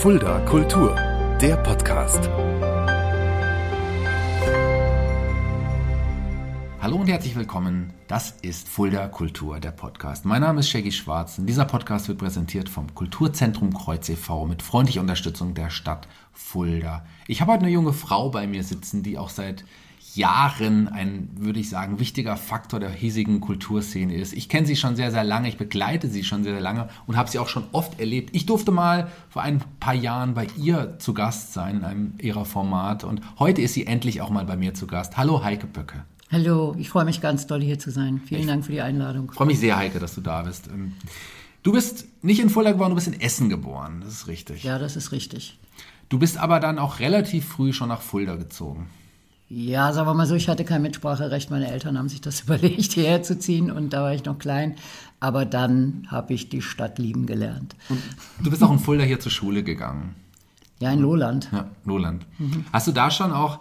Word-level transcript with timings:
Fulda 0.00 0.40
Kultur, 0.46 0.96
der 1.42 1.56
Podcast. 1.58 2.30
Hallo 6.80 6.96
und 6.96 7.06
herzlich 7.06 7.36
willkommen. 7.36 7.92
Das 8.08 8.30
ist 8.40 8.66
Fulda 8.66 9.08
Kultur, 9.08 9.60
der 9.60 9.72
Podcast. 9.72 10.24
Mein 10.24 10.40
Name 10.40 10.60
ist 10.60 10.70
Shaggy 10.70 10.90
Schwarz 10.90 11.38
und 11.38 11.44
dieser 11.44 11.66
Podcast 11.66 12.08
wird 12.08 12.16
präsentiert 12.16 12.70
vom 12.70 12.94
Kulturzentrum 12.94 13.74
Kreuz 13.74 14.08
e.V. 14.08 14.46
mit 14.46 14.62
freundlicher 14.62 15.02
Unterstützung 15.02 15.52
der 15.52 15.68
Stadt 15.68 16.08
Fulda. 16.32 17.04
Ich 17.26 17.42
habe 17.42 17.52
heute 17.52 17.64
eine 17.64 17.72
junge 17.72 17.92
Frau 17.92 18.30
bei 18.30 18.46
mir 18.46 18.64
sitzen, 18.64 19.02
die 19.02 19.18
auch 19.18 19.28
seit 19.28 19.66
Jahren 20.16 20.88
ein, 20.88 21.28
würde 21.36 21.60
ich 21.60 21.68
sagen, 21.68 21.98
wichtiger 21.98 22.36
Faktor 22.36 22.80
der 22.80 22.90
hiesigen 22.90 23.40
Kulturszene 23.40 24.14
ist. 24.14 24.32
Ich 24.32 24.48
kenne 24.48 24.66
sie 24.66 24.76
schon 24.76 24.96
sehr, 24.96 25.10
sehr 25.10 25.24
lange, 25.24 25.48
ich 25.48 25.56
begleite 25.56 26.08
sie 26.08 26.24
schon 26.24 26.42
sehr, 26.42 26.52
sehr 26.52 26.62
lange 26.62 26.88
und 27.06 27.16
habe 27.16 27.30
sie 27.30 27.38
auch 27.38 27.48
schon 27.48 27.64
oft 27.72 28.00
erlebt. 28.00 28.30
Ich 28.34 28.46
durfte 28.46 28.72
mal 28.72 29.10
vor 29.28 29.42
ein 29.42 29.62
paar 29.78 29.94
Jahren 29.94 30.34
bei 30.34 30.46
ihr 30.56 30.98
zu 30.98 31.14
Gast 31.14 31.52
sein 31.52 31.78
in 31.78 31.84
einem 31.84 32.14
ihrer 32.18 32.44
Format 32.44 33.04
und 33.04 33.20
heute 33.38 33.62
ist 33.62 33.74
sie 33.74 33.86
endlich 33.86 34.20
auch 34.20 34.30
mal 34.30 34.44
bei 34.44 34.56
mir 34.56 34.74
zu 34.74 34.86
Gast. 34.86 35.16
Hallo 35.16 35.44
Heike 35.44 35.66
Böcke. 35.66 36.04
Hallo, 36.32 36.76
ich 36.78 36.88
freue 36.90 37.04
mich 37.04 37.20
ganz 37.20 37.46
doll 37.46 37.60
hier 37.60 37.78
zu 37.78 37.90
sein. 37.90 38.20
Vielen 38.24 38.42
ich 38.42 38.46
Dank 38.46 38.64
für 38.64 38.72
die 38.72 38.80
Einladung. 38.80 39.28
Ich 39.30 39.36
freue 39.36 39.48
mich 39.48 39.58
sehr, 39.58 39.76
Heike, 39.76 39.98
dass 39.98 40.14
du 40.14 40.20
da 40.20 40.42
bist. 40.42 40.68
Ähm, 40.68 40.92
du 41.62 41.72
bist 41.72 42.06
nicht 42.22 42.40
in 42.40 42.50
Fulda 42.50 42.72
geboren, 42.72 42.90
du 42.90 42.94
bist 42.94 43.08
in 43.08 43.20
Essen 43.20 43.48
geboren. 43.48 44.00
Das 44.04 44.12
ist 44.12 44.26
richtig. 44.28 44.62
Ja, 44.62 44.78
das 44.78 44.96
ist 44.96 45.10
richtig. 45.12 45.58
Du 46.08 46.18
bist 46.18 46.38
aber 46.38 46.60
dann 46.60 46.78
auch 46.78 47.00
relativ 47.00 47.46
früh 47.46 47.72
schon 47.72 47.88
nach 47.88 48.00
Fulda 48.00 48.36
gezogen. 48.36 48.88
Ja, 49.52 49.92
sagen 49.92 50.06
wir 50.06 50.14
mal 50.14 50.26
so, 50.26 50.36
ich 50.36 50.48
hatte 50.48 50.64
kein 50.64 50.80
Mitspracherecht. 50.82 51.50
Meine 51.50 51.68
Eltern 51.68 51.98
haben 51.98 52.08
sich 52.08 52.20
das 52.20 52.40
überlegt, 52.44 52.92
hierher 52.92 53.22
zu 53.22 53.36
ziehen 53.36 53.70
und 53.70 53.92
da 53.92 54.02
war 54.02 54.14
ich 54.14 54.24
noch 54.24 54.38
klein. 54.38 54.76
Aber 55.18 55.44
dann 55.44 56.06
habe 56.08 56.32
ich 56.32 56.48
die 56.48 56.62
Stadt 56.62 56.98
lieben 56.98 57.26
gelernt. 57.26 57.74
Und 57.88 58.00
du 58.42 58.48
bist 58.48 58.62
auch 58.62 58.70
in 58.70 58.78
Fulda 58.78 59.02
hier 59.02 59.18
zur 59.18 59.32
Schule 59.32 59.64
gegangen. 59.64 60.14
Ja, 60.78 60.92
in 60.92 61.00
Lohland. 61.00 61.50
Ja, 61.52 61.68
Lohland. 61.84 62.24
Mhm. 62.38 62.64
Hast 62.72 62.86
du 62.86 62.92
da 62.92 63.10
schon 63.10 63.32
auch, 63.32 63.58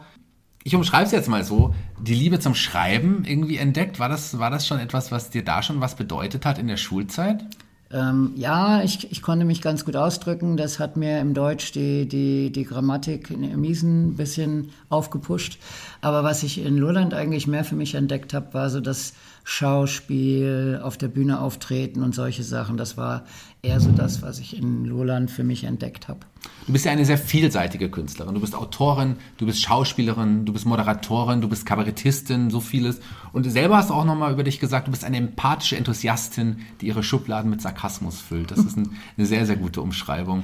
ich 0.63 0.75
umschreibe 0.75 1.05
es 1.05 1.11
jetzt 1.11 1.27
mal 1.27 1.43
so, 1.43 1.73
die 1.99 2.13
Liebe 2.13 2.39
zum 2.39 2.53
Schreiben 2.53 3.25
irgendwie 3.25 3.57
entdeckt? 3.57 3.99
War 3.99 4.09
das, 4.09 4.37
war 4.37 4.51
das 4.51 4.67
schon 4.67 4.79
etwas, 4.79 5.11
was 5.11 5.31
dir 5.31 5.43
da 5.43 5.63
schon 5.63 5.81
was 5.81 5.95
bedeutet 5.95 6.45
hat 6.45 6.59
in 6.59 6.67
der 6.67 6.77
Schulzeit? 6.77 7.43
Ähm, 7.91 8.33
ja, 8.35 8.83
ich, 8.83 9.11
ich 9.11 9.21
konnte 9.23 9.45
mich 9.45 9.61
ganz 9.61 9.83
gut 9.83 9.95
ausdrücken. 9.95 10.57
Das 10.57 10.79
hat 10.79 10.95
mir 10.95 11.19
im 11.19 11.33
Deutsch 11.33 11.71
die, 11.71 12.07
die, 12.07 12.51
die 12.51 12.63
Grammatik 12.63 13.31
in 13.31 13.59
Miesen 13.59 14.09
ein 14.09 14.15
bisschen 14.15 14.69
aufgepusht. 14.89 15.57
Aber 16.01 16.23
was 16.23 16.43
ich 16.43 16.63
in 16.63 16.77
Lolland 16.77 17.13
eigentlich 17.13 17.47
mehr 17.47 17.63
für 17.63 17.75
mich 17.75 17.95
entdeckt 17.95 18.33
habe, 18.33 18.53
war 18.53 18.69
so 18.69 18.79
das 18.79 19.13
Schauspiel, 19.43 20.79
auf 20.83 20.97
der 20.97 21.07
Bühne 21.07 21.41
auftreten 21.41 22.03
und 22.03 22.13
solche 22.13 22.43
Sachen. 22.43 22.77
Das 22.77 22.97
war 22.97 23.23
eher 23.61 23.79
so 23.79 23.91
das, 23.91 24.21
was 24.21 24.39
ich 24.39 24.57
in 24.57 24.85
Lolland 24.85 25.29
für 25.29 25.43
mich 25.43 25.65
entdeckt 25.65 26.07
habe. 26.07 26.19
Du 26.65 26.73
bist 26.73 26.85
ja 26.85 26.91
eine 26.91 27.03
sehr 27.03 27.17
vielseitige 27.17 27.89
Künstlerin. 27.89 28.33
Du 28.33 28.41
bist 28.41 28.55
Autorin, 28.55 29.17
du 29.38 29.45
bist 29.45 29.61
Schauspielerin, 29.61 30.45
du 30.45 30.53
bist 30.53 30.65
Moderatorin, 30.65 31.41
du 31.41 31.49
bist 31.49 31.65
Kabarettistin, 31.65 32.49
so 32.49 32.61
vieles. 32.61 33.02
Und 33.33 33.49
selber 33.49 33.77
hast 33.77 33.89
du 33.89 33.93
auch 33.93 34.05
nochmal 34.05 34.31
über 34.31 34.43
dich 34.43 34.59
gesagt, 34.59 34.87
du 34.87 34.91
bist 34.91 35.03
eine 35.03 35.17
empathische 35.17 35.75
Enthusiastin, 35.75 36.61
die 36.80 36.87
ihre 36.87 37.03
Schubladen 37.03 37.49
mit 37.49 37.61
Sarkasmus 37.61 38.21
füllt. 38.21 38.52
Das 38.52 38.59
ist 38.59 38.77
ein, 38.77 38.91
eine 39.17 39.27
sehr, 39.27 39.45
sehr 39.45 39.57
gute 39.57 39.81
Umschreibung. 39.81 40.43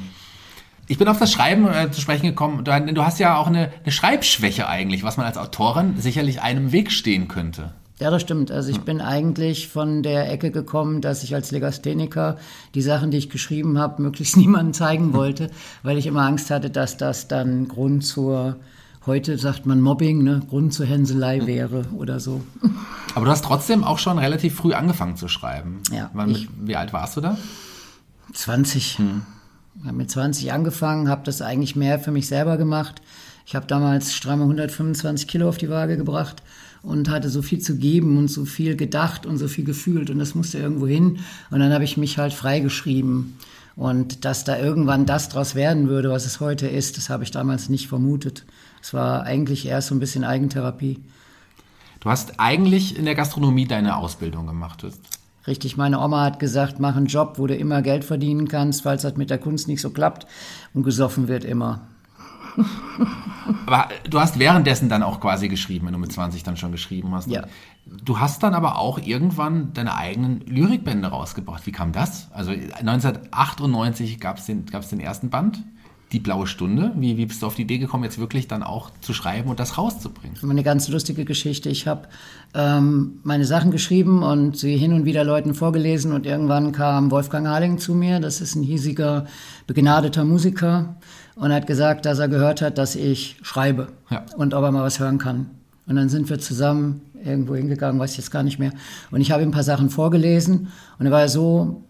Ich 0.87 0.97
bin 0.97 1.07
auf 1.07 1.17
das 1.17 1.31
Schreiben 1.31 1.67
äh, 1.67 1.89
zu 1.91 2.01
sprechen 2.01 2.27
gekommen. 2.27 2.63
Du, 2.63 2.93
du 2.93 3.05
hast 3.05 3.19
ja 3.19 3.37
auch 3.37 3.47
eine, 3.47 3.71
eine 3.83 3.91
Schreibschwäche 3.91 4.67
eigentlich, 4.67 5.03
was 5.03 5.17
man 5.17 5.25
als 5.25 5.37
Autorin 5.37 5.95
sicherlich 5.97 6.41
einem 6.41 6.71
Weg 6.71 6.91
stehen 6.91 7.27
könnte. 7.27 7.73
Ja, 7.99 8.11
das 8.11 8.21
stimmt. 8.21 8.51
Also 8.51 8.71
ich 8.71 8.81
bin 8.81 8.99
eigentlich 8.99 9.69
von 9.69 10.03
der 10.03 10.29
Ecke 10.29 10.51
gekommen, 10.51 10.99
dass 10.99 11.23
ich 11.23 11.33
als 11.33 11.51
Legastheniker 11.51 12.37
die 12.73 12.81
Sachen, 12.81 13.09
die 13.09 13.17
ich 13.17 13.29
geschrieben 13.29 13.79
habe, 13.79 14.01
möglichst 14.01 14.35
niemandem 14.37 14.73
zeigen 14.73 15.13
wollte, 15.13 15.49
weil 15.81 15.97
ich 15.97 16.05
immer 16.05 16.23
Angst 16.23 16.51
hatte, 16.51 16.69
dass 16.69 16.97
das 16.97 17.29
dann 17.29 17.69
Grund 17.69 18.05
zur, 18.05 18.57
heute 19.05 19.37
sagt 19.37 19.65
man 19.65 19.79
Mobbing, 19.79 20.23
ne, 20.23 20.41
Grund 20.49 20.73
zur 20.73 20.85
Hänselei 20.85 21.45
wäre 21.45 21.85
oder 21.95 22.19
so. 22.19 22.41
Aber 23.15 23.25
du 23.25 23.31
hast 23.31 23.45
trotzdem 23.45 23.85
auch 23.85 23.99
schon 23.99 24.17
relativ 24.19 24.55
früh 24.55 24.73
angefangen 24.73 25.15
zu 25.15 25.29
schreiben. 25.29 25.81
Ja. 25.89 26.11
Ich, 26.27 26.49
wie 26.59 26.75
alt 26.75 26.91
warst 26.91 27.15
du 27.15 27.21
da? 27.21 27.37
20. 28.33 28.97
Hm. 28.99 29.21
Ich 29.79 29.85
habe 29.85 29.95
mit 29.95 30.11
20 30.11 30.51
angefangen, 30.51 31.07
habe 31.07 31.21
das 31.23 31.41
eigentlich 31.41 31.77
mehr 31.77 31.99
für 31.99 32.11
mich 32.11 32.27
selber 32.27 32.57
gemacht. 32.57 33.01
Ich 33.45 33.55
habe 33.55 33.67
damals 33.67 34.13
stramme 34.13 34.43
125 34.43 35.27
Kilo 35.29 35.47
auf 35.47 35.57
die 35.57 35.69
Waage 35.69 35.95
gebracht 35.95 36.41
und 36.85 37.09
hatte 37.09 37.29
so 37.29 37.41
viel 37.41 37.59
zu 37.59 37.77
geben 37.77 38.17
und 38.17 38.27
so 38.27 38.45
viel 38.45 38.75
gedacht 38.75 39.25
und 39.25 39.37
so 39.37 39.47
viel 39.47 39.65
gefühlt 39.65 40.09
und 40.09 40.19
das 40.19 40.35
musste 40.35 40.59
irgendwo 40.59 40.87
hin. 40.87 41.19
Und 41.49 41.59
dann 41.59 41.73
habe 41.73 41.83
ich 41.83 41.97
mich 41.97 42.17
halt 42.17 42.33
freigeschrieben. 42.33 43.37
Und 43.75 44.23
dass 44.23 44.45
da 44.45 44.57
irgendwann 44.57 45.05
das 45.05 45.27
draus 45.27 45.55
werden 45.55 45.89
würde, 45.89 46.09
was 46.09 46.25
es 46.25 46.39
heute 46.39 46.67
ist, 46.67 46.95
das 46.95 47.09
habe 47.09 47.23
ich 47.23 47.31
damals 47.31 47.67
nicht 47.67 47.87
vermutet. 47.87 48.45
Es 48.81 48.93
war 48.93 49.23
eigentlich 49.23 49.65
erst 49.65 49.89
so 49.89 49.95
ein 49.95 49.99
bisschen 49.99 50.23
Eigentherapie. 50.23 50.99
Du 51.99 52.09
hast 52.09 52.39
eigentlich 52.39 52.97
in 52.97 53.05
der 53.05 53.15
Gastronomie 53.15 53.67
deine 53.67 53.97
Ausbildung 53.97 54.47
gemacht. 54.47 54.85
Richtig, 55.47 55.75
meine 55.75 55.99
Oma 55.99 56.23
hat 56.23 56.39
gesagt, 56.39 56.79
mach 56.79 56.95
einen 56.95 57.07
Job, 57.07 57.33
wo 57.37 57.47
du 57.47 57.55
immer 57.55 57.81
Geld 57.81 58.05
verdienen 58.05 58.47
kannst, 58.47 58.83
falls 58.83 59.01
das 59.01 59.17
mit 59.17 59.29
der 59.29 59.39
Kunst 59.39 59.67
nicht 59.67 59.81
so 59.81 59.89
klappt 59.89 60.25
und 60.73 60.83
gesoffen 60.83 61.27
wird 61.27 61.43
immer. 61.43 61.87
aber 63.65 63.89
du 64.09 64.19
hast 64.19 64.39
währenddessen 64.39 64.89
dann 64.89 65.03
auch 65.03 65.19
quasi 65.19 65.47
geschrieben, 65.47 65.87
wenn 65.87 65.93
du 65.93 65.99
mit 65.99 66.11
20 66.11 66.43
dann 66.43 66.57
schon 66.57 66.71
geschrieben 66.71 67.13
hast. 67.13 67.27
Ja. 67.27 67.43
Du 67.85 68.19
hast 68.19 68.41
dann 68.43 68.53
aber 68.53 68.79
auch 68.79 68.99
irgendwann 68.99 69.73
deine 69.73 69.95
eigenen 69.95 70.41
Lyrikbände 70.41 71.07
rausgebracht. 71.07 71.65
Wie 71.67 71.71
kam 71.71 71.91
das? 71.91 72.31
Also 72.31 72.51
1998 72.51 74.19
gab 74.19 74.37
es 74.37 74.45
den, 74.45 74.65
gab's 74.65 74.89
den 74.89 74.99
ersten 74.99 75.29
Band, 75.29 75.63
Die 76.11 76.19
blaue 76.19 76.47
Stunde. 76.47 76.93
Wie, 76.95 77.17
wie 77.17 77.25
bist 77.25 77.41
du 77.41 77.47
auf 77.47 77.55
die 77.55 77.63
Idee 77.63 77.77
gekommen, 77.77 78.03
jetzt 78.03 78.17
wirklich 78.17 78.47
dann 78.47 78.63
auch 78.63 78.89
zu 79.01 79.13
schreiben 79.13 79.49
und 79.49 79.59
das 79.59 79.77
rauszubringen? 79.77 80.37
Eine 80.49 80.63
ganz 80.63 80.87
lustige 80.87 81.25
Geschichte. 81.25 81.69
Ich 81.69 81.87
habe 81.87 82.07
ähm, 82.53 83.19
meine 83.23 83.45
Sachen 83.45 83.69
geschrieben 83.69 84.23
und 84.23 84.57
sie 84.57 84.77
hin 84.77 84.93
und 84.93 85.05
wieder 85.05 85.23
Leuten 85.23 85.53
vorgelesen 85.53 86.11
und 86.11 86.25
irgendwann 86.25 86.71
kam 86.71 87.11
Wolfgang 87.11 87.47
Harling 87.47 87.77
zu 87.77 87.93
mir. 87.93 88.19
Das 88.19 88.41
ist 88.41 88.55
ein 88.55 88.63
hiesiger, 88.63 89.25
begnadeter 89.67 90.23
Musiker 90.23 90.95
und 91.35 91.53
hat 91.53 91.67
gesagt, 91.67 92.05
dass 92.05 92.19
er 92.19 92.27
gehört 92.27 92.61
hat, 92.61 92.77
dass 92.77 92.95
ich 92.95 93.37
schreibe 93.41 93.89
ja. 94.09 94.25
und 94.37 94.53
ob 94.53 94.63
er 94.63 94.71
mal 94.71 94.83
was 94.83 94.99
hören 94.99 95.17
kann. 95.17 95.49
Und 95.87 95.97
dann 95.97 96.09
sind 96.09 96.29
wir 96.29 96.39
zusammen 96.39 97.01
irgendwo 97.23 97.55
hingegangen, 97.55 97.99
weiß 97.99 98.11
ich 98.11 98.17
jetzt 98.17 98.31
gar 98.31 98.43
nicht 98.43 98.59
mehr. 98.59 98.71
Und 99.11 99.21
ich 99.21 99.31
habe 99.31 99.43
ihm 99.43 99.49
ein 99.49 99.51
paar 99.53 99.63
Sachen 99.63 99.89
vorgelesen 99.89 100.69
und 100.97 101.05
er 101.05 101.11
war 101.11 101.27
so 101.27 101.83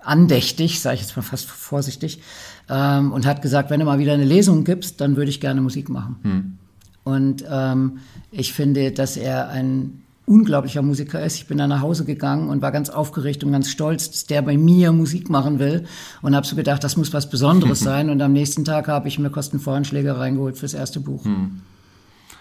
andächtig, 0.00 0.80
sage 0.80 0.96
ich 0.96 1.02
jetzt 1.02 1.16
mal 1.16 1.22
fast 1.22 1.46
vorsichtig, 1.48 2.20
ähm, 2.68 3.12
und 3.12 3.26
hat 3.26 3.42
gesagt, 3.42 3.70
wenn 3.70 3.80
du 3.80 3.86
mal 3.86 3.98
wieder 3.98 4.14
eine 4.14 4.24
Lesung 4.24 4.64
gibst, 4.64 5.00
dann 5.00 5.16
würde 5.16 5.30
ich 5.30 5.40
gerne 5.40 5.60
Musik 5.60 5.88
machen. 5.88 6.16
Hm. 6.22 6.58
Und 7.04 7.44
ähm, 7.48 7.98
ich 8.30 8.52
finde, 8.52 8.92
dass 8.92 9.16
er 9.16 9.48
ein 9.48 10.02
unglaublicher 10.30 10.80
Musiker 10.80 11.22
ist. 11.22 11.36
Ich 11.36 11.46
bin 11.48 11.58
da 11.58 11.66
nach 11.66 11.80
Hause 11.80 12.04
gegangen 12.04 12.48
und 12.48 12.62
war 12.62 12.70
ganz 12.70 12.88
aufgeregt 12.88 13.42
und 13.42 13.50
ganz 13.50 13.68
stolz, 13.68 14.10
dass 14.10 14.24
der 14.26 14.42
bei 14.42 14.56
mir 14.56 14.92
Musik 14.92 15.28
machen 15.28 15.58
will 15.58 15.84
und 16.22 16.36
habe 16.36 16.46
so 16.46 16.54
gedacht, 16.54 16.84
das 16.84 16.96
muss 16.96 17.12
was 17.12 17.28
Besonderes 17.28 17.80
sein. 17.90 18.10
Und 18.10 18.22
am 18.22 18.32
nächsten 18.32 18.64
Tag 18.64 18.86
habe 18.86 19.08
ich 19.08 19.18
mir 19.18 19.30
Kostenvoranschläge 19.30 20.16
reingeholt 20.16 20.56
fürs 20.56 20.72
erste 20.72 21.00
Buch. 21.00 21.24
Hm. 21.24 21.62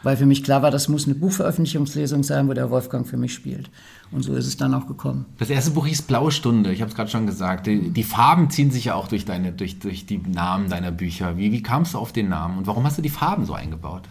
Weil 0.04 0.16
für 0.16 0.26
mich 0.26 0.44
klar 0.44 0.62
war, 0.62 0.72
das 0.72 0.88
muss 0.88 1.06
eine 1.06 1.16
Buchveröffentlichungslesung 1.16 2.24
sein, 2.24 2.48
wo 2.48 2.54
der 2.54 2.70
Wolfgang 2.70 3.06
für 3.06 3.18
mich 3.18 3.34
spielt. 3.34 3.70
Und 4.12 4.24
so 4.24 4.34
ist 4.34 4.48
es 4.48 4.56
dann 4.56 4.74
auch 4.74 4.88
gekommen. 4.88 5.26
Das 5.40 5.50
erste 5.50 5.72
Buch 5.72 5.88
hieß 5.88 6.04
Blaue 6.04 6.32
Stunde, 6.32 6.72
ich 6.72 6.82
habe 6.82 6.90
es 6.90 6.96
gerade 6.96 7.10
schon 7.10 7.26
gesagt. 7.26 7.68
Die, 7.68 7.90
die, 7.90 8.04
Farben 8.04 8.50
ziehen 8.50 8.72
sich 8.72 8.86
ja 8.86 8.96
auch 8.96 9.08
durch, 9.08 9.26
deine, 9.26 9.52
durch, 9.52 9.80
durch 9.80 10.06
die 10.06 10.20
Namen 10.20 10.70
deiner 10.70 10.92
Bücher. 10.92 11.38
Wie, 11.38 11.52
wie 11.52 11.62
kamst 11.62 11.96
du 11.96 11.98
auf 11.98 12.14
den 12.14 12.30
Namen 12.30 12.60
und 12.60 12.68
warum 12.68 12.86
hast 12.86 12.98
du 12.98 13.02
die 13.02 13.10
Farben 13.10 13.46
so 13.46 13.54
eingebaut? 13.54 14.04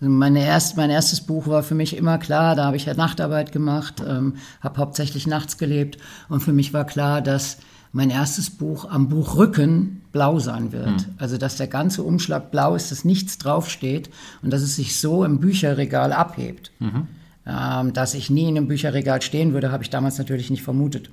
Meine 0.00 0.44
erst, 0.44 0.76
mein 0.76 0.90
erstes 0.90 1.22
Buch 1.22 1.46
war 1.46 1.62
für 1.62 1.74
mich 1.74 1.96
immer 1.96 2.18
klar, 2.18 2.54
da 2.54 2.66
habe 2.66 2.76
ich 2.76 2.84
ja 2.84 2.94
Nachtarbeit 2.94 3.50
gemacht, 3.50 4.02
ähm, 4.06 4.34
habe 4.60 4.78
hauptsächlich 4.78 5.26
nachts 5.26 5.56
gelebt 5.56 5.96
und 6.28 6.40
für 6.40 6.52
mich 6.52 6.74
war 6.74 6.84
klar, 6.84 7.22
dass 7.22 7.58
mein 7.92 8.10
erstes 8.10 8.50
Buch 8.50 8.84
am 8.90 9.08
Buchrücken 9.08 10.02
blau 10.12 10.38
sein 10.38 10.70
wird. 10.70 10.86
Mhm. 10.90 11.14
Also 11.16 11.38
dass 11.38 11.56
der 11.56 11.66
ganze 11.66 12.02
Umschlag 12.02 12.50
blau 12.50 12.74
ist, 12.74 12.90
dass 12.90 13.06
nichts 13.06 13.38
draufsteht 13.38 14.10
und 14.42 14.52
dass 14.52 14.60
es 14.60 14.76
sich 14.76 15.00
so 15.00 15.24
im 15.24 15.40
Bücherregal 15.40 16.12
abhebt. 16.12 16.72
Mhm. 16.78 17.08
Ähm, 17.46 17.92
dass 17.92 18.14
ich 18.14 18.28
nie 18.28 18.48
in 18.48 18.56
einem 18.56 18.68
Bücherregal 18.68 19.22
stehen 19.22 19.54
würde, 19.54 19.70
habe 19.72 19.82
ich 19.82 19.88
damals 19.88 20.18
natürlich 20.18 20.50
nicht 20.50 20.62
vermutet. 20.62 21.10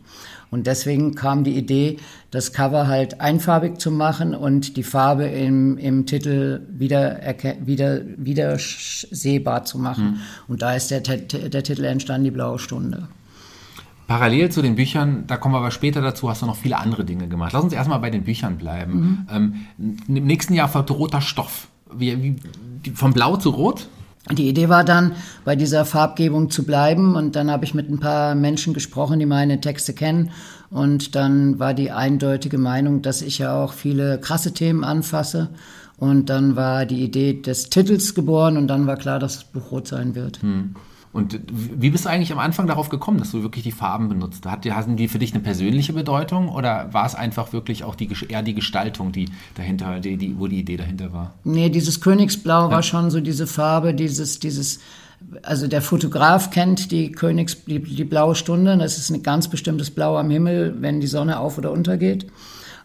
Und 0.54 0.68
deswegen 0.68 1.16
kam 1.16 1.44
die 1.44 1.58
Idee, 1.58 1.98
das 2.30 2.54
Cover 2.54 2.86
halt 2.86 3.20
einfarbig 3.20 3.80
zu 3.80 3.90
machen 3.90 4.36
und 4.36 4.78
die 4.78 4.84
Farbe 4.84 5.26
im, 5.26 5.80
im 5.80 6.06
Titel 6.06 6.62
wieder, 6.70 7.20
wieder, 7.66 8.02
wieder 8.18 8.60
sehbar 8.60 9.66
zu 9.66 9.80
machen. 9.80 10.12
Mhm. 10.12 10.20
Und 10.48 10.62
da 10.62 10.76
ist 10.76 10.92
der, 10.92 11.00
der 11.00 11.64
Titel 11.64 11.84
entstanden, 11.86 12.26
die 12.26 12.32
blaue 12.32 12.60
Stunde. 12.60 13.08
Parallel 14.06 14.52
zu 14.52 14.62
den 14.62 14.76
Büchern, 14.76 15.24
da 15.26 15.38
kommen 15.38 15.56
wir 15.56 15.60
aber 15.60 15.72
später 15.72 16.02
dazu, 16.02 16.30
hast 16.30 16.44
du 16.44 16.46
noch 16.46 16.58
viele 16.58 16.78
andere 16.78 17.04
Dinge 17.04 17.28
gemacht. 17.28 17.54
Lass 17.54 17.64
uns 17.64 17.74
erstmal 17.74 17.98
bei 17.98 18.12
den 18.12 18.24
Büchern 18.24 18.60
bleiben. 18.60 19.26
Mhm. 19.28 19.66
Ähm, 19.80 20.06
Im 20.08 20.26
nächsten 20.28 20.54
Jahr 20.54 20.68
folgt 20.68 20.92
roter 20.92 21.22
Stoff. 21.22 21.68
Wie, 21.92 22.22
wie, 22.84 22.92
von 22.92 23.12
blau 23.12 23.38
zu 23.38 23.50
rot? 23.50 23.88
Die 24.32 24.48
Idee 24.48 24.70
war 24.70 24.86
dann, 24.86 25.14
bei 25.44 25.58
dieser 25.58 25.84
Farbgebung 25.84 26.50
zu 26.50 26.64
bleiben 26.64 27.16
und 27.16 27.36
dann 27.36 27.52
habe 27.52 27.66
ich 27.66 27.74
mit 27.74 27.90
ein 27.90 28.00
paar 28.00 28.36
Menschen 28.36 28.74
gesprochen, 28.74 29.20
die 29.20 29.26
meine 29.26 29.60
Texte 29.60 29.94
kennen 29.94 30.32
und 30.70 31.16
dann 31.16 31.60
war 31.60 31.74
die 31.74 31.92
eindeutige 31.92 32.58
Meinung, 32.58 33.02
dass 33.02 33.22
ich 33.22 33.40
ja 33.40 33.62
auch 33.62 33.74
viele 33.74 34.20
krasse 34.20 34.54
Themen 34.54 34.86
anfasse 34.86 35.50
und 35.98 36.30
dann 36.30 36.56
war 36.56 36.86
die 36.86 37.04
Idee 37.04 37.42
des 37.42 37.70
Titels 37.70 38.16
geboren 38.16 38.56
und 38.56 38.68
dann 38.68 38.88
war 38.88 38.96
klar, 38.96 39.20
dass 39.20 39.36
das 39.36 39.44
Buch 39.44 39.72
rot 39.72 39.88
sein 39.88 40.16
wird. 40.16 40.42
Hm. 40.42 40.76
Und 41.14 41.40
wie 41.48 41.92
bist 41.92 42.06
du 42.06 42.10
eigentlich 42.10 42.32
am 42.32 42.40
Anfang 42.40 42.66
darauf 42.66 42.90
gekommen, 42.90 43.20
dass 43.20 43.32
du 43.32 43.44
wirklich 43.44 43.64
die 43.64 43.72
Farben 43.72 44.10
benutzt? 44.10 44.48
Hat, 44.48 44.66
hatten 44.66 44.98
die 44.98 45.08
für 45.08 45.20
dich 45.20 45.32
eine 45.32 45.44
persönliche 45.44 45.94
Bedeutung 45.94 46.50
oder 46.50 46.92
war 46.92 47.06
es 47.06 47.14
einfach 47.14 47.54
wirklich 47.54 47.84
auch 47.84 47.94
die, 47.94 48.10
eher 48.30 48.42
die 48.42 48.56
Gestaltung, 48.56 49.12
die 49.12 49.30
dahinter, 49.54 50.00
die, 50.00 50.18
die, 50.18 50.40
wo 50.40 50.48
die 50.48 50.60
Idee 50.60 50.76
dahinter 50.76 51.14
war? 51.14 51.36
Nee, 51.44 51.70
dieses 51.70 52.02
Königsblau 52.02 52.64
ja. 52.64 52.72
war 52.72 52.82
schon 52.82 53.12
so 53.12 53.22
diese 53.22 53.46
Farbe, 53.46 53.94
dieses, 53.94 54.40
dieses, 54.40 54.80
also 55.44 55.68
der 55.68 55.84
Fotograf 55.84 56.50
kennt 56.50 56.92
die 56.92 57.12
Königs, 57.12 57.64
die, 57.66 57.80
die 57.80 58.06
blaue 58.06 58.34
Stunde. 58.34 58.76
Das 58.76 58.98
ist 58.98 59.12
ein 59.12 59.22
ganz 59.22 59.48
bestimmtes 59.48 59.92
Blau 59.92 60.18
am 60.18 60.32
Himmel, 60.32 60.76
wenn 60.80 61.00
die 61.00 61.08
Sonne 61.08 61.40
auf 61.40 61.60
oder 61.60 61.72
untergeht. 61.72 62.26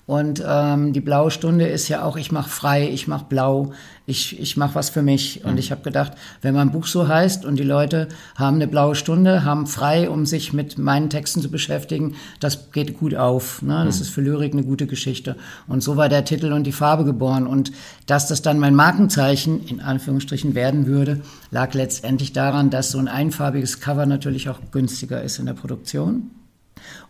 Und 0.09 0.43
ähm, 0.49 0.95
die 0.95 1.03
blaue 1.03 1.31
Stunde 1.31 1.67
ist 1.67 1.89
ja 1.89 2.03
auch, 2.03 2.17
ich 2.17 2.33
mache 2.33 2.49
frei, 2.49 2.89
ich 2.89 3.09
mache 3.09 3.27
blau, 3.29 3.73
ich, 4.07 4.41
ich 4.41 4.57
mache 4.57 4.75
was 4.75 4.89
für 4.89 5.03
mich. 5.03 5.45
Und 5.45 5.53
mhm. 5.53 5.59
ich 5.59 5.71
habe 5.71 5.83
gedacht, 5.83 6.13
wenn 6.41 6.55
mein 6.55 6.73
Buch 6.73 6.87
so 6.87 7.09
heißt 7.09 7.45
und 7.45 7.57
die 7.57 7.63
Leute 7.63 8.09
haben 8.35 8.55
eine 8.55 8.69
blaue 8.69 8.95
Stunde, 8.95 9.45
haben 9.45 9.67
frei, 9.67 10.09
um 10.09 10.25
sich 10.25 10.55
mit 10.55 10.79
meinen 10.79 11.11
Texten 11.11 11.43
zu 11.43 11.51
beschäftigen, 11.51 12.15
das 12.41 12.73
geht 12.73 12.99
gut 12.99 13.15
auf. 13.15 13.61
Ne? 13.61 13.85
Das 13.85 13.97
mhm. 13.97 14.01
ist 14.01 14.09
für 14.09 14.23
Lyrik 14.23 14.55
eine 14.55 14.65
gute 14.65 14.87
Geschichte. 14.87 15.37
Und 15.67 15.83
so 15.83 15.99
war 15.99 16.09
der 16.09 16.25
Titel 16.25 16.55
und 16.55 16.65
die 16.65 16.73
Farbe 16.73 17.05
geboren. 17.05 17.47
Und 17.47 17.71
dass 18.07 18.29
das 18.29 18.41
dann 18.41 18.59
mein 18.59 18.75
Markenzeichen 18.75 19.63
in 19.67 19.83
Anführungsstrichen 19.83 20.55
werden 20.55 20.87
würde, 20.87 21.21
lag 21.51 21.75
letztendlich 21.75 22.33
daran, 22.33 22.71
dass 22.71 22.93
so 22.93 22.99
ein 22.99 23.09
einfarbiges 23.09 23.81
Cover 23.81 24.07
natürlich 24.07 24.49
auch 24.49 24.61
günstiger 24.73 25.23
ist 25.23 25.39
in 25.39 25.45
der 25.45 25.53
Produktion 25.53 26.31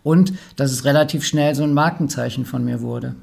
und 0.03 0.33
dass 0.57 0.71
es 0.71 0.85
relativ 0.85 1.25
schnell 1.25 1.55
so 1.55 1.65
ein 1.65 1.75
Markenzeichen 1.75 2.45
von 2.45 2.65
mir 2.65 2.81
wurde. 2.81 3.15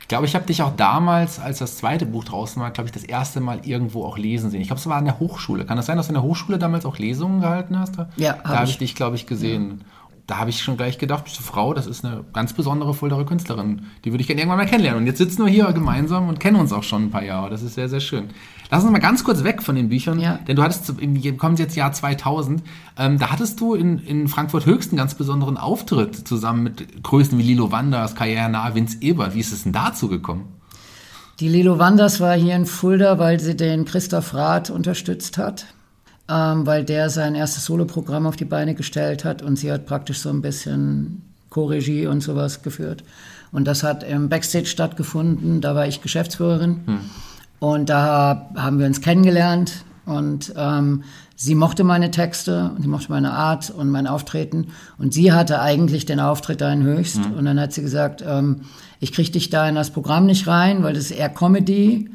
Ich 0.00 0.08
glaube, 0.08 0.26
ich 0.26 0.34
habe 0.34 0.44
dich 0.44 0.62
auch 0.62 0.74
damals, 0.76 1.38
als 1.38 1.58
das 1.58 1.76
zweite 1.76 2.04
Buch 2.04 2.24
draußen 2.24 2.60
war, 2.60 2.72
glaube 2.72 2.88
ich, 2.88 2.92
das 2.92 3.04
erste 3.04 3.40
Mal 3.40 3.60
irgendwo 3.64 4.04
auch 4.04 4.18
lesen 4.18 4.50
sehen. 4.50 4.60
Ich 4.60 4.66
glaube, 4.66 4.80
es 4.80 4.86
war 4.88 4.96
an 4.96 5.04
der 5.04 5.20
Hochschule. 5.20 5.64
Kann 5.64 5.76
das 5.76 5.86
sein, 5.86 5.96
dass 5.96 6.06
du 6.06 6.10
in 6.10 6.14
der 6.14 6.24
Hochschule 6.24 6.58
damals 6.58 6.84
auch 6.84 6.98
Lesungen 6.98 7.40
gehalten 7.40 7.78
hast? 7.78 7.94
Ja, 8.16 8.38
da 8.42 8.48
habe 8.48 8.64
ich. 8.64 8.72
ich 8.72 8.78
dich, 8.78 8.94
glaube 8.96 9.14
ich, 9.14 9.26
gesehen. 9.26 9.78
Ja 9.80 9.99
da 10.30 10.38
habe 10.38 10.50
ich 10.50 10.62
schon 10.62 10.76
gleich 10.76 10.96
gedacht, 10.96 11.24
diese 11.26 11.42
Frau, 11.42 11.74
das 11.74 11.88
ist 11.88 12.04
eine 12.04 12.24
ganz 12.32 12.52
besondere 12.52 12.94
Fuldaer 12.94 13.26
Künstlerin. 13.26 13.82
Die 14.04 14.12
würde 14.12 14.20
ich 14.20 14.28
gerne 14.28 14.40
irgendwann 14.40 14.58
mal 14.58 14.66
kennenlernen. 14.66 15.00
Und 15.00 15.06
jetzt 15.08 15.18
sitzen 15.18 15.44
wir 15.44 15.50
hier 15.50 15.72
gemeinsam 15.72 16.28
und 16.28 16.38
kennen 16.38 16.54
uns 16.56 16.72
auch 16.72 16.84
schon 16.84 17.06
ein 17.06 17.10
paar 17.10 17.24
Jahre. 17.24 17.50
Das 17.50 17.62
ist 17.62 17.74
sehr, 17.74 17.88
sehr 17.88 17.98
schön. 17.98 18.28
Lass 18.70 18.84
uns 18.84 18.92
mal 18.92 19.00
ganz 19.00 19.24
kurz 19.24 19.42
weg 19.42 19.60
von 19.60 19.74
den 19.74 19.88
Büchern, 19.88 20.20
ja. 20.20 20.38
denn 20.46 20.54
du 20.54 20.62
hattest, 20.62 20.94
kommen 21.36 21.56
jetzt 21.56 21.74
Jahr 21.74 21.90
2000, 21.90 22.62
ähm, 22.96 23.18
da 23.18 23.32
hattest 23.32 23.60
du 23.60 23.74
in, 23.74 23.98
in 23.98 24.28
Frankfurt 24.28 24.66
höchsten 24.66 24.96
ganz 24.96 25.16
besonderen 25.16 25.56
Auftritt 25.56 26.14
zusammen 26.14 26.62
mit 26.62 27.02
Größen 27.02 27.36
wie 27.36 27.42
Lilo 27.42 27.72
Wanders, 27.72 28.14
Karriere 28.14 28.48
nah, 28.48 28.72
Vince 28.72 28.98
Ebert. 29.00 29.34
Wie 29.34 29.40
ist 29.40 29.52
es 29.52 29.64
denn 29.64 29.72
dazu 29.72 30.06
gekommen? 30.06 30.44
Die 31.40 31.48
Lilo 31.48 31.80
Wanders 31.80 32.20
war 32.20 32.36
hier 32.36 32.54
in 32.54 32.66
Fulda, 32.66 33.18
weil 33.18 33.40
sie 33.40 33.56
den 33.56 33.84
Christoph 33.84 34.32
Rath 34.34 34.70
unterstützt 34.70 35.38
hat 35.38 35.66
ähm, 36.30 36.66
weil 36.66 36.84
der 36.84 37.10
sein 37.10 37.34
erstes 37.34 37.64
Soloprogramm 37.64 38.26
auf 38.26 38.36
die 38.36 38.44
Beine 38.44 38.74
gestellt 38.74 39.24
hat 39.24 39.42
und 39.42 39.56
sie 39.56 39.72
hat 39.72 39.86
praktisch 39.86 40.20
so 40.20 40.28
ein 40.28 40.42
bisschen 40.42 41.22
Co-Regie 41.50 42.06
und 42.06 42.20
sowas 42.20 42.62
geführt. 42.62 43.02
Und 43.52 43.64
das 43.64 43.82
hat 43.82 44.04
im 44.04 44.28
Backstage 44.28 44.66
stattgefunden, 44.66 45.60
da 45.60 45.74
war 45.74 45.86
ich 45.86 46.02
Geschäftsführerin 46.02 46.80
hm. 46.86 47.00
und 47.58 47.88
da 47.88 48.50
haben 48.54 48.78
wir 48.78 48.86
uns 48.86 49.00
kennengelernt 49.00 49.84
und 50.06 50.54
ähm, 50.56 51.02
sie 51.34 51.56
mochte 51.56 51.82
meine 51.82 52.12
Texte 52.12 52.70
und 52.76 52.82
sie 52.82 52.88
mochte 52.88 53.10
meine 53.10 53.32
Art 53.32 53.70
und 53.70 53.90
mein 53.90 54.06
Auftreten 54.06 54.68
und 54.98 55.12
sie 55.12 55.32
hatte 55.32 55.60
eigentlich 55.60 56.06
den 56.06 56.20
Auftritt 56.20 56.60
da 56.60 56.72
in 56.72 56.84
Höchst 56.84 57.24
hm. 57.24 57.34
und 57.34 57.44
dann 57.44 57.58
hat 57.58 57.72
sie 57.72 57.82
gesagt, 57.82 58.22
ähm, 58.24 58.62
ich 59.00 59.10
kriege 59.10 59.32
dich 59.32 59.50
da 59.50 59.68
in 59.68 59.74
das 59.74 59.90
Programm 59.90 60.26
nicht 60.26 60.46
rein, 60.46 60.84
weil 60.84 60.94
das 60.94 61.04
ist 61.04 61.12
eher 61.12 61.30
Comedy 61.30 62.10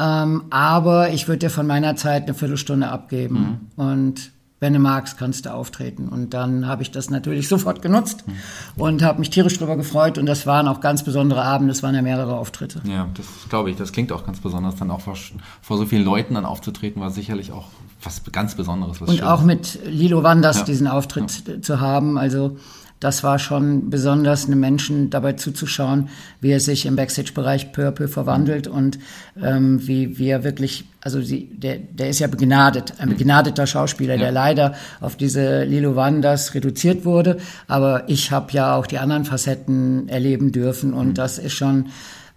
ähm, 0.00 0.44
aber 0.48 1.10
ich 1.10 1.28
würde 1.28 1.40
dir 1.40 1.50
von 1.50 1.66
meiner 1.66 1.94
Zeit 1.94 2.22
eine 2.22 2.34
Viertelstunde 2.34 2.88
abgeben. 2.88 3.60
Mhm. 3.76 3.84
Und 3.84 4.30
wenn 4.58 4.72
du 4.72 4.78
magst, 4.78 5.18
kannst 5.18 5.46
du 5.46 5.52
auftreten. 5.52 6.08
Und 6.08 6.32
dann 6.32 6.66
habe 6.66 6.82
ich 6.82 6.90
das 6.90 7.10
natürlich 7.10 7.48
sofort 7.54 7.82
genutzt 7.82 8.24
mhm. 8.26 8.34
und 8.82 9.02
habe 9.02 9.18
mich 9.18 9.28
tierisch 9.28 9.58
darüber 9.58 9.76
gefreut. 9.76 10.16
Und 10.16 10.24
das 10.24 10.46
waren 10.46 10.68
auch 10.68 10.80
ganz 10.80 11.02
besondere 11.02 11.42
Abende, 11.42 11.72
es 11.72 11.82
waren 11.82 11.94
ja 11.94 12.00
mehrere 12.00 12.36
Auftritte. 12.36 12.80
Ja, 12.84 13.08
das 13.14 13.26
glaube 13.50 13.70
ich, 13.70 13.76
das 13.76 13.92
klingt 13.92 14.10
auch 14.10 14.24
ganz 14.24 14.40
besonders, 14.40 14.76
dann 14.76 14.90
auch 14.90 15.02
vor, 15.02 15.16
vor, 15.60 15.76
so 15.76 15.84
vielen 15.84 16.04
Leuten 16.04 16.34
dann 16.34 16.46
aufzutreten, 16.46 17.02
war 17.02 17.10
sicherlich 17.10 17.52
auch 17.52 17.68
was 18.02 18.22
ganz 18.32 18.54
Besonderes. 18.54 19.02
Was 19.02 19.08
und 19.10 19.16
Schönes. 19.16 19.30
auch 19.30 19.42
mit 19.42 19.78
Lilo 19.84 20.22
Wanders 20.22 20.58
ja. 20.58 20.64
diesen 20.64 20.86
Auftritt 20.86 21.46
ja. 21.46 21.60
zu 21.60 21.80
haben. 21.80 22.16
Also 22.16 22.56
das 23.00 23.24
war 23.24 23.38
schon 23.38 23.88
besonders, 23.88 24.46
einem 24.46 24.60
Menschen 24.60 25.08
dabei 25.08 25.32
zuzuschauen, 25.32 26.10
wie 26.42 26.50
er 26.50 26.60
sich 26.60 26.84
im 26.84 26.96
Backstage-Bereich 26.96 27.72
peu 27.72 27.92
verwandelt 28.08 28.68
und 28.68 28.98
ähm, 29.42 29.86
wie, 29.86 30.18
wie 30.18 30.28
er 30.28 30.44
wirklich, 30.44 30.84
also 31.00 31.22
sie, 31.22 31.46
der, 31.46 31.78
der 31.78 32.10
ist 32.10 32.18
ja 32.18 32.26
begnadet, 32.26 32.94
ein 32.98 33.08
begnadeter 33.08 33.66
Schauspieler, 33.66 34.14
ja. 34.14 34.20
der 34.20 34.32
leider 34.32 34.74
auf 35.00 35.16
diese 35.16 35.64
Lilo 35.64 35.96
Wanders 35.96 36.54
reduziert 36.54 37.06
wurde. 37.06 37.38
Aber 37.66 38.04
ich 38.08 38.32
habe 38.32 38.52
ja 38.52 38.76
auch 38.76 38.86
die 38.86 38.98
anderen 38.98 39.24
Facetten 39.24 40.10
erleben 40.10 40.52
dürfen 40.52 40.92
und 40.92 41.08
mhm. 41.08 41.14
das 41.14 41.38
ist 41.38 41.54
schon 41.54 41.86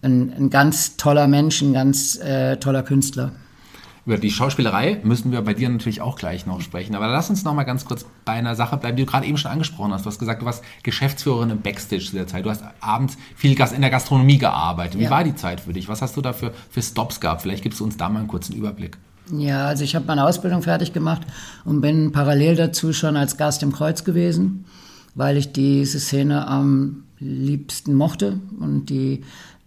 ein, 0.01 0.31
ein 0.38 0.50
ganz 0.50 0.95
toller 0.95 1.27
Mensch, 1.27 1.62
ein 1.62 1.74
ganz 1.74 2.18
äh, 2.21 2.56
toller 2.56 2.83
Künstler. 2.83 3.33
Über 4.06 4.18
die 4.18 4.32
Schauspielerei 4.32 5.00
müssen 5.04 5.32
wir 5.32 5.42
bei 5.42 5.54
dir 5.54 5.70
natürlich 5.70 6.02
auch 6.02 6.18
gleich 6.18 6.46
noch 6.46 6.60
sprechen. 6.60 6.94
Aber 6.94 7.08
lass 7.08 7.30
uns 7.30 7.46
noch 7.46 7.54
mal 7.54 7.64
ganz 7.64 7.86
kurz 7.86 8.06
bei 8.26 8.34
einer 8.34 8.54
Sache 8.54 8.76
bleiben, 8.76 8.98
die 8.98 9.06
du 9.06 9.12
gerade 9.12 9.26
eben 9.26 9.38
schon 9.38 9.52
angesprochen 9.52 9.94
hast. 9.94 10.04
Du 10.06 10.08
hast 10.08 10.20
gesagt, 10.20 10.42
du 10.42 10.46
warst 10.46 10.62
Geschäftsführerin 10.84 11.52
im 11.52 11.62
Backstage 11.62 12.04
zu 12.04 12.14
der 12.14 12.28
Zeit. 12.28 12.46
Du 12.46 12.50
hast 12.50 12.64
abends 12.82 13.18
viel 13.36 13.52
in 13.52 13.82
der 13.82 13.90
Gastronomie 13.90 14.38
gearbeitet. 14.38 15.00
Wie 15.00 15.06
ja. 15.06 15.10
war 15.10 15.24
die 15.24 15.36
Zeit 15.36 15.62
für 15.62 15.72
dich? 15.72 15.88
Was 15.88 16.02
hast 16.02 16.18
du 16.18 16.22
da 16.22 16.34
für, 16.34 16.52
für 16.70 16.82
Stops 16.82 17.22
gehabt? 17.22 17.44
Vielleicht 17.44 17.64
gibst 17.64 17.80
du 17.80 17.86
uns 17.86 17.96
da 17.96 18.10
mal 18.10 18.20
einen 18.20 18.28
kurzen 18.28 18.56
Überblick. 18.56 18.98
Ja, 19.32 19.68
also 19.68 19.86
ich 19.86 19.96
habe 19.96 20.06
meine 20.06 20.26
Ausbildung 20.26 20.62
fertig 20.64 20.92
gemacht 20.92 21.22
und 21.64 21.80
bin 21.80 22.12
parallel 22.12 22.58
dazu 22.58 22.92
schon 22.92 23.16
als 23.16 23.38
Gast 23.38 23.64
im 23.64 23.72
Kreuz 23.72 24.04
gewesen, 24.04 24.66
weil 25.16 25.38
ich 25.38 25.54
diese 25.54 26.02
Szene 26.02 26.46
am 26.46 27.04
liebsten 27.20 27.94
mochte 27.94 28.42
und 28.60 28.88
die 28.88 29.24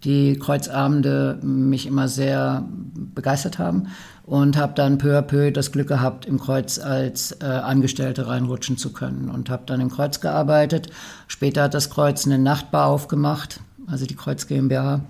die 0.06 0.38
Kreuzabende 0.38 1.38
mich 1.42 1.84
immer 1.86 2.06
sehr 2.06 2.64
begeistert 2.94 3.58
haben 3.58 3.88
und 4.24 4.56
habe 4.56 4.72
dann 4.74 4.98
peu 4.98 5.18
à 5.18 5.22
peu 5.22 5.50
das 5.50 5.72
Glück 5.72 5.88
gehabt, 5.88 6.26
im 6.26 6.38
Kreuz 6.38 6.78
als 6.78 7.32
äh, 7.40 7.44
Angestellte 7.44 8.28
reinrutschen 8.28 8.78
zu 8.78 8.92
können 8.92 9.28
und 9.28 9.50
habe 9.50 9.64
dann 9.66 9.80
im 9.80 9.90
Kreuz 9.90 10.20
gearbeitet. 10.20 10.90
Später 11.26 11.64
hat 11.64 11.74
das 11.74 11.90
Kreuz 11.90 12.24
eine 12.24 12.38
Nachtbar 12.38 12.86
aufgemacht, 12.86 13.60
also 13.88 14.06
die 14.06 14.14
Kreuz 14.14 14.46
GmbH. 14.46 15.00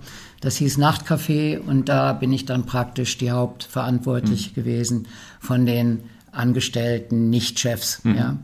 Das 0.41 0.55
hieß 0.55 0.79
Nachtcafé 0.79 1.59
und 1.59 1.89
da 1.89 2.13
bin 2.13 2.33
ich 2.33 2.45
dann 2.45 2.65
praktisch 2.65 3.19
die 3.19 3.29
Hauptverantwortliche 3.29 4.49
mhm. 4.49 4.55
gewesen 4.55 5.07
von 5.39 5.67
den 5.67 5.99
Angestellten, 6.31 7.29
Nicht-Chefs. 7.29 8.03
Mhm. 8.03 8.15
Ja. 8.15 8.37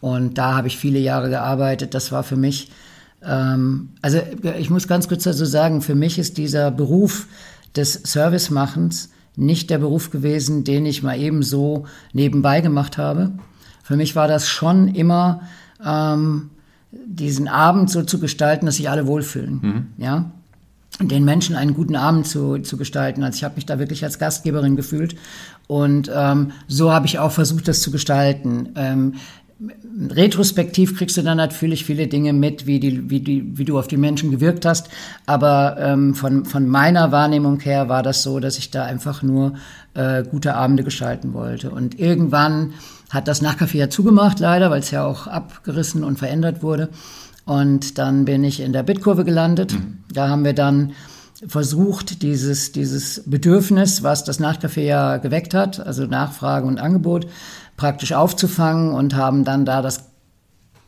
Und 0.00 0.38
da 0.38 0.56
habe 0.56 0.68
ich 0.68 0.78
viele 0.78 1.00
Jahre 1.00 1.28
gearbeitet. 1.28 1.92
Das 1.92 2.12
war 2.12 2.22
für 2.22 2.36
mich 2.36 2.70
also 3.20 4.20
ich 4.58 4.70
muss 4.70 4.86
ganz 4.86 5.08
kurz 5.08 5.24
dazu 5.24 5.44
sagen, 5.44 5.82
für 5.82 5.94
mich 5.94 6.18
ist 6.18 6.38
dieser 6.38 6.70
Beruf 6.70 7.26
des 7.74 7.94
Servicemachens 7.94 9.10
nicht 9.36 9.70
der 9.70 9.78
Beruf 9.78 10.10
gewesen, 10.10 10.64
den 10.64 10.86
ich 10.86 11.02
mal 11.02 11.18
eben 11.18 11.42
so 11.42 11.86
nebenbei 12.12 12.60
gemacht 12.60 12.98
habe. 12.98 13.32
Für 13.82 13.96
mich 13.96 14.16
war 14.16 14.28
das 14.28 14.48
schon 14.48 14.88
immer 14.88 15.42
ähm, 15.84 16.50
diesen 16.90 17.48
Abend 17.48 17.90
so 17.90 18.02
zu 18.02 18.18
gestalten, 18.18 18.66
dass 18.66 18.76
sich 18.76 18.90
alle 18.90 19.06
wohlfühlen. 19.06 19.60
Mhm. 19.62 19.86
Ja, 19.96 20.32
den 21.00 21.24
Menschen 21.24 21.54
einen 21.54 21.74
guten 21.74 21.94
Abend 21.94 22.26
zu, 22.26 22.58
zu 22.58 22.76
gestalten. 22.76 23.22
Also 23.22 23.36
ich 23.36 23.44
habe 23.44 23.54
mich 23.54 23.66
da 23.66 23.78
wirklich 23.78 24.04
als 24.04 24.18
Gastgeberin 24.18 24.74
gefühlt 24.74 25.14
und 25.68 26.10
ähm, 26.12 26.50
so 26.66 26.92
habe 26.92 27.06
ich 27.06 27.18
auch 27.18 27.30
versucht, 27.30 27.68
das 27.68 27.82
zu 27.82 27.90
gestalten. 27.90 28.70
Ähm, 28.74 29.14
retrospektiv 30.10 30.96
kriegst 30.96 31.16
du 31.16 31.22
dann 31.22 31.36
natürlich 31.36 31.84
viele 31.84 32.06
Dinge 32.06 32.32
mit, 32.32 32.66
wie, 32.66 32.78
die, 32.78 33.10
wie, 33.10 33.20
die, 33.20 33.58
wie 33.58 33.64
du 33.64 33.78
auf 33.78 33.88
die 33.88 33.96
Menschen 33.96 34.30
gewirkt 34.30 34.64
hast. 34.64 34.88
Aber 35.26 35.76
ähm, 35.80 36.14
von, 36.14 36.44
von 36.44 36.68
meiner 36.68 37.10
Wahrnehmung 37.10 37.58
her 37.60 37.88
war 37.88 38.02
das 38.02 38.22
so, 38.22 38.38
dass 38.38 38.58
ich 38.58 38.70
da 38.70 38.84
einfach 38.84 39.22
nur 39.22 39.54
äh, 39.94 40.22
gute 40.22 40.54
Abende 40.54 40.84
gestalten 40.84 41.34
wollte. 41.34 41.70
Und 41.70 41.98
irgendwann 41.98 42.74
hat 43.10 43.26
das 43.26 43.42
Nachtcafé 43.42 43.78
ja 43.78 43.90
zugemacht, 43.90 44.38
leider, 44.38 44.70
weil 44.70 44.80
es 44.80 44.90
ja 44.90 45.04
auch 45.04 45.26
abgerissen 45.26 46.04
und 46.04 46.18
verändert 46.18 46.62
wurde. 46.62 46.90
Und 47.44 47.98
dann 47.98 48.26
bin 48.26 48.44
ich 48.44 48.60
in 48.60 48.72
der 48.72 48.82
Bitkurve 48.82 49.24
gelandet. 49.24 49.72
Mhm. 49.72 49.98
Da 50.12 50.28
haben 50.28 50.44
wir 50.44 50.52
dann 50.52 50.92
versucht, 51.46 52.22
dieses, 52.22 52.72
dieses 52.72 53.22
Bedürfnis, 53.26 54.02
was 54.02 54.24
das 54.24 54.40
Nachtcafé 54.40 54.80
ja 54.80 55.16
geweckt 55.18 55.54
hat, 55.54 55.78
also 55.78 56.06
Nachfrage 56.06 56.66
und 56.66 56.78
Angebot, 56.78 57.26
praktisch 57.76 58.12
aufzufangen 58.12 58.92
und 58.92 59.14
haben 59.14 59.44
dann 59.44 59.64
da 59.64 59.82
das 59.82 60.04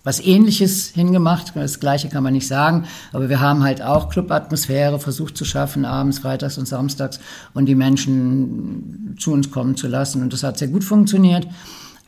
was 0.03 0.21
Ähnliches 0.21 0.89
hingemacht. 0.89 1.53
Das 1.55 1.79
Gleiche 1.79 2.09
kann 2.09 2.23
man 2.23 2.33
nicht 2.33 2.49
sagen, 2.49 2.87
aber 3.13 3.29
wir 3.29 3.41
haben 3.41 3.63
halt 3.63 3.83
auch 3.83 4.09
Clubatmosphäre 4.09 4.99
versucht 4.99 5.37
zu 5.37 5.45
schaffen, 5.45 5.85
abends, 5.85 6.21
freitags 6.21 6.57
und 6.59 6.67
samstags 6.67 7.21
und 7.53 7.67
die 7.67 7.75
Menschen 7.75 9.17
zu 9.19 9.33
uns 9.33 9.51
kommen 9.51 9.77
zu 9.77 9.89
lassen. 9.89 10.23
Und 10.23 10.33
das 10.33 10.43
hat 10.43 10.59
sehr 10.59 10.69
gut 10.69 10.85
funktioniert. 10.85 11.47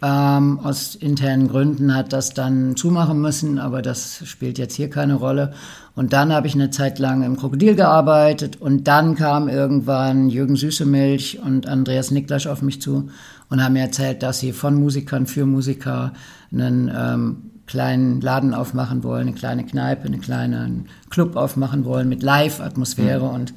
Ähm, 0.04 0.58
aus 0.60 0.96
internen 0.96 1.46
Gründen 1.46 1.94
hat 1.94 2.12
das 2.12 2.34
dann 2.34 2.74
zumachen 2.74 3.20
müssen, 3.20 3.60
aber 3.60 3.82
das 3.82 4.26
spielt 4.26 4.58
jetzt 4.58 4.74
hier 4.74 4.90
keine 4.90 5.14
Rolle. 5.14 5.52
Und 5.94 6.12
dann 6.12 6.32
habe 6.32 6.48
ich 6.48 6.54
eine 6.54 6.70
Zeit 6.70 6.98
lang 6.98 7.22
im 7.22 7.36
Krokodil 7.36 7.76
gearbeitet 7.76 8.60
und 8.60 8.88
dann 8.88 9.14
kam 9.14 9.48
irgendwann 9.48 10.28
Jürgen 10.28 10.56
Süßemilch 10.56 11.40
und 11.44 11.68
Andreas 11.68 12.10
Niklasch 12.10 12.48
auf 12.48 12.62
mich 12.62 12.82
zu 12.82 13.10
und 13.48 13.62
haben 13.62 13.74
mir 13.74 13.82
erzählt, 13.82 14.24
dass 14.24 14.40
sie 14.40 14.52
von 14.52 14.74
Musikern 14.74 15.26
für 15.26 15.46
Musiker 15.46 16.14
einen 16.50 16.90
ähm, 16.92 17.36
kleinen 17.66 18.20
Laden 18.20 18.54
aufmachen 18.54 19.04
wollen, 19.04 19.28
eine 19.28 19.36
kleine 19.36 19.64
Kneipe, 19.64 20.06
einen 20.06 20.20
kleinen 20.20 20.86
Club 21.10 21.36
aufmachen 21.36 21.84
wollen 21.84 22.08
mit 22.08 22.22
Live-Atmosphäre 22.22 23.28
mhm. 23.28 23.34
und 23.34 23.54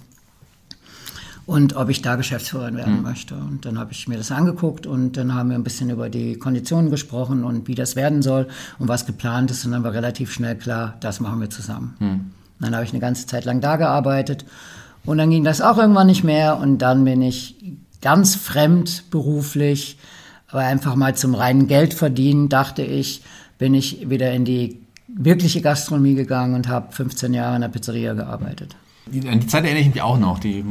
und 1.46 1.76
ob 1.76 1.90
ich 1.90 2.02
da 2.02 2.16
Geschäftsführerin 2.16 2.78
werden 2.78 2.98
mhm. 2.98 3.04
möchte. 3.04 3.36
Und 3.36 3.66
dann 3.66 3.78
habe 3.78 3.92
ich 3.92 4.08
mir 4.08 4.18
das 4.18 4.32
angeguckt 4.32 4.88
und 4.88 5.18
dann 5.18 5.34
haben 5.34 5.50
wir 5.50 5.56
ein 5.56 5.64
bisschen 5.64 5.90
über 5.90 6.10
die 6.10 6.38
Konditionen 6.38 6.90
gesprochen 6.90 7.44
und 7.44 7.68
wie 7.68 7.76
das 7.76 7.96
werden 7.96 8.22
soll 8.22 8.48
und 8.80 8.88
was 8.88 9.06
geplant 9.06 9.52
ist. 9.52 9.66
Und 9.66 9.72
dann 9.72 9.84
war 9.84 9.94
relativ 9.94 10.32
schnell 10.32 10.56
klar, 10.56 10.96
das 11.02 11.20
machen 11.20 11.40
wir 11.40 11.50
zusammen. 11.50 11.96
Mhm. 12.00 12.32
Dann 12.60 12.74
habe 12.74 12.86
ich 12.86 12.92
eine 12.92 13.00
ganze 13.00 13.28
Zeit 13.28 13.46
lang 13.46 13.62
da 13.62 13.76
gearbeitet 13.76 14.46
und 15.06 15.18
dann 15.18 15.30
ging 15.30 15.44
das 15.44 15.62
auch 15.62 15.78
irgendwann 15.78 16.08
nicht 16.08 16.24
mehr 16.24 16.58
und 16.58 16.80
dann 16.80 17.04
bin 17.04 17.22
ich 17.22 17.56
ganz 18.02 18.36
fremd 18.36 19.12
beruflich, 19.12 19.98
aber 20.48 20.62
einfach 20.62 20.96
mal 20.96 21.16
zum 21.16 21.36
reinen 21.36 21.68
Geld 21.68 21.94
verdienen, 21.94 22.50
dachte 22.50 22.82
ich, 22.82 23.22
bin 23.58 23.74
ich 23.74 24.10
wieder 24.10 24.32
in 24.32 24.46
die 24.46 24.80
wirkliche 25.08 25.62
Gastronomie 25.62 26.16
gegangen 26.16 26.56
und 26.56 26.68
habe 26.68 26.92
15 26.92 27.34
Jahre 27.34 27.56
in 27.56 27.62
der 27.62 27.70
Pizzeria 27.70 28.14
gearbeitet. 28.14 28.76
An 29.08 29.40
die 29.40 29.48
Zeit 29.48 29.64
erinnere 29.64 29.82
ich 29.82 29.94
mich 29.94 30.02
auch 30.02 30.18
noch. 30.18 30.40
Die 30.40 30.64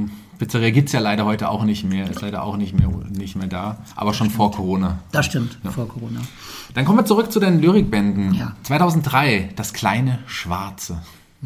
Pizzeria 0.45 0.69
gibt 0.69 0.89
es 0.89 0.93
ja 0.93 1.01
leider 1.01 1.25
heute 1.25 1.49
auch 1.49 1.65
nicht 1.65 1.85
mehr, 1.85 2.11
ist 2.11 2.21
leider 2.21 2.43
auch 2.43 2.59
nicht 2.59 2.79
mehr, 2.79 2.91
nicht 3.09 3.35
mehr 3.35 3.47
da, 3.47 3.79
aber 3.97 4.13
schon 4.13 4.29
vor 4.29 4.53
Corona. 4.53 4.99
Das 5.11 5.25
stimmt, 5.25 5.59
ja. 5.65 5.71
vor 5.71 5.89
Corona. 5.89 6.21
Dann 6.75 6.85
kommen 6.85 6.99
wir 6.99 7.07
zurück 7.07 7.33
zu 7.33 7.41
den 7.41 7.63
Lyrikbänden. 7.63 8.35
Ja. 8.35 8.55
2003, 8.63 9.55
Das 9.57 9.73
kleine 9.73 10.19
Schwarze. 10.27 10.99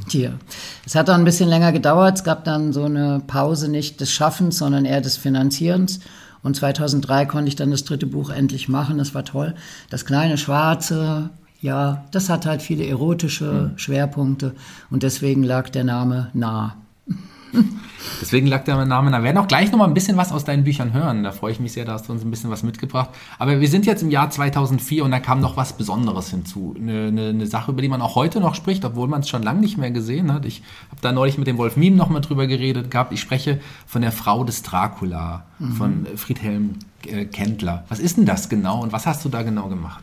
Hier. 0.09 0.37
Es 0.85 0.97
hat 0.97 1.07
dann 1.07 1.21
ein 1.21 1.25
bisschen 1.25 1.49
länger 1.49 1.71
gedauert. 1.71 2.17
Es 2.17 2.25
gab 2.25 2.43
dann 2.43 2.73
so 2.73 2.85
eine 2.85 3.23
Pause 3.25 3.69
nicht 3.69 4.01
des 4.01 4.11
Schaffens, 4.13 4.59
sondern 4.59 4.85
eher 4.85 5.01
des 5.01 5.17
Finanzierens. 5.17 6.01
Und 6.43 6.57
2003 6.57 7.27
konnte 7.27 7.49
ich 7.49 7.57
dann 7.57 7.71
das 7.71 7.85
dritte 7.85 8.07
Buch 8.07 8.31
endlich 8.31 8.69
machen. 8.69 8.99
Das 8.99 9.15
war 9.15 9.25
toll. 9.25 9.55
Das 9.91 10.07
kleine 10.07 10.39
Schwarze, 10.39 11.31
ja, 11.61 12.05
das 12.11 12.31
hat 12.31 12.47
halt 12.47 12.63
viele 12.63 12.85
erotische 12.85 13.71
mhm. 13.73 13.79
Schwerpunkte. 13.79 14.57
Und 14.91 15.05
deswegen 15.05 15.45
lag 15.45 15.69
der 15.69 15.85
Name 15.85 16.31
nah. 16.35 16.77
Deswegen 18.21 18.47
lag 18.47 18.65
der 18.65 18.85
Name 18.85 19.11
da. 19.11 19.19
Wir 19.19 19.25
werden 19.25 19.39
auch 19.39 19.49
gleich 19.49 19.71
noch 19.71 19.79
mal 19.79 19.87
ein 19.87 19.95
bisschen 19.95 20.17
was 20.17 20.33
aus 20.33 20.45
deinen 20.45 20.65
Büchern 20.65 20.93
hören. 20.93 21.23
Da 21.23 21.33
freue 21.33 21.53
ich 21.53 21.61
mich 21.61 21.73
sehr, 21.73 21.85
da 21.85 21.93
hast 21.93 22.09
du 22.09 22.13
uns 22.13 22.25
ein 22.25 22.31
bisschen 22.31 22.51
was 22.51 22.63
mitgebracht. 22.63 23.11
Aber 23.39 23.61
wir 23.61 23.69
sind 23.69 23.87
jetzt 23.87 24.03
im 24.03 24.11
Jahr 24.11 24.31
2004 24.31 25.05
und 25.05 25.11
da 25.11 25.21
kam 25.21 25.41
noch 25.41 25.57
was 25.57 25.73
Besonderes 25.73 26.31
hinzu. 26.31 26.75
Eine, 26.77 27.09
eine, 27.09 27.29
eine 27.29 27.47
Sache, 27.47 27.73
über 27.73 27.83
die 27.83 27.89
man 27.89 28.03
auch 28.03 28.15
heute 28.15 28.41
noch 28.41 28.55
spricht, 28.55 28.85
obwohl 28.85 29.09
man 29.09 29.21
es 29.21 29.29
schon 29.29 29.43
lange 29.43 29.61
nicht 29.61 29.79
mehr 29.79 29.91
gesehen 29.91 30.33
hat. 30.33 30.45
Ich 30.45 30.63
habe 30.91 31.01
da 31.01 31.13
neulich 31.13 31.39
mit 31.39 31.47
dem 31.47 31.59
Wolf 31.59 31.77
Miem 31.77 31.97
noch 31.97 32.09
mal 32.09 32.21
drüber 32.21 32.47
geredet 32.47 32.91
gehabt. 32.91 33.13
Ich 33.13 33.21
spreche 33.21 33.61
von 33.87 34.03
der 34.03 34.13
Frau 34.13 34.45
des 34.45 34.63
Dracula, 34.63 35.45
mhm. 35.59 35.73
von 35.73 36.07
Friedhelm 36.17 36.75
äh, 37.07 37.25
Kendler. 37.25 37.85
Was 37.89 37.99
ist 37.99 38.17
denn 38.17 38.27
das 38.27 38.49
genau 38.49 38.83
und 38.83 38.93
was 38.93 39.07
hast 39.07 39.25
du 39.25 39.29
da 39.29 39.43
genau 39.43 39.69
gemacht? 39.69 40.03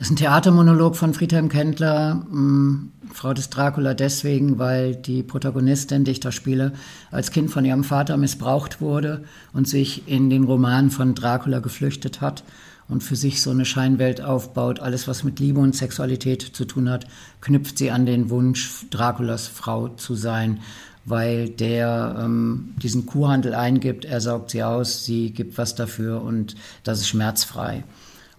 Das 0.00 0.06
ist 0.06 0.12
ein 0.12 0.16
Theatermonolog 0.16 0.96
von 0.96 1.12
Friedhelm 1.12 1.50
Kendler, 1.50 2.24
mh, 2.30 2.40
mm, 2.40 2.92
Frau 3.12 3.34
des 3.34 3.50
Dracula 3.50 3.92
deswegen, 3.92 4.58
weil 4.58 4.96
die 4.96 5.22
Protagonistin, 5.22 6.04
die 6.04 6.12
ich 6.12 6.20
da 6.20 6.32
spiele, 6.32 6.72
als 7.10 7.32
Kind 7.32 7.50
von 7.50 7.66
ihrem 7.66 7.84
Vater 7.84 8.16
missbraucht 8.16 8.80
wurde 8.80 9.24
und 9.52 9.68
sich 9.68 10.08
in 10.08 10.30
den 10.30 10.44
Roman 10.44 10.90
von 10.90 11.14
Dracula 11.14 11.58
geflüchtet 11.58 12.22
hat 12.22 12.44
und 12.88 13.02
für 13.02 13.14
sich 13.14 13.42
so 13.42 13.50
eine 13.50 13.66
Scheinwelt 13.66 14.22
aufbaut. 14.22 14.80
Alles, 14.80 15.06
was 15.06 15.22
mit 15.22 15.38
Liebe 15.38 15.60
und 15.60 15.76
Sexualität 15.76 16.40
zu 16.40 16.64
tun 16.64 16.88
hat, 16.88 17.06
knüpft 17.42 17.76
sie 17.76 17.90
an 17.90 18.06
den 18.06 18.30
Wunsch, 18.30 18.86
Draculas 18.88 19.48
Frau 19.48 19.88
zu 19.88 20.14
sein, 20.14 20.60
weil 21.04 21.50
der 21.50 22.16
ähm, 22.18 22.70
diesen 22.82 23.04
Kuhhandel 23.04 23.52
eingibt, 23.54 24.06
er 24.06 24.22
saugt 24.22 24.52
sie 24.52 24.62
aus, 24.62 25.04
sie 25.04 25.30
gibt 25.30 25.58
was 25.58 25.74
dafür 25.74 26.22
und 26.22 26.56
das 26.84 27.00
ist 27.00 27.08
schmerzfrei. 27.08 27.84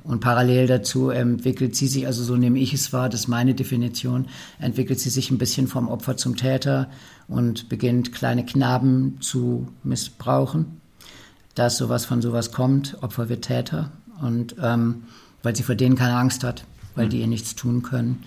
Und 0.03 0.19
parallel 0.19 0.67
dazu 0.67 1.09
entwickelt 1.09 1.75
sie 1.75 1.87
sich, 1.87 2.07
also 2.07 2.23
so 2.23 2.35
nehme 2.35 2.59
ich 2.59 2.73
es 2.73 2.91
wahr, 2.91 3.09
das 3.09 3.21
ist 3.21 3.27
meine 3.27 3.53
Definition, 3.53 4.27
entwickelt 4.59 4.99
sie 4.99 5.11
sich 5.11 5.29
ein 5.29 5.37
bisschen 5.37 5.67
vom 5.67 5.87
Opfer 5.89 6.17
zum 6.17 6.35
Täter 6.35 6.89
und 7.27 7.69
beginnt 7.69 8.11
kleine 8.11 8.45
Knaben 8.45 9.17
zu 9.21 9.67
missbrauchen. 9.83 10.81
Dass 11.53 11.77
sowas 11.77 12.05
von 12.05 12.21
sowas 12.21 12.51
kommt, 12.51 12.97
Opfer 13.01 13.29
wird 13.29 13.43
Täter. 13.43 13.91
Und 14.21 14.55
ähm, 14.61 15.03
weil 15.43 15.55
sie 15.55 15.63
vor 15.63 15.75
denen 15.75 15.95
keine 15.95 16.15
Angst 16.15 16.43
hat, 16.43 16.65
weil 16.95 17.09
die 17.09 17.19
ihr 17.19 17.27
nichts 17.27 17.55
tun 17.55 17.83
können. 17.83 18.23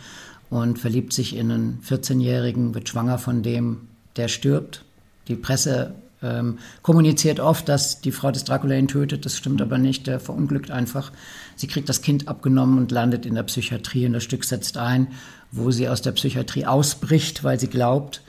Und 0.50 0.78
verliebt 0.78 1.12
sich 1.12 1.34
in 1.36 1.50
einen 1.50 1.80
14-Jährigen, 1.88 2.74
wird 2.74 2.88
schwanger 2.88 3.18
von 3.18 3.42
dem, 3.42 3.88
der 4.16 4.28
stirbt. 4.28 4.84
Die 5.26 5.36
Presse 5.36 5.94
ähm, 6.24 6.58
kommuniziert 6.82 7.38
oft, 7.38 7.68
dass 7.68 8.00
die 8.00 8.12
Frau 8.12 8.30
des 8.30 8.44
Dracula 8.44 8.74
ihn 8.74 8.88
tötet. 8.88 9.24
Das 9.24 9.36
stimmt 9.36 9.60
aber 9.62 9.78
nicht. 9.78 10.06
Der 10.06 10.20
verunglückt 10.20 10.70
einfach. 10.70 11.12
Sie 11.56 11.66
kriegt 11.66 11.88
das 11.88 12.02
Kind 12.02 12.28
abgenommen 12.28 12.78
und 12.78 12.90
landet 12.90 13.26
in 13.26 13.34
der 13.34 13.42
Psychiatrie. 13.44 14.06
Und 14.06 14.14
das 14.14 14.24
Stück 14.24 14.44
setzt 14.44 14.76
ein, 14.76 15.08
wo 15.52 15.70
sie 15.70 15.88
aus 15.88 16.02
der 16.02 16.12
Psychiatrie 16.12 16.66
ausbricht, 16.66 17.44
weil 17.44 17.60
sie 17.60 17.68
glaubt, 17.68 18.22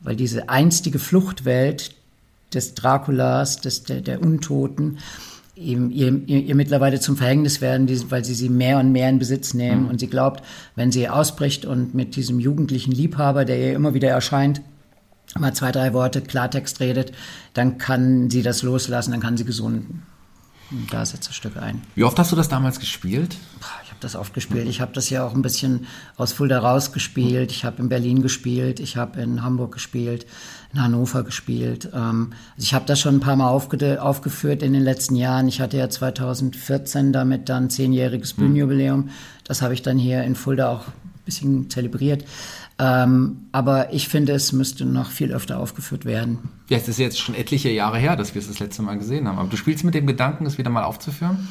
weil 0.00 0.16
diese 0.16 0.48
einstige 0.48 0.98
Fluchtwelt 0.98 1.94
des 2.52 2.74
Draculas, 2.74 3.60
des, 3.60 3.84
der, 3.84 4.00
der 4.00 4.22
Untoten, 4.22 4.98
ihr, 5.56 5.78
ihr, 5.90 6.26
ihr, 6.26 6.54
mittlerweile 6.54 7.00
zum 7.00 7.16
Verhängnis 7.16 7.60
werden, 7.60 7.88
weil 8.10 8.24
sie 8.24 8.34
sie 8.34 8.48
mehr 8.48 8.78
und 8.78 8.92
mehr 8.92 9.08
in 9.08 9.18
Besitz 9.18 9.54
nehmen. 9.54 9.84
Mhm. 9.84 9.88
Und 9.88 10.00
sie 10.00 10.08
glaubt, 10.08 10.42
wenn 10.74 10.90
sie 10.90 11.08
ausbricht 11.08 11.64
und 11.64 11.94
mit 11.94 12.16
diesem 12.16 12.40
jugendlichen 12.40 12.92
Liebhaber, 12.92 13.44
der 13.44 13.58
ihr 13.58 13.74
immer 13.74 13.94
wieder 13.94 14.08
erscheint, 14.08 14.62
mal 15.38 15.54
zwei, 15.54 15.72
drei 15.72 15.92
Worte 15.92 16.20
Klartext 16.22 16.80
redet, 16.80 17.12
dann 17.52 17.78
kann 17.78 18.30
sie 18.30 18.42
das 18.42 18.62
loslassen, 18.62 19.12
dann 19.12 19.20
kann 19.20 19.36
sie 19.36 19.44
gesunden. 19.44 20.02
Und 20.70 20.92
da 20.92 21.04
setzt 21.04 21.28
das 21.28 21.36
Stück 21.36 21.56
ein. 21.56 21.82
Wie 21.94 22.04
oft 22.04 22.18
hast 22.18 22.32
du 22.32 22.36
das 22.36 22.48
damals 22.48 22.80
gespielt? 22.80 23.36
Ich 23.84 23.90
habe 23.90 24.00
das 24.00 24.16
oft 24.16 24.32
gespielt. 24.32 24.66
Ich 24.66 24.80
habe 24.80 24.92
das 24.92 25.10
ja 25.10 25.24
auch 25.24 25.34
ein 25.34 25.42
bisschen 25.42 25.86
aus 26.16 26.32
Fulda 26.32 26.58
raus 26.58 26.92
gespielt. 26.92 27.50
Ich 27.52 27.64
habe 27.64 27.82
in 27.82 27.88
Berlin 27.88 28.22
gespielt. 28.22 28.80
Ich 28.80 28.96
habe 28.96 29.20
in 29.20 29.42
Hamburg 29.42 29.72
gespielt, 29.72 30.26
in 30.72 30.82
Hannover 30.82 31.22
gespielt. 31.22 31.90
Ähm, 31.92 32.32
also 32.56 32.64
ich 32.64 32.74
habe 32.74 32.86
das 32.86 32.98
schon 32.98 33.16
ein 33.16 33.20
paar 33.20 33.36
Mal 33.36 33.48
aufge 33.48 34.02
aufgeführt 34.02 34.62
in 34.62 34.72
den 34.72 34.82
letzten 34.82 35.16
Jahren. 35.16 35.48
Ich 35.48 35.60
hatte 35.60 35.76
ja 35.76 35.90
2014 35.90 37.12
damit 37.12 37.48
dann 37.48 37.68
zehnjähriges 37.68 38.32
hm. 38.32 38.36
Bühnenjubiläum. 38.38 39.10
Das 39.44 39.60
habe 39.60 39.74
ich 39.74 39.82
dann 39.82 39.98
hier 39.98 40.24
in 40.24 40.34
Fulda 40.34 40.70
auch 40.70 40.88
ein 40.88 41.24
bisschen 41.24 41.70
zelebriert. 41.70 42.24
Ähm, 42.78 43.46
aber 43.52 43.92
ich 43.92 44.08
finde, 44.08 44.32
es 44.32 44.52
müsste 44.52 44.84
noch 44.84 45.10
viel 45.10 45.32
öfter 45.32 45.60
aufgeführt 45.60 46.04
werden. 46.04 46.38
Ja, 46.68 46.76
es 46.76 46.88
ist 46.88 46.98
jetzt 46.98 47.20
schon 47.20 47.34
etliche 47.34 47.70
Jahre 47.70 47.98
her, 47.98 48.16
dass 48.16 48.34
wir 48.34 48.40
es 48.40 48.48
das 48.48 48.58
letzte 48.58 48.82
Mal 48.82 48.98
gesehen 48.98 49.28
haben. 49.28 49.38
Aber 49.38 49.48
du 49.48 49.56
spielst 49.56 49.84
mit 49.84 49.94
dem 49.94 50.06
Gedanken, 50.06 50.44
es 50.46 50.58
wieder 50.58 50.70
mal 50.70 50.82
aufzuführen? 50.82 51.48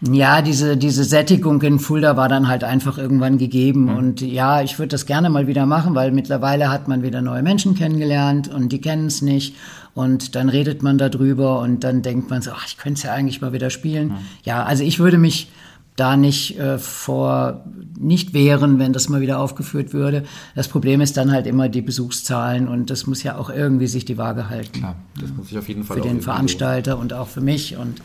Ja, 0.00 0.42
diese, 0.42 0.76
diese 0.76 1.02
Sättigung 1.02 1.60
in 1.62 1.80
Fulda 1.80 2.16
war 2.16 2.28
dann 2.28 2.46
halt 2.46 2.62
einfach 2.62 2.98
irgendwann 2.98 3.36
gegeben. 3.38 3.84
Mhm. 3.84 3.96
Und 3.96 4.20
ja, 4.20 4.62
ich 4.62 4.78
würde 4.78 4.88
das 4.88 5.06
gerne 5.06 5.28
mal 5.28 5.46
wieder 5.46 5.66
machen, 5.66 5.94
weil 5.94 6.12
mittlerweile 6.12 6.70
hat 6.70 6.86
man 6.86 7.02
wieder 7.02 7.20
neue 7.20 7.42
Menschen 7.42 7.74
kennengelernt 7.74 8.48
und 8.48 8.70
die 8.70 8.80
kennen 8.80 9.06
es 9.06 9.22
nicht. 9.22 9.56
Und 9.94 10.36
dann 10.36 10.48
redet 10.48 10.82
man 10.82 10.98
darüber 10.98 11.58
und 11.60 11.82
dann 11.82 12.02
denkt 12.02 12.30
man 12.30 12.42
so, 12.42 12.52
ach, 12.52 12.66
ich 12.66 12.76
könnte 12.76 12.98
es 12.98 13.02
ja 13.02 13.12
eigentlich 13.12 13.40
mal 13.40 13.52
wieder 13.52 13.70
spielen. 13.70 14.08
Mhm. 14.08 14.18
Ja, 14.44 14.62
also 14.62 14.84
ich 14.84 15.00
würde 15.00 15.18
mich 15.18 15.50
da 15.98 16.16
nicht 16.16 16.58
äh, 16.58 16.78
vor 16.78 17.64
nicht 17.98 18.32
wehren, 18.32 18.78
wenn 18.78 18.92
das 18.92 19.08
mal 19.08 19.20
wieder 19.20 19.40
aufgeführt 19.40 19.92
würde. 19.92 20.24
Das 20.54 20.68
Problem 20.68 21.00
ist 21.00 21.16
dann 21.16 21.32
halt 21.32 21.46
immer 21.46 21.68
die 21.68 21.82
Besuchszahlen 21.82 22.68
und 22.68 22.90
das 22.90 23.06
muss 23.06 23.22
ja 23.22 23.36
auch 23.36 23.50
irgendwie 23.50 23.88
sich 23.88 24.04
die 24.04 24.18
Waage 24.18 24.48
halten. 24.48 24.72
Klar, 24.72 24.96
das 25.20 25.30
muss 25.36 25.50
ich 25.50 25.58
auf 25.58 25.68
jeden 25.68 25.82
Fall. 25.82 25.96
Für 25.96 26.02
den 26.02 26.20
Veranstalter 26.20 26.98
und 26.98 27.12
auch 27.12 27.28
für 27.28 27.40
mich 27.40 27.76
und 27.76 28.00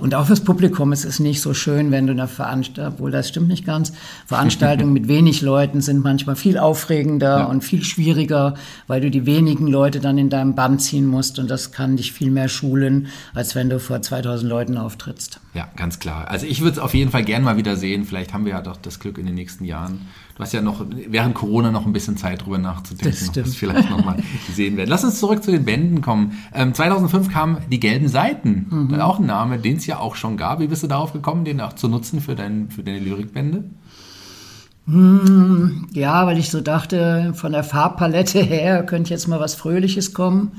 und 0.00 0.14
auch 0.14 0.26
fürs 0.26 0.40
Publikum 0.40 0.92
ist 0.92 1.04
es 1.04 1.18
nicht 1.18 1.40
so 1.40 1.54
schön, 1.54 1.90
wenn 1.90 2.06
du 2.06 2.12
eine 2.12 2.28
Veranstaltung, 2.28 2.94
obwohl 2.94 3.10
das 3.10 3.28
stimmt 3.28 3.48
nicht 3.48 3.66
ganz, 3.66 3.92
Veranstaltungen 4.26 4.92
mit 4.92 5.08
wenig 5.08 5.42
Leuten 5.42 5.80
sind 5.80 6.02
manchmal 6.04 6.36
viel 6.36 6.58
aufregender 6.58 7.38
ja. 7.38 7.44
und 7.44 7.62
viel 7.62 7.82
schwieriger, 7.82 8.54
weil 8.86 9.00
du 9.00 9.10
die 9.10 9.26
wenigen 9.26 9.66
Leute 9.66 10.00
dann 10.00 10.18
in 10.18 10.30
deinem 10.30 10.54
Band 10.54 10.82
ziehen 10.82 11.06
musst 11.06 11.38
und 11.38 11.50
das 11.50 11.72
kann 11.72 11.96
dich 11.96 12.12
viel 12.12 12.30
mehr 12.30 12.48
schulen, 12.48 13.08
als 13.34 13.54
wenn 13.54 13.68
du 13.70 13.80
vor 13.80 14.00
2000 14.00 14.48
Leuten 14.48 14.78
auftrittst. 14.78 15.40
Ja, 15.54 15.68
ganz 15.76 15.98
klar. 15.98 16.28
Also 16.28 16.46
ich 16.46 16.60
würde 16.60 16.72
es 16.72 16.78
auf 16.78 16.94
jeden 16.94 17.10
Fall 17.10 17.24
gern 17.24 17.42
mal 17.42 17.56
wieder 17.56 17.76
sehen. 17.76 18.04
Vielleicht 18.04 18.32
haben 18.32 18.44
wir 18.44 18.52
ja 18.52 18.62
doch 18.62 18.76
das 18.76 19.00
Glück 19.00 19.18
in 19.18 19.26
den 19.26 19.34
nächsten 19.34 19.64
Jahren. 19.64 20.06
Du 20.38 20.44
hast 20.44 20.52
ja 20.52 20.62
noch 20.62 20.86
während 21.08 21.34
Corona 21.34 21.72
noch 21.72 21.84
ein 21.84 21.92
bisschen 21.92 22.16
Zeit 22.16 22.44
drüber 22.44 22.58
nachzudenken, 22.58 23.10
das 23.10 23.26
stimmt. 23.26 23.48
ob 23.48 23.54
vielleicht 23.54 23.90
nochmal 23.90 24.22
gesehen 24.46 24.76
werden. 24.76 24.88
Lass 24.88 25.02
uns 25.02 25.18
zurück 25.18 25.42
zu 25.42 25.50
den 25.50 25.64
Bänden 25.64 26.00
kommen. 26.00 26.38
Ähm, 26.54 26.72
2005 26.74 27.32
kamen 27.32 27.58
die 27.72 27.80
gelben 27.80 28.06
Seiten. 28.06 28.66
Mhm. 28.70 29.00
Auch 29.00 29.18
ein 29.18 29.26
Name, 29.26 29.58
den 29.58 29.78
es 29.78 29.86
ja 29.86 29.98
auch 29.98 30.14
schon 30.14 30.36
gab. 30.36 30.60
Wie 30.60 30.68
bist 30.68 30.84
du 30.84 30.86
darauf 30.86 31.12
gekommen, 31.12 31.44
den 31.44 31.60
auch 31.60 31.72
zu 31.72 31.88
nutzen 31.88 32.20
für, 32.20 32.36
dein, 32.36 32.70
für 32.70 32.84
deine 32.84 33.00
Lyrikbände? 33.00 33.64
Hm, 34.86 35.88
ja, 35.92 36.24
weil 36.24 36.38
ich 36.38 36.50
so 36.50 36.60
dachte, 36.60 37.32
von 37.34 37.50
der 37.50 37.64
Farbpalette 37.64 38.38
her 38.40 38.84
könnte 38.84 39.10
jetzt 39.10 39.26
mal 39.26 39.40
was 39.40 39.56
Fröhliches 39.56 40.14
kommen. 40.14 40.52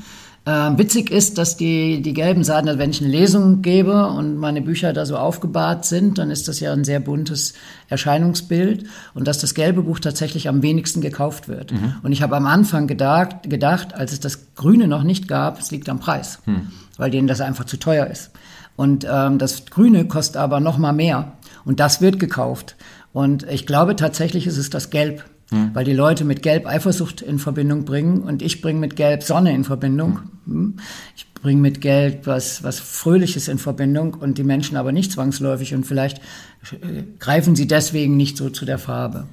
Ähm, 0.45 0.77
witzig 0.77 1.11
ist, 1.11 1.37
dass 1.37 1.57
die, 1.57 2.01
die 2.01 2.13
gelben 2.13 2.43
Seiten, 2.43 2.67
also 2.69 2.79
wenn 2.79 2.89
ich 2.89 3.01
eine 3.01 3.11
Lesung 3.11 3.61
gebe 3.61 4.07
und 4.07 4.37
meine 4.37 4.61
Bücher 4.61 4.93
da 4.93 5.05
so 5.05 5.17
aufgebahrt 5.17 5.85
sind, 5.85 6.17
dann 6.17 6.31
ist 6.31 6.47
das 6.47 6.59
ja 6.59 6.71
ein 6.71 6.85
sehr 6.85 6.99
buntes 6.99 7.53
Erscheinungsbild 7.89 8.85
und 9.13 9.27
dass 9.27 9.39
das 9.39 9.53
gelbe 9.53 9.83
Buch 9.83 9.99
tatsächlich 9.99 10.47
am 10.47 10.61
wenigsten 10.61 11.01
gekauft 11.01 11.49
wird. 11.49 11.73
Mhm. 11.73 11.95
Und 12.03 12.13
ich 12.13 12.21
habe 12.21 12.37
am 12.37 12.45
Anfang 12.45 12.87
gedacht, 12.87 13.49
gedacht, 13.49 13.93
als 13.93 14.13
es 14.13 14.21
das 14.21 14.55
Grüne 14.55 14.87
noch 14.87 15.03
nicht 15.03 15.27
gab, 15.27 15.59
es 15.59 15.71
liegt 15.71 15.89
am 15.89 15.99
Preis, 15.99 16.39
mhm. 16.45 16.71
weil 16.97 17.11
denen 17.11 17.27
das 17.27 17.41
einfach 17.41 17.65
zu 17.65 17.77
teuer 17.77 18.07
ist. 18.07 18.31
Und 18.75 19.05
ähm, 19.11 19.39
das 19.39 19.65
Grüne 19.65 20.05
kostet 20.05 20.37
aber 20.37 20.61
noch 20.61 20.77
mal 20.77 20.93
mehr 20.93 21.33
und 21.65 21.81
das 21.81 21.99
wird 21.99 22.17
gekauft. 22.17 22.77
Und 23.11 23.43
ich 23.43 23.65
glaube 23.65 23.97
tatsächlich 23.97 24.47
ist 24.47 24.57
es 24.57 24.69
das 24.69 24.89
Gelb 24.89 25.25
hm. 25.49 25.71
Weil 25.73 25.83
die 25.83 25.93
Leute 25.93 26.25
mit 26.25 26.43
Gelb 26.43 26.67
Eifersucht 26.67 27.21
in 27.21 27.39
Verbindung 27.39 27.85
bringen 27.85 28.21
und 28.21 28.41
ich 28.41 28.61
bringe 28.61 28.79
mit 28.79 28.95
Gelb 28.95 29.23
Sonne 29.23 29.53
in 29.53 29.63
Verbindung. 29.63 30.19
Hm. 30.45 30.77
Ich 31.15 31.25
bringe 31.33 31.61
mit 31.61 31.81
Gelb 31.81 32.27
was, 32.27 32.63
was 32.63 32.79
Fröhliches 32.79 33.47
in 33.47 33.57
Verbindung 33.57 34.13
und 34.13 34.37
die 34.37 34.43
Menschen 34.43 34.77
aber 34.77 34.91
nicht 34.91 35.11
zwangsläufig 35.11 35.73
und 35.73 35.85
vielleicht 35.85 36.19
äh, 36.71 37.03
greifen 37.17 37.55
sie 37.55 37.67
deswegen 37.67 38.17
nicht 38.17 38.37
so 38.37 38.49
zu 38.49 38.65
der 38.65 38.77
Farbe. 38.77 39.25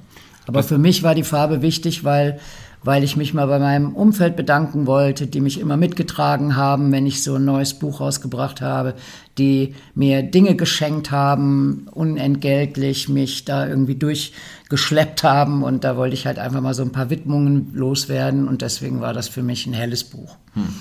Aber 0.47 0.63
für 0.63 0.77
mich 0.77 1.03
war 1.03 1.13
die 1.13 1.23
Farbe 1.23 1.61
wichtig, 1.61 2.03
weil 2.03 2.39
weil 2.83 3.03
ich 3.03 3.17
mich 3.17 3.33
mal 3.33 3.47
bei 3.47 3.59
meinem 3.59 3.95
Umfeld 3.95 4.35
bedanken 4.35 4.87
wollte, 4.87 5.27
die 5.27 5.41
mich 5.41 5.59
immer 5.59 5.77
mitgetragen 5.77 6.55
haben, 6.55 6.91
wenn 6.91 7.05
ich 7.05 7.23
so 7.23 7.35
ein 7.35 7.45
neues 7.45 7.73
Buch 7.73 7.99
rausgebracht 7.99 8.61
habe, 8.61 8.93
die 9.37 9.75
mir 9.95 10.23
Dinge 10.23 10.55
geschenkt 10.55 11.11
haben, 11.11 11.87
unentgeltlich 11.91 13.09
mich 13.09 13.45
da 13.45 13.67
irgendwie 13.67 13.95
durchgeschleppt 13.95 15.23
haben 15.23 15.63
und 15.63 15.83
da 15.83 15.97
wollte 15.97 16.13
ich 16.13 16.25
halt 16.25 16.39
einfach 16.39 16.61
mal 16.61 16.73
so 16.73 16.83
ein 16.83 16.91
paar 16.91 17.09
Widmungen 17.09 17.73
loswerden 17.73 18.47
und 18.47 18.61
deswegen 18.61 19.01
war 19.01 19.13
das 19.13 19.27
für 19.27 19.43
mich 19.43 19.65
ein 19.65 19.73
helles 19.73 20.03
Buch. 20.03 20.37
Hm. 20.53 20.73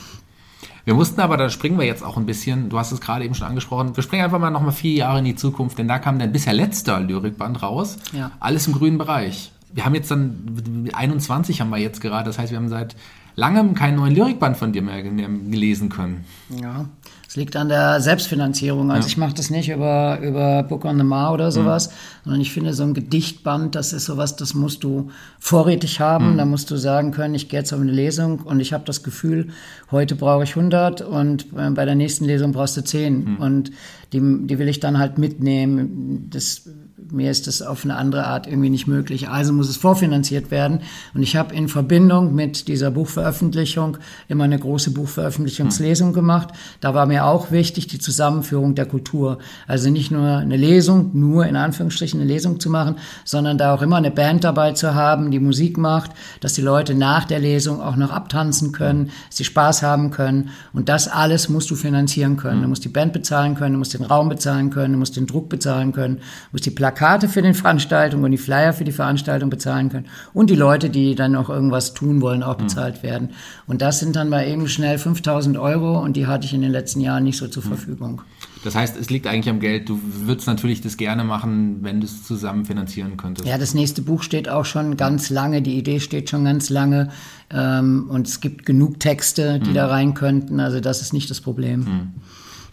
Wir 0.84 0.94
mussten 0.94 1.20
aber, 1.20 1.36
da 1.36 1.50
springen 1.50 1.80
wir 1.80 1.86
jetzt 1.86 2.04
auch 2.04 2.16
ein 2.16 2.26
bisschen, 2.26 2.68
du 2.68 2.78
hast 2.78 2.92
es 2.92 3.00
gerade 3.00 3.24
eben 3.24 3.34
schon 3.34 3.48
angesprochen, 3.48 3.96
wir 3.96 4.04
springen 4.04 4.22
einfach 4.22 4.38
mal 4.38 4.50
nochmal 4.50 4.70
vier 4.70 4.92
Jahre 4.92 5.18
in 5.18 5.24
die 5.24 5.34
Zukunft, 5.34 5.78
denn 5.78 5.88
da 5.88 5.98
kam 5.98 6.20
dein 6.20 6.30
bisher 6.30 6.52
letzter 6.52 7.00
Lyrikband 7.00 7.60
raus. 7.60 7.96
Ja. 8.12 8.30
Alles 8.38 8.68
im 8.68 8.74
grünen 8.74 8.96
Bereich 8.96 9.50
wir 9.76 9.84
haben 9.84 9.94
jetzt 9.94 10.10
dann 10.10 10.88
21 10.92 11.60
haben 11.60 11.68
wir 11.68 11.76
jetzt 11.76 12.00
gerade, 12.00 12.26
das 12.26 12.38
heißt, 12.38 12.50
wir 12.50 12.58
haben 12.58 12.70
seit 12.70 12.96
langem 13.34 13.74
keinen 13.74 13.96
neuen 13.96 14.14
Lyrikband 14.14 14.56
von 14.56 14.72
dir 14.72 14.80
mehr 14.80 15.02
gelesen 15.02 15.90
können. 15.90 16.24
Ja, 16.48 16.86
es 17.28 17.36
liegt 17.36 17.54
an 17.56 17.68
der 17.68 18.00
Selbstfinanzierung. 18.00 18.90
Also 18.90 19.06
ja. 19.06 19.08
ich 19.08 19.18
mache 19.18 19.34
das 19.34 19.50
nicht 19.50 19.68
über, 19.68 20.18
über 20.22 20.62
Book 20.62 20.86
on 20.86 20.96
the 20.96 21.04
Mar 21.04 21.34
oder 21.34 21.52
sowas, 21.52 21.88
mhm. 21.88 21.92
sondern 22.24 22.40
ich 22.40 22.52
finde 22.52 22.72
so 22.72 22.84
ein 22.84 22.94
Gedichtband, 22.94 23.74
das 23.74 23.92
ist 23.92 24.06
sowas, 24.06 24.36
das 24.36 24.54
musst 24.54 24.82
du 24.82 25.10
vorrätig 25.38 26.00
haben. 26.00 26.32
Mhm. 26.32 26.38
Da 26.38 26.46
musst 26.46 26.70
du 26.70 26.76
sagen 26.76 27.10
können, 27.10 27.34
ich 27.34 27.50
gehe 27.50 27.60
jetzt 27.60 27.74
auf 27.74 27.80
eine 27.80 27.92
Lesung 27.92 28.38
und 28.40 28.60
ich 28.60 28.72
habe 28.72 28.84
das 28.86 29.02
Gefühl, 29.02 29.48
heute 29.90 30.16
brauche 30.16 30.44
ich 30.44 30.56
100 30.56 31.02
und 31.02 31.48
äh, 31.54 31.70
bei 31.70 31.84
der 31.84 31.96
nächsten 31.96 32.24
Lesung 32.24 32.52
brauchst 32.52 32.78
du 32.78 32.82
10. 32.82 33.24
Mhm. 33.24 33.36
Und 33.36 33.70
die, 34.14 34.20
die 34.46 34.58
will 34.58 34.68
ich 34.68 34.80
dann 34.80 34.98
halt 34.98 35.18
mitnehmen. 35.18 36.30
Das 36.30 36.66
mir 37.10 37.30
ist 37.30 37.46
das 37.46 37.60
auf 37.60 37.84
eine 37.84 37.96
andere 37.96 38.26
Art 38.26 38.46
irgendwie 38.46 38.70
nicht 38.70 38.86
möglich. 38.86 39.28
Also 39.28 39.52
muss 39.52 39.68
es 39.68 39.76
vorfinanziert 39.76 40.50
werden. 40.50 40.80
Und 41.14 41.22
ich 41.22 41.36
habe 41.36 41.54
in 41.54 41.68
Verbindung 41.68 42.34
mit 42.34 42.68
dieser 42.68 42.90
Buchveröffentlichung 42.90 43.98
immer 44.28 44.44
eine 44.44 44.58
große 44.58 44.92
Buchveröffentlichungslesung 44.92 46.14
gemacht. 46.14 46.48
Da 46.80 46.94
war 46.94 47.06
mir 47.06 47.26
auch 47.26 47.50
wichtig 47.50 47.86
die 47.86 47.98
Zusammenführung 47.98 48.74
der 48.74 48.86
Kultur. 48.86 49.38
Also 49.66 49.90
nicht 49.90 50.10
nur 50.10 50.38
eine 50.38 50.56
Lesung, 50.56 51.10
nur 51.12 51.46
in 51.46 51.56
Anführungsstrichen 51.56 52.20
eine 52.20 52.28
Lesung 52.28 52.60
zu 52.60 52.70
machen, 52.70 52.96
sondern 53.24 53.58
da 53.58 53.74
auch 53.74 53.82
immer 53.82 53.96
eine 53.96 54.10
Band 54.10 54.44
dabei 54.44 54.72
zu 54.72 54.94
haben, 54.94 55.30
die 55.30 55.40
Musik 55.40 55.76
macht, 55.76 56.12
dass 56.40 56.54
die 56.54 56.62
Leute 56.62 56.94
nach 56.94 57.24
der 57.24 57.40
Lesung 57.40 57.80
auch 57.80 57.96
noch 57.96 58.10
abtanzen 58.10 58.72
können, 58.72 59.10
dass 59.28 59.36
sie 59.36 59.44
Spaß 59.44 59.82
haben 59.82 60.10
können. 60.10 60.50
Und 60.72 60.88
das 60.88 61.08
alles 61.08 61.50
musst 61.50 61.70
du 61.70 61.76
finanzieren 61.76 62.38
können. 62.38 62.62
Du 62.62 62.68
musst 62.68 62.84
die 62.84 62.88
Band 62.88 63.12
bezahlen 63.12 63.54
können, 63.54 63.74
du 63.74 63.78
musst 63.78 63.92
den 63.92 64.04
Raum 64.04 64.30
bezahlen 64.30 64.70
können, 64.70 64.94
du 64.94 64.98
musst 64.98 65.16
den 65.16 65.26
Druck 65.26 65.50
bezahlen 65.50 65.92
können, 65.92 66.16
du 66.16 66.22
musst 66.52 66.64
die 66.64 66.70
Plakate 66.70 66.85
Plakate 66.86 67.28
für 67.28 67.42
die 67.42 67.52
Veranstaltung 67.52 68.22
und 68.22 68.30
die 68.30 68.38
Flyer 68.38 68.72
für 68.72 68.84
die 68.84 68.92
Veranstaltung 68.92 69.50
bezahlen 69.50 69.88
können 69.88 70.06
und 70.32 70.50
die 70.50 70.54
Leute, 70.54 70.88
die 70.88 71.16
dann 71.16 71.32
noch 71.32 71.50
irgendwas 71.50 71.94
tun 71.94 72.20
wollen, 72.20 72.44
auch 72.44 72.58
hm. 72.58 72.66
bezahlt 72.66 72.98
mhm. 72.98 73.02
werden. 73.02 73.30
Und 73.66 73.82
das 73.82 73.98
sind 73.98 74.14
dann 74.14 74.28
mal 74.28 74.46
eben 74.46 74.68
schnell 74.68 74.96
5000 74.96 75.58
Euro 75.58 75.98
und 76.00 76.16
die 76.16 76.28
hatte 76.28 76.46
ich 76.46 76.54
in 76.54 76.62
den 76.62 76.70
letzten 76.70 77.00
Jahren 77.00 77.24
nicht 77.24 77.38
so 77.38 77.48
zur 77.48 77.64
mhm. 77.64 77.68
Verfügung. 77.68 78.22
Das 78.62 78.76
heißt, 78.76 78.96
es 78.96 79.10
liegt 79.10 79.26
eigentlich 79.26 79.48
am 79.48 79.58
Geld. 79.58 79.88
Du 79.88 79.98
würdest 80.02 80.46
natürlich 80.46 80.80
das 80.80 80.96
gerne 80.96 81.24
machen, 81.24 81.78
wenn 81.82 82.00
du 82.00 82.06
es 82.06 82.22
zusammen 82.22 82.64
finanzieren 82.64 83.16
könntest. 83.16 83.48
Ja, 83.48 83.58
das 83.58 83.74
nächste 83.74 84.02
Buch 84.02 84.22
steht 84.22 84.48
auch 84.48 84.64
schon 84.64 84.96
ganz 84.96 85.28
lange. 85.28 85.62
Die 85.62 85.76
Idee 85.76 85.98
steht 85.98 86.30
schon 86.30 86.44
ganz 86.44 86.70
lange. 86.70 87.10
Ähm, 87.50 88.06
und 88.08 88.28
es 88.28 88.40
gibt 88.40 88.64
genug 88.64 89.00
Texte, 89.00 89.58
die 89.58 89.70
mhm. 89.70 89.74
da 89.74 89.86
rein 89.88 90.14
könnten. 90.14 90.60
Also 90.60 90.78
das 90.78 91.02
ist 91.02 91.12
nicht 91.12 91.30
das 91.30 91.40
Problem. 91.40 92.12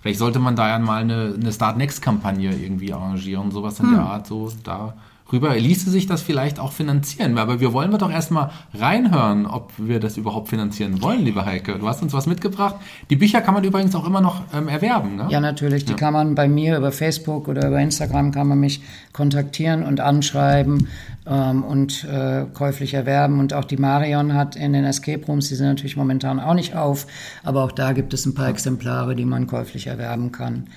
Vielleicht 0.03 0.19
sollte 0.19 0.39
man 0.39 0.57
da 0.57 0.67
ja 0.67 0.79
mal 0.79 1.01
eine, 1.01 1.33
eine 1.39 1.53
Start 1.53 1.77
Next-Kampagne 1.77 2.53
irgendwie 2.53 2.91
arrangieren, 2.91 3.51
sowas 3.51 3.79
in 3.79 3.85
hm. 3.85 3.93
der 3.93 4.03
Art, 4.03 4.27
so 4.27 4.51
da 4.61 4.95
rüber. 5.31 5.55
Ließe 5.55 5.89
sich 5.89 6.05
das 6.05 6.21
vielleicht 6.21 6.59
auch 6.59 6.71
finanzieren? 6.71 7.37
Aber 7.37 7.59
wir 7.59 7.73
wollen 7.73 7.91
wir 7.91 7.97
doch 7.97 8.11
erstmal 8.11 8.51
reinhören, 8.73 9.45
ob 9.45 9.71
wir 9.77 9.99
das 9.99 10.17
überhaupt 10.17 10.49
finanzieren 10.49 11.01
wollen, 11.01 11.23
liebe 11.23 11.45
Heike. 11.45 11.77
Du 11.79 11.87
hast 11.87 12.01
uns 12.01 12.13
was 12.13 12.25
mitgebracht. 12.25 12.75
Die 13.09 13.15
Bücher 13.15 13.41
kann 13.41 13.53
man 13.53 13.63
übrigens 13.63 13.95
auch 13.95 14.05
immer 14.05 14.21
noch 14.21 14.43
ähm, 14.53 14.67
erwerben, 14.67 15.15
ne? 15.15 15.27
Ja, 15.29 15.39
natürlich. 15.39 15.85
Die 15.85 15.91
ja. 15.91 15.97
kann 15.97 16.13
man 16.13 16.35
bei 16.35 16.47
mir 16.47 16.77
über 16.77 16.91
Facebook 16.91 17.47
oder 17.47 17.67
über 17.67 17.79
Instagram 17.79 18.31
kann 18.31 18.47
man 18.47 18.59
mich 18.59 18.81
kontaktieren 19.13 19.83
und 19.83 19.99
anschreiben 19.99 20.87
ähm, 21.25 21.63
und 21.63 22.03
äh, 22.03 22.45
käuflich 22.53 22.93
erwerben. 22.93 23.39
Und 23.39 23.53
auch 23.53 23.65
die 23.65 23.77
Marion 23.77 24.33
hat 24.33 24.55
in 24.55 24.73
den 24.73 24.83
Escape 24.85 25.25
Rooms, 25.25 25.49
die 25.49 25.55
sind 25.55 25.67
natürlich 25.67 25.97
momentan 25.97 26.39
auch 26.39 26.53
nicht 26.53 26.75
auf, 26.75 27.07
aber 27.43 27.63
auch 27.63 27.71
da 27.71 27.93
gibt 27.93 28.13
es 28.13 28.25
ein 28.25 28.33
paar 28.35 28.49
Exemplare, 28.49 29.15
die 29.15 29.25
man 29.25 29.47
käuflich 29.47 29.87
erwerben 29.87 30.31
kann. 30.31 30.67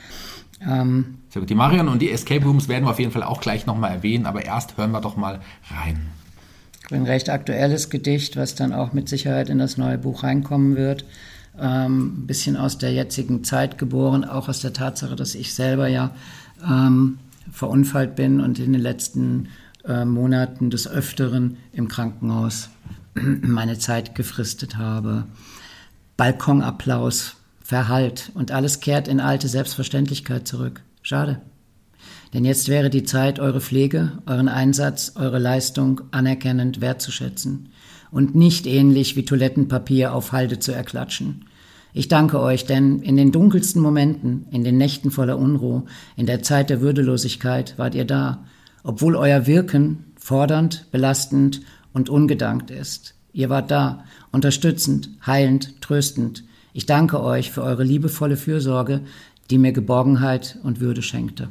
Ähm, 0.66 1.18
Sehr 1.36 1.42
gut. 1.42 1.50
Die 1.50 1.54
Marion 1.54 1.88
und 1.88 2.00
die 2.00 2.10
Escape 2.10 2.46
Rooms 2.46 2.66
werden 2.66 2.84
wir 2.84 2.92
auf 2.92 2.98
jeden 2.98 3.12
Fall 3.12 3.22
auch 3.22 3.42
gleich 3.42 3.66
nochmal 3.66 3.90
erwähnen, 3.90 4.24
aber 4.24 4.46
erst 4.46 4.78
hören 4.78 4.90
wir 4.92 5.02
doch 5.02 5.18
mal 5.18 5.40
rein. 5.70 6.00
Ein 6.90 7.02
recht 7.02 7.28
aktuelles 7.28 7.90
Gedicht, 7.90 8.36
was 8.38 8.54
dann 8.54 8.72
auch 8.72 8.94
mit 8.94 9.10
Sicherheit 9.10 9.50
in 9.50 9.58
das 9.58 9.76
neue 9.76 9.98
Buch 9.98 10.22
reinkommen 10.22 10.76
wird. 10.76 11.04
Ähm, 11.60 12.22
ein 12.22 12.26
bisschen 12.26 12.56
aus 12.56 12.78
der 12.78 12.94
jetzigen 12.94 13.44
Zeit 13.44 13.76
geboren, 13.76 14.24
auch 14.24 14.48
aus 14.48 14.60
der 14.60 14.72
Tatsache, 14.72 15.14
dass 15.14 15.34
ich 15.34 15.52
selber 15.52 15.88
ja 15.88 16.12
ähm, 16.66 17.18
verunfallt 17.52 18.16
bin 18.16 18.40
und 18.40 18.58
in 18.58 18.72
den 18.72 18.80
letzten 18.80 19.48
äh, 19.86 20.06
Monaten 20.06 20.70
des 20.70 20.88
Öfteren 20.88 21.58
im 21.74 21.88
Krankenhaus 21.88 22.70
meine 23.14 23.78
Zeit 23.78 24.14
gefristet 24.14 24.78
habe. 24.78 25.24
Balkonapplaus 26.16 27.36
verhallt 27.62 28.32
und 28.32 28.52
alles 28.52 28.80
kehrt 28.80 29.06
in 29.06 29.20
alte 29.20 29.48
Selbstverständlichkeit 29.48 30.48
zurück. 30.48 30.80
Schade. 31.06 31.40
Denn 32.34 32.44
jetzt 32.44 32.66
wäre 32.66 32.90
die 32.90 33.04
Zeit, 33.04 33.38
eure 33.38 33.60
Pflege, 33.60 34.18
euren 34.26 34.48
Einsatz, 34.48 35.12
eure 35.14 35.38
Leistung 35.38 36.00
anerkennend 36.10 36.80
wertzuschätzen 36.80 37.68
und 38.10 38.34
nicht 38.34 38.66
ähnlich 38.66 39.14
wie 39.14 39.24
Toilettenpapier 39.24 40.12
auf 40.12 40.32
Halde 40.32 40.58
zu 40.58 40.72
erklatschen. 40.72 41.44
Ich 41.92 42.08
danke 42.08 42.40
euch, 42.40 42.66
denn 42.66 43.02
in 43.02 43.16
den 43.16 43.30
dunkelsten 43.30 43.80
Momenten, 43.80 44.46
in 44.50 44.64
den 44.64 44.78
Nächten 44.78 45.12
voller 45.12 45.38
Unruhe, 45.38 45.84
in 46.16 46.26
der 46.26 46.42
Zeit 46.42 46.70
der 46.70 46.80
Würdelosigkeit 46.80 47.74
wart 47.76 47.94
ihr 47.94 48.04
da, 48.04 48.44
obwohl 48.82 49.14
euer 49.14 49.46
Wirken 49.46 50.06
fordernd, 50.16 50.90
belastend 50.90 51.60
und 51.92 52.10
ungedankt 52.10 52.72
ist. 52.72 53.14
Ihr 53.32 53.48
wart 53.48 53.70
da, 53.70 54.02
unterstützend, 54.32 55.10
heilend, 55.24 55.80
tröstend, 55.80 56.42
ich 56.76 56.84
danke 56.84 57.22
euch 57.22 57.52
für 57.52 57.62
eure 57.62 57.84
liebevolle 57.84 58.36
Fürsorge, 58.36 59.00
die 59.50 59.58
mir 59.58 59.72
Geborgenheit 59.72 60.58
und 60.62 60.80
Würde 60.80 61.02
schenkte. 61.02 61.48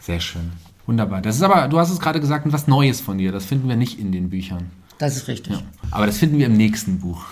Sehr 0.00 0.20
schön. 0.20 0.52
Wunderbar. 0.86 1.20
Das 1.20 1.36
ist 1.36 1.42
aber, 1.42 1.68
du 1.68 1.78
hast 1.78 1.90
es 1.90 2.00
gerade 2.00 2.20
gesagt, 2.20 2.46
etwas 2.46 2.66
Neues 2.66 3.00
von 3.00 3.18
dir. 3.18 3.30
Das 3.30 3.44
finden 3.44 3.68
wir 3.68 3.76
nicht 3.76 3.98
in 3.98 4.10
den 4.10 4.30
Büchern. 4.30 4.70
Das 4.98 5.16
ist 5.16 5.28
richtig. 5.28 5.52
Ja. 5.52 5.62
Aber 5.90 6.06
das 6.06 6.18
finden 6.18 6.38
wir 6.38 6.46
im 6.46 6.56
nächsten 6.56 6.98
Buch. 6.98 7.24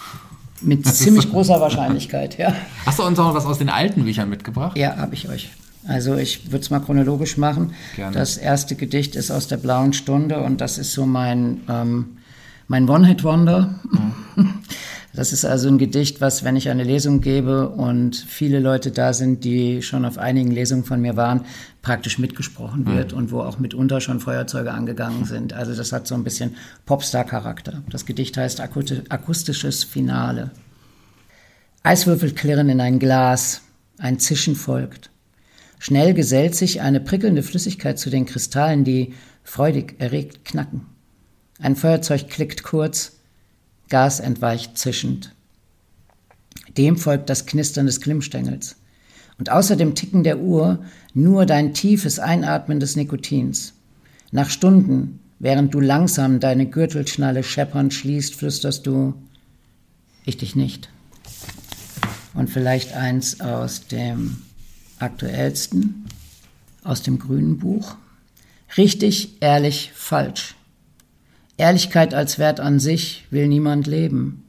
Mit 0.60 0.86
das 0.86 0.98
ziemlich 0.98 1.30
großer 1.30 1.60
Wahrscheinlichkeit, 1.60 2.38
ja. 2.38 2.54
Hast 2.84 2.98
du 2.98 3.02
uns 3.02 3.18
auch 3.18 3.28
noch 3.28 3.34
was 3.34 3.46
aus 3.46 3.58
den 3.58 3.68
alten 3.68 4.04
Büchern 4.04 4.28
mitgebracht? 4.28 4.76
Ja, 4.76 4.96
habe 4.96 5.14
ich 5.14 5.28
euch. 5.28 5.50
Also 5.86 6.16
ich 6.16 6.50
würde 6.50 6.60
es 6.60 6.70
mal 6.70 6.80
chronologisch 6.80 7.36
machen. 7.36 7.72
Gerne. 7.94 8.16
Das 8.16 8.36
erste 8.36 8.74
Gedicht 8.74 9.16
ist 9.16 9.30
aus 9.30 9.48
der 9.48 9.56
blauen 9.56 9.92
Stunde 9.92 10.40
und 10.40 10.60
das 10.60 10.78
ist 10.78 10.92
so 10.92 11.06
mein, 11.06 11.60
ähm, 11.68 12.18
mein 12.68 12.88
One-Hit-Wonder. 12.88 13.80
Mhm. 14.36 14.54
Das 15.16 15.32
ist 15.32 15.46
also 15.46 15.68
ein 15.68 15.78
Gedicht, 15.78 16.20
was, 16.20 16.44
wenn 16.44 16.56
ich 16.56 16.68
eine 16.68 16.84
Lesung 16.84 17.22
gebe 17.22 17.70
und 17.70 18.14
viele 18.14 18.60
Leute 18.60 18.90
da 18.90 19.14
sind, 19.14 19.44
die 19.44 19.80
schon 19.80 20.04
auf 20.04 20.18
einigen 20.18 20.50
Lesungen 20.50 20.84
von 20.84 21.00
mir 21.00 21.16
waren, 21.16 21.46
praktisch 21.80 22.18
mitgesprochen 22.18 22.82
mhm. 22.82 22.94
wird 22.94 23.12
mhm. 23.12 23.18
und 23.18 23.32
wo 23.32 23.40
auch 23.40 23.58
mitunter 23.58 24.02
schon 24.02 24.20
Feuerzeuge 24.20 24.72
angegangen 24.72 25.24
sind. 25.24 25.54
Also 25.54 25.74
das 25.74 25.90
hat 25.90 26.06
so 26.06 26.14
ein 26.14 26.22
bisschen 26.22 26.56
Popstar-Charakter. 26.84 27.82
Das 27.88 28.04
Gedicht 28.04 28.36
heißt 28.36 28.60
Akustisches 28.60 29.84
Finale. 29.84 30.50
Eiswürfel 31.82 32.32
klirren 32.32 32.68
in 32.68 32.82
ein 32.82 32.98
Glas, 32.98 33.62
ein 33.96 34.18
Zischen 34.18 34.54
folgt. 34.54 35.08
Schnell 35.78 36.12
gesellt 36.12 36.54
sich 36.54 36.82
eine 36.82 37.00
prickelnde 37.00 37.42
Flüssigkeit 37.42 37.98
zu 37.98 38.10
den 38.10 38.26
Kristallen, 38.26 38.84
die 38.84 39.14
freudig 39.44 39.94
erregt 39.98 40.44
knacken. 40.44 40.82
Ein 41.58 41.74
Feuerzeug 41.74 42.28
klickt 42.28 42.64
kurz, 42.64 43.15
Gas 43.88 44.20
entweicht 44.20 44.76
zischend. 44.78 45.34
Dem 46.76 46.96
folgt 46.96 47.30
das 47.30 47.46
Knistern 47.46 47.86
des 47.86 48.00
Klimmstängels. 48.00 48.76
Und 49.38 49.50
außer 49.50 49.76
dem 49.76 49.94
Ticken 49.94 50.24
der 50.24 50.40
Uhr 50.40 50.84
nur 51.14 51.46
dein 51.46 51.74
tiefes 51.74 52.18
Einatmen 52.18 52.80
des 52.80 52.96
Nikotins. 52.96 53.74
Nach 54.32 54.50
Stunden, 54.50 55.20
während 55.38 55.72
du 55.74 55.80
langsam 55.80 56.40
deine 56.40 56.66
Gürtelschnalle 56.66 57.42
scheppernd 57.42 57.92
schließt, 57.94 58.34
flüsterst 58.34 58.86
du, 58.86 59.14
ich 60.24 60.36
dich 60.36 60.56
nicht. 60.56 60.88
Und 62.34 62.50
vielleicht 62.50 62.94
eins 62.94 63.40
aus 63.40 63.86
dem 63.86 64.38
aktuellsten, 64.98 66.06
aus 66.82 67.02
dem 67.02 67.18
grünen 67.18 67.58
Buch. 67.58 67.96
Richtig, 68.76 69.40
ehrlich, 69.40 69.92
falsch. 69.94 70.55
Ehrlichkeit 71.58 72.14
als 72.14 72.38
Wert 72.38 72.60
an 72.60 72.78
sich 72.78 73.26
will 73.30 73.48
niemand 73.48 73.86
leben. 73.86 74.44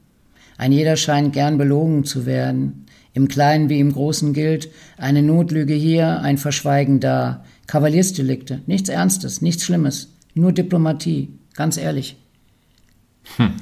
Ein 0.58 0.72
jeder 0.72 0.96
scheint 0.96 1.32
gern 1.32 1.56
belogen 1.56 2.04
zu 2.04 2.26
werden. 2.26 2.86
Im 3.14 3.28
Kleinen 3.28 3.68
wie 3.68 3.80
im 3.80 3.92
Großen 3.92 4.32
gilt, 4.32 4.68
eine 4.96 5.22
Notlüge 5.22 5.74
hier, 5.74 6.20
ein 6.20 6.38
Verschweigen 6.38 7.00
da. 7.00 7.44
Kavaliersdelikte, 7.66 8.62
nichts 8.66 8.88
Ernstes, 8.88 9.42
nichts 9.42 9.64
Schlimmes, 9.64 10.08
nur 10.34 10.52
Diplomatie, 10.52 11.28
ganz 11.54 11.76
ehrlich. 11.76 12.16
Hm. 13.36 13.52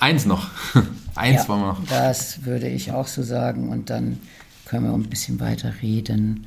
Eins 0.00 0.26
noch. 0.26 0.50
Eins 1.14 1.42
ja, 1.42 1.48
wollen 1.48 1.60
wir 1.60 1.66
noch. 1.68 1.84
Das 1.88 2.44
würde 2.44 2.68
ich 2.68 2.92
auch 2.92 3.06
so 3.06 3.22
sagen 3.22 3.68
und 3.68 3.90
dann 3.90 4.18
können 4.66 4.84
wir 4.84 4.92
ein 4.92 5.04
bisschen 5.04 5.40
weiter 5.40 5.74
reden. 5.82 6.46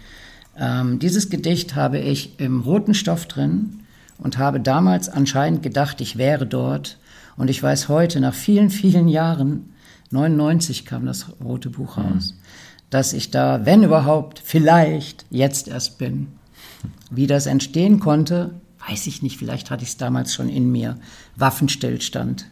Ähm, 0.60 1.00
dieses 1.00 1.30
Gedicht 1.30 1.76
habe 1.76 2.00
ich 2.00 2.40
im 2.40 2.62
roten 2.62 2.94
Stoff 2.94 3.26
drin 3.26 3.84
und 4.18 4.38
habe 4.38 4.60
damals 4.60 5.10
anscheinend 5.10 5.64
gedacht, 5.64 6.02
ich 6.02 6.18
wäre 6.18 6.46
dort. 6.46 6.98
Und 7.36 7.50
ich 7.50 7.62
weiß 7.62 7.88
heute, 7.88 8.20
nach 8.20 8.34
vielen, 8.34 8.70
vielen 8.70 9.08
Jahren, 9.08 9.74
99 10.12 10.86
kam 10.86 11.06
das 11.06 11.28
rote 11.44 11.70
Buch 11.70 11.98
mhm. 11.98 12.04
raus, 12.04 12.34
mhm. 12.34 12.38
dass 12.90 13.14
ich 13.14 13.32
da, 13.32 13.66
wenn 13.66 13.84
überhaupt, 13.84 14.42
vielleicht 14.44 15.26
jetzt 15.30 15.68
erst 15.68 15.98
bin. 15.98 16.28
Wie 17.12 17.28
das 17.28 17.46
entstehen 17.46 18.00
konnte, 18.00 18.52
weiß 18.88 19.08
ich 19.08 19.22
nicht, 19.22 19.38
vielleicht 19.38 19.70
hatte 19.70 19.84
ich 19.84 19.90
es 19.90 19.98
damals 19.98 20.34
schon 20.34 20.50
in 20.50 20.72
mir. 20.72 20.98
Waffenstillstand. 21.36 22.46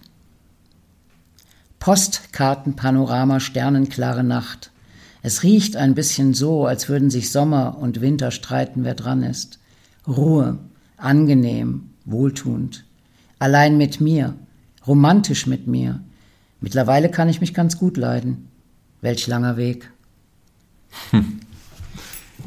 Postkartenpanorama, 1.80 3.40
sternenklare 3.40 4.24
Nacht. 4.24 4.72
Es 5.22 5.44
riecht 5.44 5.76
ein 5.76 5.96
bisschen 5.96 6.34
so, 6.34 6.66
als 6.66 6.90
würden 6.90 7.10
sich 7.10 7.32
Sommer 7.32 7.78
und 7.80 8.02
Winter 8.02 8.32
streiten, 8.32 8.84
wer 8.84 8.96
dran 8.96 9.24
ist. 9.24 9.60
Ruhe, 10.08 10.60
angenehm, 10.98 11.90
wohltuend. 12.06 12.86
Allein 13.40 13.78
mit 13.78 14.02
mir, 14.02 14.36
romantisch 14.86 15.48
mit 15.48 15.68
mir. 15.68 16.02
Mittlerweile 16.62 17.10
kann 17.10 17.30
ich 17.30 17.42
mich 17.42 17.54
ganz 17.54 17.78
gut 17.78 17.98
leiden. 17.98 18.48
Welch 19.02 19.28
langer 19.28 19.58
Weg. 19.58 19.92
Hm. 21.12 21.40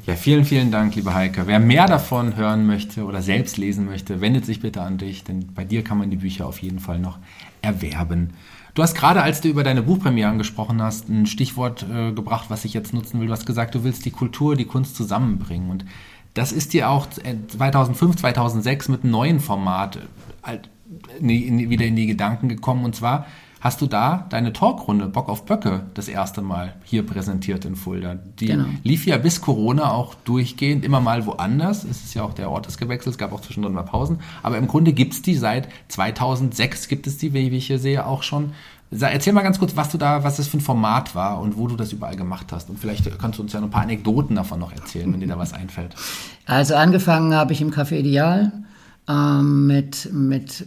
Ja, 0.06 0.16
vielen, 0.16 0.46
vielen 0.46 0.70
Dank, 0.70 0.94
liebe 0.94 1.12
Heike. 1.12 1.46
Wer 1.46 1.60
mehr 1.60 1.86
davon 1.86 2.34
hören 2.34 2.66
möchte 2.66 3.04
oder 3.04 3.20
selbst 3.20 3.58
lesen 3.58 3.84
möchte, 3.84 4.22
wendet 4.22 4.46
sich 4.46 4.60
bitte 4.60 4.80
an 4.80 4.96
dich, 4.96 5.22
denn 5.22 5.52
bei 5.54 5.64
dir 5.64 5.84
kann 5.84 5.98
man 5.98 6.10
die 6.10 6.16
Bücher 6.16 6.46
auf 6.46 6.62
jeden 6.62 6.78
Fall 6.78 6.98
noch 6.98 7.18
erwerben. 7.60 8.30
Du 8.72 8.82
hast 8.82 8.94
gerade, 8.94 9.22
als 9.22 9.40
du 9.40 9.48
über 9.48 9.64
deine 9.64 9.82
Buchpremieren 9.82 10.38
gesprochen 10.38 10.80
hast, 10.80 11.08
ein 11.08 11.26
Stichwort 11.26 11.84
äh, 11.92 12.12
gebracht, 12.12 12.46
was 12.48 12.64
ich 12.64 12.74
jetzt 12.74 12.94
nutzen 12.94 13.20
will. 13.20 13.26
Du 13.26 13.32
hast 13.32 13.44
gesagt, 13.44 13.74
du 13.74 13.84
willst 13.84 14.04
die 14.06 14.10
Kultur, 14.10 14.56
die 14.56 14.66
Kunst 14.66 14.96
zusammenbringen. 14.96 15.68
Und 15.68 15.84
das 16.38 16.52
ist 16.52 16.72
dir 16.72 16.88
auch 16.88 17.08
2005, 17.08 18.16
2006 18.16 18.88
mit 18.88 19.02
einem 19.02 19.10
neuen 19.10 19.40
Format 19.40 19.98
äh, 20.46 20.58
wieder 21.20 21.84
in 21.84 21.96
die 21.96 22.06
Gedanken 22.06 22.48
gekommen. 22.48 22.84
Und 22.84 22.94
zwar 22.94 23.26
hast 23.60 23.80
du 23.80 23.86
da 23.86 24.26
deine 24.30 24.52
Talkrunde 24.52 25.08
Bock 25.08 25.28
auf 25.28 25.46
Böcke 25.46 25.86
das 25.94 26.06
erste 26.06 26.40
Mal 26.40 26.76
hier 26.84 27.04
präsentiert 27.04 27.64
in 27.64 27.74
Fulda. 27.74 28.14
Die 28.38 28.46
genau. 28.46 28.66
lief 28.84 29.04
ja 29.04 29.18
bis 29.18 29.40
Corona 29.40 29.90
auch 29.90 30.14
durchgehend, 30.14 30.84
immer 30.84 31.00
mal 31.00 31.26
woanders. 31.26 31.82
Es 31.82 32.04
ist 32.04 32.14
ja 32.14 32.22
auch 32.22 32.34
der 32.34 32.50
Ort 32.52 32.66
des 32.66 32.78
gewechselt, 32.78 33.14
es 33.14 33.18
gab 33.18 33.32
auch 33.32 33.40
zwischendrin 33.40 33.74
mal 33.74 33.82
Pausen. 33.82 34.20
Aber 34.44 34.58
im 34.58 34.68
Grunde 34.68 34.92
gibt 34.92 35.14
es 35.14 35.22
die 35.22 35.34
seit 35.34 35.68
2006, 35.88 36.86
gibt 36.86 37.08
es 37.08 37.18
die, 37.18 37.32
wie 37.32 37.48
ich 37.48 37.66
hier 37.66 37.80
sehe, 37.80 38.06
auch 38.06 38.22
schon. 38.22 38.52
Erzähl 38.90 39.34
mal 39.34 39.42
ganz 39.42 39.58
kurz, 39.58 39.76
was 39.76 39.90
du 39.90 39.98
da, 39.98 40.24
was 40.24 40.38
das 40.38 40.48
für 40.48 40.56
ein 40.56 40.62
Format 40.62 41.14
war 41.14 41.40
und 41.40 41.58
wo 41.58 41.66
du 41.66 41.76
das 41.76 41.92
überall 41.92 42.16
gemacht 42.16 42.46
hast. 42.52 42.70
Und 42.70 42.78
vielleicht 42.78 43.18
kannst 43.18 43.38
du 43.38 43.42
uns 43.42 43.52
ja 43.52 43.60
noch 43.60 43.68
ein 43.68 43.70
paar 43.70 43.82
Anekdoten 43.82 44.34
davon 44.34 44.58
noch 44.58 44.72
erzählen, 44.72 45.12
wenn 45.12 45.20
dir 45.20 45.28
da 45.28 45.38
was 45.38 45.52
einfällt. 45.52 45.94
Also 46.46 46.74
angefangen 46.74 47.34
habe 47.34 47.52
ich 47.52 47.60
im 47.60 47.70
Café 47.70 47.96
Ideal 47.96 48.52
ähm, 49.06 49.66
mit, 49.66 50.10
mit, 50.12 50.66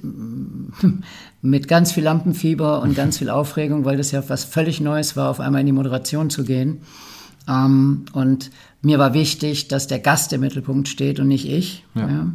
mit 1.42 1.68
ganz 1.68 1.92
viel 1.92 2.04
Lampenfieber 2.04 2.82
und 2.82 2.96
ganz 2.96 3.18
viel 3.18 3.30
Aufregung, 3.30 3.86
weil 3.86 3.98
das 3.98 4.12
ja 4.12 4.24
was 4.28 4.44
völlig 4.44 4.82
Neues 4.82 5.16
war, 5.16 5.30
auf 5.30 5.40
einmal 5.40 5.62
in 5.62 5.68
die 5.68 5.74
Moderation 5.74 6.30
zu 6.30 6.44
gehen. 6.44 6.82
Ähm, 7.48 8.06
und 8.14 8.52
mir 8.84 9.00
war 9.00 9.14
wichtig, 9.16 9.68
dass 9.68 9.88
der 9.88 10.00
Gast 10.00 10.32
im 10.34 10.42
Mittelpunkt 10.42 10.88
steht 10.88 11.20
und 11.20 11.28
nicht 11.28 11.48
ich. 11.48 11.86
Ja. 11.96 12.08
Ja. 12.08 12.28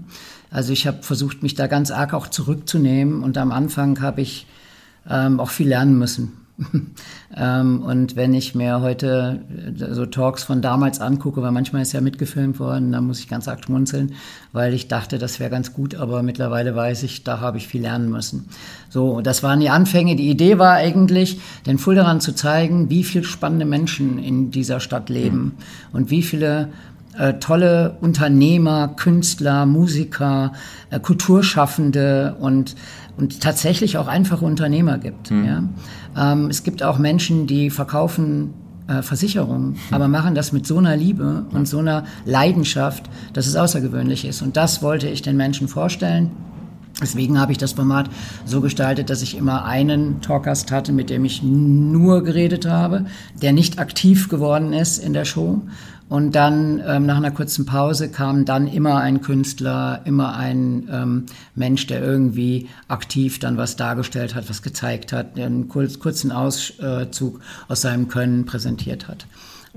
Also 0.51 0.73
ich 0.73 0.87
habe 0.87 1.03
versucht, 1.03 1.43
mich 1.43 1.55
da 1.55 1.67
ganz 1.67 1.91
arg 1.91 2.15
auch 2.15 2.29
zurückzunehmen 2.29 3.23
und 3.23 3.37
am 3.37 3.53
Anfang 3.53 4.01
habe 4.01 4.21
ich 4.21 4.47
ähm, 5.09 5.41
auch 5.41 5.51
viel 5.51 5.69
lernen 5.69 5.99
müssen. 5.99 6.33
ähm, 7.37 7.83
und 7.83 8.17
wenn 8.17 8.33
ich 8.33 8.55
mir 8.55 8.81
heute 8.81 9.41
äh, 9.79 9.93
so 9.93 10.07
Talks 10.07 10.43
von 10.43 10.63
damals 10.63 11.01
angucke, 11.01 11.43
weil 11.43 11.53
manchmal 11.53 11.83
ist 11.83 11.93
ja 11.93 12.01
mitgefilmt 12.01 12.59
worden, 12.59 12.93
dann 12.93 13.07
muss 13.07 13.21
ich 13.21 13.29
ganz 13.29 13.47
arg 13.47 13.63
schmunzeln, 13.65 14.15
weil 14.53 14.73
ich 14.73 14.89
dachte, 14.89 15.19
das 15.19 15.39
wäre 15.39 15.51
ganz 15.51 15.75
gut, 15.75 15.95
aber 15.95 16.23
mittlerweile 16.23 16.75
weiß 16.75 17.03
ich, 17.03 17.25
da 17.25 17.41
habe 17.41 17.59
ich 17.59 17.69
viel 17.69 17.83
lernen 17.83 18.11
müssen. 18.11 18.49
So, 18.89 19.21
das 19.21 19.43
waren 19.43 19.61
die 19.61 19.69
Anfänge. 19.69 20.17
Die 20.17 20.31
Idee 20.31 20.59
war 20.59 20.75
eigentlich, 20.75 21.41
den 21.67 21.79
Fuldaern 21.79 22.21
zu 22.21 22.35
zeigen, 22.35 22.89
wie 22.89 23.05
viele 23.05 23.25
spannende 23.25 23.67
Menschen 23.67 24.19
in 24.19 24.51
dieser 24.51 24.81
Stadt 24.81 25.11
leben 25.11 25.57
und 25.93 26.11
wie 26.11 26.23
viele 26.23 26.71
äh, 27.19 27.35
tolle 27.35 27.97
Unternehmer, 28.01 28.89
Künstler, 28.89 29.67
Musiker, 29.67 30.53
äh, 30.91 31.01
Kulturschaffende 31.01 32.37
und 32.41 32.77
und 33.17 33.41
tatsächlich 33.41 33.99
auch 33.99 34.09
einfache 34.09 34.45
Unternehmer 34.45 34.99
gibt. 34.99 35.31
Mhm. 35.31 35.45
Ja? 35.45 36.33
Ähm, 36.33 36.51
es 36.51 36.63
gibt 36.63 36.83
auch 36.83 36.99
Menschen, 36.99 37.47
die 37.47 37.71
verkaufen 37.71 38.55
äh, 38.89 39.03
Versicherungen, 39.03 39.71
mhm. 39.71 39.79
aber 39.91 40.09
machen 40.09 40.35
das 40.35 40.53
mit 40.53 40.67
so 40.67 40.79
einer 40.79 40.97
Liebe 40.97 41.47
und 41.53 41.67
so 41.67 41.79
einer 41.79 42.05
Leidenschaft, 42.25 43.09
dass 43.33 43.47
es 43.47 43.57
außergewöhnlich 43.57 44.25
ist. 44.25 44.43
Und 44.43 44.57
das 44.57 44.83
wollte 44.83 45.09
ich 45.09 45.23
den 45.23 45.37
Menschen 45.37 45.69
vorstellen. 45.69 46.31
Deswegen 47.03 47.39
habe 47.39 47.53
ich 47.53 47.59
das 47.59 47.73
Format 47.73 48.09
so 48.47 48.63
gestaltet, 48.63 49.11
dass 49.11 49.21
ich 49.21 49.37
immer 49.37 49.65
einen 49.67 50.23
Talkgast 50.23 50.73
hatte, 50.73 50.93
mit 50.93 51.11
dem 51.11 51.27
ich 51.27 51.43
nur 51.43 52.25
geredet 52.25 52.65
habe, 52.67 53.05
der 53.43 53.53
nicht 53.53 53.79
aktiv 53.79 54.29
geworden 54.29 54.73
ist 54.73 54.99
in 54.99 55.13
der 55.13 55.27
Show, 55.27 55.61
und 56.09 56.37
dann 56.37 56.81
ähm, 56.87 57.05
nach 57.05 57.17
einer 57.17 57.33
kurzen 57.33 57.67
Pause 57.67 58.09
kam 58.09 58.45
dann 58.45 58.69
immer 58.69 58.99
ein 58.99 59.23
Künstler, 59.23 60.03
immer 60.05 60.37
ein 60.37 60.89
ähm, 60.91 61.27
Mensch, 61.57 61.89
der 61.89 62.01
irgendwie 62.01 62.69
aktiv 62.87 63.41
dann 63.41 63.57
was 63.57 63.75
dargestellt 63.75 64.37
hat, 64.37 64.49
was 64.49 64.63
gezeigt 64.63 65.13
hat, 65.13 65.37
einen 65.37 65.67
kurz, 65.69 65.99
kurzen 65.99 66.31
Auszug 66.31 67.41
aus 67.67 67.81
seinem 67.81 68.07
Können 68.07 68.47
präsentiert 68.47 69.09
hat. 69.09 69.27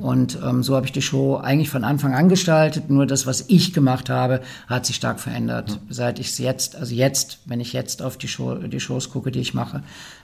Und 0.01 0.39
ähm, 0.43 0.63
so 0.63 0.75
habe 0.75 0.85
ich 0.85 0.91
die 0.91 1.01
Show 1.01 1.37
eigentlich 1.37 1.69
von 1.69 1.83
Anfang 1.83 2.13
an 2.13 2.29
gestaltet. 2.29 2.89
Nur 2.89 3.05
das, 3.05 3.25
was 3.25 3.45
ich 3.47 3.73
gemacht 3.73 4.09
habe, 4.09 4.41
hat 4.67 4.85
sich 4.85 4.95
stark 4.95 5.19
verändert. 5.19 5.71
Mhm. 5.71 5.93
Seit 5.93 6.19
ich 6.19 6.27
es 6.27 6.37
jetzt, 6.37 6.75
also 6.75 6.95
jetzt, 6.95 7.39
wenn 7.45 7.59
ich 7.59 7.73
jetzt 7.73 8.01
auf 8.01 8.17
die, 8.17 8.27
Show, 8.27 8.55
die 8.55 8.79
Shows 8.79 9.09
gucke, 9.09 9.31
die 9.31 9.39
ich 9.39 9.53
mache, 9.53 9.83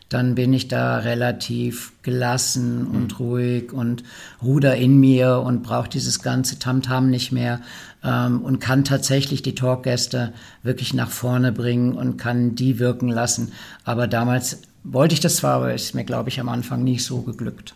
dann 0.10 0.36
bin 0.36 0.54
ich 0.54 0.68
da 0.68 1.00
relativ 1.00 1.94
gelassen 2.04 2.86
und 2.88 3.14
mhm. 3.14 3.26
ruhig 3.26 3.74
und 3.74 4.04
ruder 4.42 4.76
in 4.76 5.00
mir 5.00 5.40
und 5.40 5.64
brauche 5.64 5.90
dieses 5.90 6.22
ganze 6.22 6.60
Tamtam 6.60 7.06
-Tam 7.06 7.08
nicht 7.08 7.32
mehr 7.32 7.62
ähm, 8.04 8.42
und 8.42 8.60
kann 8.60 8.84
tatsächlich 8.84 9.42
die 9.42 9.56
Talkgäste 9.56 10.32
wirklich 10.64 10.94
nach 10.94 11.10
vorne 11.10 11.52
bringen 11.52 11.94
und 11.94 12.18
kann 12.18 12.56
die 12.56 12.80
wirken 12.80 13.10
lassen. 13.10 13.52
Aber 13.84 14.08
damals 14.08 14.62
wollte 14.84 15.14
ich 15.14 15.20
das 15.20 15.38
zwar, 15.38 15.56
aber 15.56 15.74
ist 15.74 15.96
mir, 15.96 16.06
glaube 16.06 16.30
ich, 16.30 16.40
am 16.40 16.50
Anfang 16.50 16.84
nicht 16.84 17.04
so 17.04 17.22
geglückt. 17.22 17.74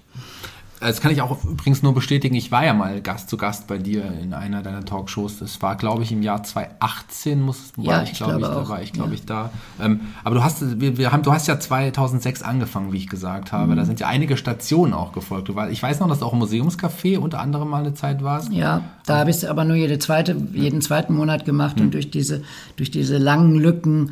Das 0.80 1.02
kann 1.02 1.12
ich 1.12 1.22
auch 1.22 1.44
übrigens 1.44 1.84
nur 1.84 1.94
bestätigen. 1.94 2.36
Ich 2.36 2.52
war 2.52 2.66
ja 2.66 2.74
mal 2.74 3.02
Gast 3.02 3.30
zu 3.30 3.38
Gast 3.38 3.68
bei 3.68 3.78
dir 3.78 4.06
in 4.22 4.34
einer 4.34 4.62
deiner 4.62 4.86
Talkshows. 4.86 5.40
Das 5.40 5.62
war, 5.62 5.76
glaube 5.76 6.04
ich, 6.04 6.12
im 6.12 6.22
Jahr 6.22 6.44
2018 6.44 7.42
muss, 7.42 7.74
war 7.76 7.86
ja, 7.86 8.04
ich, 8.04 8.14
glaube 8.14 8.40
ich, 8.40 8.48
da 8.48 8.70
war 8.70 8.82
ich, 8.82 8.94
glaube 8.94 9.10
ja. 9.10 9.16
ich, 9.16 9.26
da. 9.26 9.52
Ähm, 9.80 10.02
aber 10.24 10.36
du 10.36 10.44
hast, 10.44 10.80
wir, 10.80 10.98
wir 10.98 11.12
haben, 11.12 11.24
du 11.24 11.34
hast 11.34 11.48
ja 11.48 11.60
2006 11.60 12.44
angefangen, 12.44 12.94
wie 12.94 12.98
ich 12.98 13.10
gesagt 13.10 13.52
habe. 13.52 13.74
Mhm. 13.74 13.78
Da 13.78 13.86
sind 13.86 14.00
ja 14.00 14.08
einige 14.08 14.38
Stationen 14.38 14.94
auch 14.94 15.12
gefolgt. 15.12 15.50
ich 15.72 15.84
weiß 15.84 16.00
noch, 16.00 16.08
dass 16.08 16.20
du 16.20 16.26
auch 16.26 16.34
im 16.34 16.40
Museumscafé 16.40 17.18
unter 17.18 17.40
anderem 17.40 17.70
mal 17.70 17.80
eine 17.80 17.94
Zeit 17.94 18.24
warst. 18.24 18.52
Ja, 18.52 18.84
da 19.06 19.18
habe 19.18 19.32
ich 19.32 19.38
es 19.38 19.46
aber 19.46 19.66
nur 19.66 19.76
jede 19.76 20.00
zweite, 20.00 20.36
jeden 20.54 20.82
zweiten 20.82 21.14
Monat 21.14 21.44
gemacht 21.46 21.78
mhm. 21.78 21.86
und 21.86 21.94
durch 21.94 22.10
diese, 22.10 22.44
durch 22.78 22.92
diese 22.92 23.18
langen 23.18 23.56
Lücken 23.56 24.12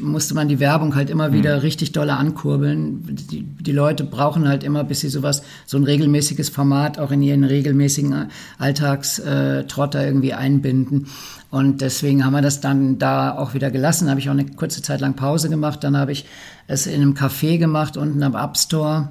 musste 0.00 0.34
man 0.34 0.48
die 0.48 0.60
Werbung 0.60 0.94
halt 0.94 1.10
immer 1.10 1.32
wieder 1.32 1.56
mhm. 1.56 1.60
richtig 1.60 1.92
dolle 1.92 2.14
ankurbeln. 2.14 3.02
Die, 3.30 3.42
die 3.42 3.72
Leute 3.72 4.04
brauchen 4.04 4.48
halt 4.48 4.64
immer, 4.64 4.84
bis 4.84 5.00
sie 5.00 5.08
sowas, 5.08 5.42
so 5.66 5.76
ein 5.76 5.84
regelmäßiges 5.84 6.48
Format 6.48 6.98
auch 6.98 7.10
in 7.10 7.22
ihren 7.22 7.44
regelmäßigen 7.44 8.28
Alltagstrotter 8.58 10.04
irgendwie 10.04 10.34
einbinden. 10.34 11.06
Und 11.50 11.80
deswegen 11.80 12.24
haben 12.24 12.32
wir 12.32 12.42
das 12.42 12.60
dann 12.60 12.98
da 12.98 13.36
auch 13.36 13.54
wieder 13.54 13.70
gelassen. 13.70 14.10
Habe 14.10 14.20
ich 14.20 14.28
auch 14.28 14.32
eine 14.34 14.46
kurze 14.46 14.82
Zeit 14.82 15.00
lang 15.00 15.14
Pause 15.14 15.48
gemacht. 15.48 15.84
Dann 15.84 15.96
habe 15.96 16.12
ich 16.12 16.26
es 16.66 16.86
in 16.86 17.00
einem 17.00 17.14
Café 17.14 17.58
gemacht, 17.58 17.96
unten 17.96 18.22
am 18.22 18.34
App 18.34 18.56
Store. 18.56 19.10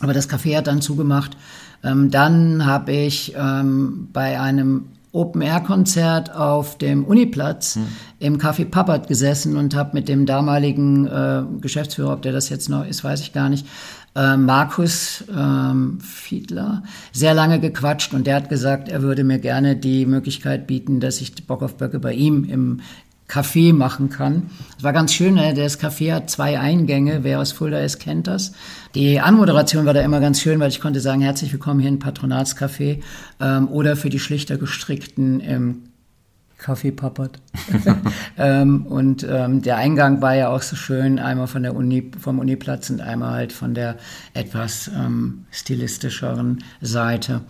Aber 0.00 0.14
das 0.14 0.30
Café 0.30 0.56
hat 0.56 0.66
dann 0.66 0.80
zugemacht. 0.80 1.36
Ähm, 1.82 2.10
dann 2.10 2.64
habe 2.64 2.92
ich 2.92 3.34
ähm, 3.36 4.08
bei 4.12 4.40
einem 4.40 4.86
Open-Air-Konzert 5.12 6.34
auf 6.34 6.78
dem 6.78 7.04
Uniplatz 7.04 7.76
hm. 7.76 7.86
im 8.18 8.38
Café 8.38 8.64
Pappert 8.64 9.08
gesessen 9.08 9.56
und 9.56 9.74
habe 9.74 9.90
mit 9.94 10.08
dem 10.08 10.26
damaligen 10.26 11.06
äh, 11.06 11.42
Geschäftsführer, 11.60 12.12
ob 12.12 12.22
der 12.22 12.32
das 12.32 12.48
jetzt 12.48 12.68
noch 12.68 12.86
ist, 12.86 13.02
weiß 13.02 13.20
ich 13.20 13.32
gar 13.32 13.48
nicht, 13.48 13.66
äh, 14.14 14.36
Markus 14.36 15.24
ähm, 15.36 15.98
Fiedler, 16.00 16.82
sehr 17.12 17.34
lange 17.34 17.60
gequatscht 17.60 18.12
und 18.12 18.26
der 18.26 18.36
hat 18.36 18.48
gesagt, 18.48 18.88
er 18.88 19.02
würde 19.02 19.24
mir 19.24 19.38
gerne 19.38 19.76
die 19.76 20.06
Möglichkeit 20.06 20.66
bieten, 20.66 21.00
dass 21.00 21.20
ich 21.20 21.34
Bock 21.46 21.62
auf 21.62 21.76
Böcke 21.76 22.00
bei 22.00 22.12
ihm 22.12 22.44
im 22.44 22.80
Café 23.30 23.72
machen 23.72 24.10
kann. 24.10 24.50
Es 24.76 24.82
war 24.82 24.92
ganz 24.92 25.12
schön, 25.12 25.34
ne? 25.34 25.54
das 25.54 25.80
Café 25.80 26.12
hat 26.12 26.30
zwei 26.30 26.58
Eingänge, 26.58 27.22
wer 27.22 27.40
aus 27.40 27.52
Fulda 27.52 27.78
ist, 27.78 28.00
kennt 28.00 28.26
das. 28.26 28.52
Die 28.94 29.20
Anmoderation 29.20 29.86
war 29.86 29.94
da 29.94 30.00
immer 30.00 30.20
ganz 30.20 30.40
schön, 30.40 30.58
weil 30.58 30.68
ich 30.68 30.80
konnte 30.80 31.00
sagen, 31.00 31.20
herzlich 31.20 31.52
willkommen 31.52 31.80
hier 31.80 31.88
in 31.88 32.00
Patronatscafé 32.00 33.00
ähm, 33.40 33.68
oder 33.68 33.96
für 33.96 34.10
die 34.10 34.18
schlichter 34.18 34.58
gestrickten 34.58 35.40
im 35.40 35.82
Kaffee 36.58 36.90
Pappert. 36.90 37.40
ähm, 38.38 38.84
und 38.86 39.26
ähm, 39.28 39.62
der 39.62 39.76
Eingang 39.76 40.20
war 40.20 40.34
ja 40.34 40.48
auch 40.50 40.62
so 40.62 40.76
schön, 40.76 41.18
einmal 41.18 41.46
von 41.46 41.62
der 41.62 41.74
Uni, 41.74 42.10
vom 42.20 42.38
Uniplatz 42.38 42.90
und 42.90 43.00
einmal 43.00 43.32
halt 43.32 43.52
von 43.52 43.74
der 43.74 43.96
etwas 44.34 44.90
ähm, 44.94 45.46
stilistischeren 45.50 46.62
Seite. 46.80 47.42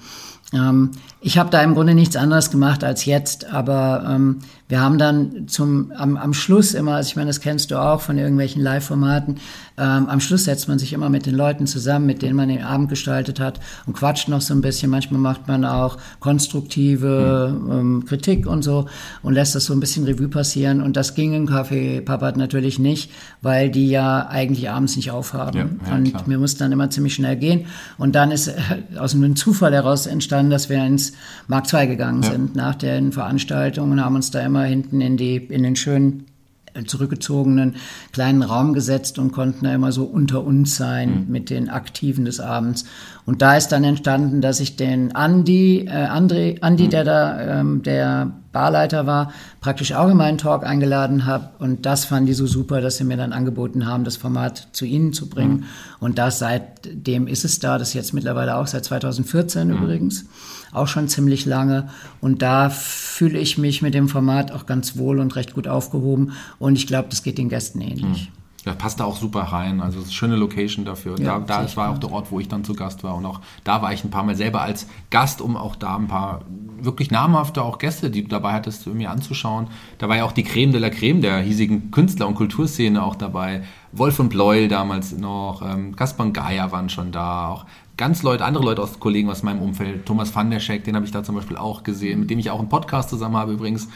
Ähm, 0.53 0.93
ich 1.21 1.39
habe 1.39 1.51
da 1.51 1.63
im 1.63 1.75
Grunde 1.75 1.95
nichts 1.95 2.17
anderes 2.17 2.51
gemacht 2.51 2.85
als 2.85 3.05
jetzt, 3.05 3.53
aber 3.53 4.05
ähm, 4.09 4.39
wir 4.71 4.81
haben 4.81 4.99
dann 4.99 5.49
zum 5.49 5.93
am, 5.95 6.17
am 6.17 6.33
Schluss 6.33 6.75
immer, 6.75 6.95
also 6.95 7.09
ich 7.09 7.17
meine, 7.17 7.29
das 7.29 7.41
kennst 7.41 7.71
du 7.71 7.81
auch 7.81 8.01
von 8.01 8.17
irgendwelchen 8.17 8.63
Live-Formaten, 8.63 9.37
ähm, 9.81 10.09
am 10.09 10.21
Schluss 10.21 10.45
setzt 10.45 10.69
man 10.69 10.79
sich 10.79 10.93
immer 10.93 11.09
mit 11.09 11.25
den 11.25 11.35
Leuten 11.35 11.67
zusammen, 11.67 12.05
mit 12.05 12.21
denen 12.21 12.37
man 12.37 12.51
den 12.51 12.63
Abend 12.63 12.91
gestaltet 12.91 13.41
hat 13.41 13.61
und 13.87 13.95
quatscht 13.95 14.29
noch 14.29 14.43
so 14.43 14.53
ein 14.53 14.61
bisschen. 14.61 14.91
Manchmal 14.91 15.21
macht 15.21 15.49
man 15.49 15.65
auch 15.65 15.97
konstruktive 16.21 17.59
mhm. 17.59 17.73
ähm, 17.73 18.05
Kritik 18.05 18.47
und 18.47 18.63
so 18.63 18.87
und 19.23 19.33
lässt 19.33 19.55
das 19.55 19.65
so 19.65 19.73
ein 19.73 19.81
bisschen 19.81 20.05
Revue 20.05 20.29
passieren. 20.29 20.83
Und 20.83 20.99
das 20.99 21.15
ging 21.15 21.33
im 21.33 21.49
Café 21.49 22.03
Papat 22.03 22.37
natürlich 22.37 22.79
nicht, 22.79 23.11
weil 23.41 23.71
die 23.71 23.89
ja 23.89 24.27
eigentlich 24.29 24.69
abends 24.69 24.97
nicht 24.97 25.11
aufhaben. 25.13 25.81
Ja, 25.83 25.91
ja, 25.91 25.97
und 25.97 26.11
klar. 26.11 26.25
wir 26.27 26.39
mussten 26.39 26.59
dann 26.59 26.73
immer 26.73 26.91
ziemlich 26.91 27.15
schnell 27.15 27.37
gehen. 27.37 27.65
Und 27.97 28.15
dann 28.15 28.33
ist 28.33 28.49
äh, 28.49 28.99
aus 28.99 29.15
einem 29.15 29.35
Zufall 29.35 29.73
heraus 29.73 30.07
entstanden, 30.07 30.51
dass 30.51 30.69
wir 30.69 30.85
ins 30.85 31.15
Mark 31.49 31.73
II 31.73 31.87
gegangen 31.87 32.23
ja. 32.23 32.33
sind 32.33 32.55
nach 32.55 32.75
den 32.75 33.13
Veranstaltungen 33.13 33.93
und 33.93 34.05
haben 34.05 34.17
uns 34.17 34.31
da 34.31 34.41
immer 34.41 34.60
hinten 34.65 35.01
in 35.01 35.17
die, 35.17 35.37
in 35.37 35.63
den 35.63 35.77
schönen 35.77 36.27
äh, 36.75 36.85
zurückgezogenen 36.85 37.77
kleinen 38.13 38.43
Raum 38.43 38.75
gesetzt 38.75 39.19
und 39.19 39.33
konnten 39.33 39.65
da 39.65 39.75
immer 39.75 39.93
so 39.93 40.05
unter 40.05 40.45
uns 40.45 40.77
sein 40.77 41.25
mhm. 41.27 41.33
mit 41.33 41.51
den 41.51 41.69
Aktiven 41.69 42.25
des 42.25 42.39
Abends. 42.39 42.85
Und 43.27 43.43
da 43.43 43.57
ist 43.57 43.69
dann 43.69 43.85
entstanden, 43.85 44.41
dass 44.41 44.61
ich 44.61 44.77
den 44.77 45.15
Andi, 45.15 45.87
äh, 45.87 45.91
André, 45.91 46.61
Andi, 46.61 46.85
mhm. 46.85 46.91
der 46.91 47.05
da 47.05 47.61
ähm, 47.61 47.83
der 47.83 48.33
Barleiter 48.53 49.07
war, 49.07 49.33
praktisch 49.61 49.93
auch 49.93 50.09
in 50.09 50.17
meinen 50.17 50.39
Talk 50.39 50.65
eingeladen 50.65 51.27
habe. 51.27 51.51
Und 51.59 51.87
das 51.87 52.05
fanden 52.05 52.27
die 52.27 52.35
so 52.35 52.47
super, 52.47 52.81
dass 52.81 52.97
sie 52.97 53.05
mir 53.05 53.17
dann 53.17 53.33
angeboten 53.33 53.87
haben, 53.87 54.05
das 54.05 54.17
Format 54.17 54.69
zu 54.73 54.85
ihnen 54.85 55.13
zu 55.13 55.29
bringen. 55.29 55.59
Mhm. 55.59 55.65
Und 56.01 56.19
das 56.19 56.39
seitdem 56.41 57.27
ist 57.27 57.45
es 57.45 57.61
da, 57.61 57.79
das 57.79 57.89
ist 57.89 57.95
jetzt 57.95 58.15
mittlerweile 58.15 58.57
auch 58.57 58.67
seit 58.67 58.85
2014 58.85 59.69
mhm. 59.69 59.75
übrigens 59.75 60.25
auch 60.73 60.89
schon 60.89 61.09
ziemlich 61.09 61.47
lange. 61.47 61.89
Und 62.21 62.43
da 62.43 62.71
fühle 62.71 63.39
ich 63.39 63.59
mich 63.59 63.83
mit 63.83 63.95
dem 63.95 64.09
Format 64.09 64.53
auch 64.53 64.67
ganz 64.67 64.97
wohl 64.97 65.21
und 65.21 65.37
recht 65.37 65.55
gut 65.55 65.69
aufgehoben. 65.69 66.33
Und 66.59 66.77
ich 66.77 66.87
glaube, 66.87 67.09
das 67.11 67.23
geht 67.23 67.39
den 67.39 67.49
Gästen 67.49 67.81
ähnlich. 67.81 68.31
Mhm. 68.31 68.40
Ja, 68.67 68.75
passt 68.75 69.01
da 69.01 69.05
auch 69.05 69.17
super 69.17 69.41
rein. 69.41 69.81
Also 69.81 70.05
schöne 70.11 70.37
Location 70.37 70.85
dafür. 70.85 71.19
Ja, 71.19 71.39
da, 71.39 71.63
da 71.63 71.77
war 71.77 71.91
auch 71.91 71.99
der 71.99 72.13
Ort, 72.13 72.31
wo 72.31 72.41
ich 72.41 72.49
dann 72.49 72.63
zu 72.63 72.75
Gast 72.75 73.03
war. 73.03 73.15
Und 73.15 73.25
auch 73.25 73.41
da 73.65 73.81
war 73.81 73.93
ich 73.93 74.05
ein 74.05 74.11
paar 74.11 74.23
Mal 74.23 74.37
selber 74.37 74.61
als 74.61 74.87
Gast, 75.09 75.41
um 75.41 75.57
auch 75.57 75.77
da 75.77 75.97
ein 75.97 76.09
paar 76.09 76.43
wirklich 76.81 77.11
namhafte 77.11 77.63
auch 77.63 77.79
Gäste, 77.79 78.11
die 78.11 78.23
du 78.23 78.29
dabei 78.29 78.53
hattest, 78.53 78.87
mir 78.87 79.11
anzuschauen. 79.11 79.69
Da 79.99 80.09
war 80.09 80.17
ja 80.17 80.25
auch 80.25 80.33
die 80.33 80.43
Creme 80.43 80.73
de 80.73 80.81
la 80.81 80.91
Creme 80.91 81.21
der 81.21 81.39
hiesigen 81.39 81.91
Künstler- 81.91 82.27
und 82.27 82.35
Kulturszene 82.35 83.03
auch 83.03 83.17
dabei. 83.17 83.63
Wolf 83.93 84.19
und 84.21 84.29
Bleuel 84.29 84.69
damals 84.69 85.13
noch, 85.13 85.63
ähm, 85.63 85.97
Kaspar 85.97 86.27
und 86.27 86.33
Geier 86.33 86.71
waren 86.71 86.89
schon 86.89 87.13
da, 87.13 87.49
auch 87.49 87.67
ganz 87.97 88.23
Leute, 88.23 88.45
andere 88.45 88.65
Leute 88.65 88.83
aus 88.83 88.99
Kollegen 88.99 89.29
aus 89.29 89.43
meinem 89.43 89.61
Umfeld, 89.61 90.07
Thomas 90.07 90.35
van 90.35 90.51
der 90.51 90.61
Scheck, 90.61 90.85
den 90.85 90.97
habe 90.97 91.05
ich 91.05 91.13
da 91.13 91.23
zum 91.23 91.35
Beispiel 91.35 91.59
auch 91.59 91.83
gesehen, 91.83 92.21
mit 92.21 92.31
dem 92.31 92.39
ich 92.39 92.51
auch 92.51 92.59
einen 92.59 92.71
Podcast 92.71 93.11
zusammen 93.11 93.37
habe 93.37 93.53
übrigens, 93.53 93.89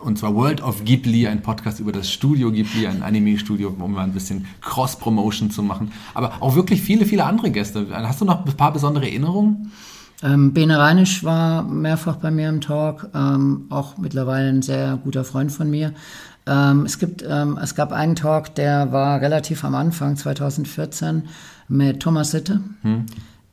und 0.00 0.18
zwar 0.18 0.34
World 0.34 0.62
of 0.62 0.84
Ghibli, 0.84 1.26
ein 1.26 1.42
Podcast 1.42 1.80
über 1.80 1.92
das 1.92 2.10
Studio 2.10 2.50
Ghibli, 2.50 2.86
ein 2.86 3.02
Anime-Studio, 3.02 3.74
um 3.78 3.92
mal 3.92 4.04
ein 4.04 4.12
bisschen 4.12 4.46
Cross-Promotion 4.60 5.50
zu 5.50 5.62
machen. 5.62 5.92
Aber 6.14 6.34
auch 6.40 6.54
wirklich 6.54 6.82
viele, 6.82 7.06
viele 7.06 7.24
andere 7.24 7.50
Gäste. 7.50 7.86
Hast 7.90 8.20
du 8.20 8.24
noch 8.24 8.44
ein 8.44 8.56
paar 8.56 8.72
besondere 8.72 9.06
Erinnerungen? 9.06 9.72
Ähm, 10.22 10.52
Bene 10.52 10.78
Reinisch 10.78 11.22
war 11.22 11.62
mehrfach 11.62 12.16
bei 12.16 12.30
mir 12.30 12.48
im 12.48 12.60
Talk, 12.60 13.08
ähm, 13.14 13.66
auch 13.70 13.98
mittlerweile 13.98 14.48
ein 14.48 14.62
sehr 14.62 14.96
guter 14.96 15.24
Freund 15.24 15.52
von 15.52 15.70
mir. 15.70 15.92
Ähm, 16.46 16.86
es, 16.86 16.98
gibt, 16.98 17.24
ähm, 17.28 17.58
es 17.62 17.74
gab 17.74 17.92
einen 17.92 18.16
Talk, 18.16 18.54
der 18.56 18.90
war 18.90 19.20
relativ 19.20 19.64
am 19.64 19.74
Anfang, 19.74 20.16
2014, 20.16 21.24
mit 21.68 22.00
Thomas 22.00 22.32
Sitte. 22.32 22.60
Hm 22.82 23.06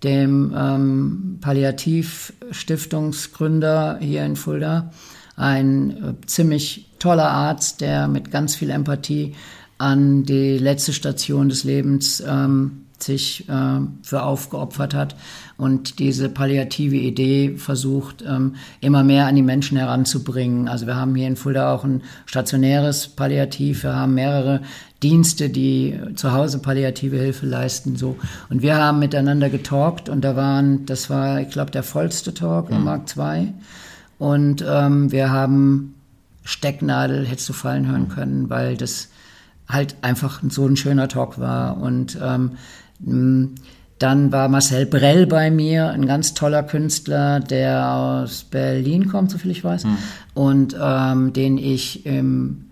dem 0.05 0.53
ähm, 0.55 1.39
Palliativstiftungsgründer 1.41 3.97
hier 3.99 4.23
in 4.25 4.35
Fulda, 4.35 4.91
ein 5.35 5.91
äh, 5.91 6.25
ziemlich 6.25 6.89
toller 6.99 7.29
Arzt, 7.29 7.81
der 7.81 8.07
mit 8.07 8.31
ganz 8.31 8.55
viel 8.55 8.69
Empathie 8.69 9.35
an 9.77 10.23
die 10.23 10.57
letzte 10.57 10.93
Station 10.93 11.49
des 11.49 11.63
Lebens 11.63 12.23
ähm, 12.25 12.85
sich 12.97 13.47
äh, 13.49 13.79
für 14.03 14.23
aufgeopfert 14.23 14.93
hat 14.93 15.15
und 15.57 15.99
diese 15.99 16.29
palliative 16.29 16.95
Idee 16.95 17.55
versucht, 17.57 18.23
ähm, 18.27 18.55
immer 18.79 19.03
mehr 19.03 19.27
an 19.27 19.35
die 19.35 19.41
Menschen 19.41 19.77
heranzubringen. 19.77 20.67
Also 20.67 20.87
wir 20.87 20.95
haben 20.95 21.13
hier 21.15 21.27
in 21.27 21.35
Fulda 21.35 21.73
auch 21.73 21.83
ein 21.83 22.03
stationäres 22.25 23.09
Palliativ, 23.09 23.83
wir 23.83 23.95
haben 23.95 24.13
mehrere 24.13 24.61
Dienste, 25.03 25.49
die 25.49 25.99
zu 26.15 26.31
Hause 26.31 26.59
palliative 26.59 27.17
Hilfe 27.17 27.45
leisten, 27.45 27.95
so. 27.95 28.15
Und 28.49 28.61
wir 28.61 28.77
haben 28.77 28.99
miteinander 28.99 29.49
getalkt 29.49 30.09
und 30.09 30.21
da 30.21 30.35
waren, 30.35 30.85
das 30.85 31.09
war, 31.09 31.41
ich 31.41 31.49
glaube, 31.49 31.71
der 31.71 31.83
vollste 31.83 32.33
Talk 32.33 32.69
mhm. 32.69 32.77
im 32.77 32.83
Mark 32.85 33.01
II. 33.15 33.53
Und 34.17 34.63
ähm, 34.67 35.11
wir 35.11 35.29
haben 35.29 35.95
Stecknadel 36.43 37.25
hättest 37.25 37.49
du 37.49 37.53
fallen 37.53 37.87
hören 37.87 38.07
können, 38.07 38.49
weil 38.49 38.77
das 38.77 39.09
halt 39.67 39.95
einfach 40.01 40.41
so 40.47 40.67
ein 40.67 40.77
schöner 40.77 41.07
Talk 41.07 41.39
war. 41.39 41.77
Und 41.77 42.17
ähm, 42.21 42.51
dann 43.99 44.31
war 44.31 44.47
Marcel 44.47 44.85
Brell 44.85 45.25
bei 45.25 45.49
mir, 45.49 45.89
ein 45.89 46.05
ganz 46.05 46.33
toller 46.33 46.63
Künstler, 46.63 47.39
der 47.39 47.89
aus 47.91 48.43
Berlin 48.43 49.07
kommt, 49.07 49.31
soviel 49.31 49.51
ich 49.51 49.63
weiß, 49.63 49.85
mhm. 49.85 49.97
und 50.33 50.75
ähm, 50.79 51.33
den 51.33 51.57
ich 51.57 52.05
im 52.05 52.65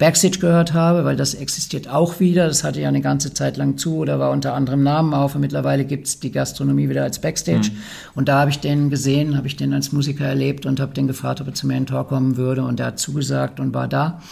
Backstage 0.00 0.38
gehört 0.38 0.72
habe, 0.72 1.04
weil 1.04 1.14
das 1.14 1.34
existiert 1.34 1.86
auch 1.86 2.20
wieder. 2.20 2.48
Das 2.48 2.64
hatte 2.64 2.80
ja 2.80 2.88
eine 2.88 3.02
ganze 3.02 3.34
Zeit 3.34 3.58
lang 3.58 3.76
zu 3.76 3.96
oder 3.96 4.18
war 4.18 4.30
unter 4.30 4.54
anderem 4.54 4.82
Namen 4.82 5.12
auf. 5.12 5.34
Und 5.34 5.42
mittlerweile 5.42 5.84
gibt's 5.84 6.18
die 6.18 6.32
Gastronomie 6.32 6.88
wieder 6.88 7.02
als 7.02 7.18
Backstage. 7.18 7.70
Mhm. 7.70 7.78
Und 8.14 8.28
da 8.28 8.40
habe 8.40 8.50
ich 8.50 8.60
den 8.60 8.88
gesehen, 8.88 9.36
habe 9.36 9.46
ich 9.46 9.56
den 9.56 9.74
als 9.74 9.92
Musiker 9.92 10.24
erlebt 10.24 10.64
und 10.64 10.80
habe 10.80 10.94
den 10.94 11.06
gefragt, 11.06 11.42
ob 11.42 11.48
er 11.48 11.54
zu 11.54 11.66
mir 11.66 11.76
in 11.76 11.84
Tor 11.84 12.08
kommen 12.08 12.38
würde. 12.38 12.62
Und 12.62 12.80
er 12.80 12.86
hat 12.86 12.98
zugesagt 12.98 13.60
und 13.60 13.74
war 13.74 13.88
da. 13.88 14.22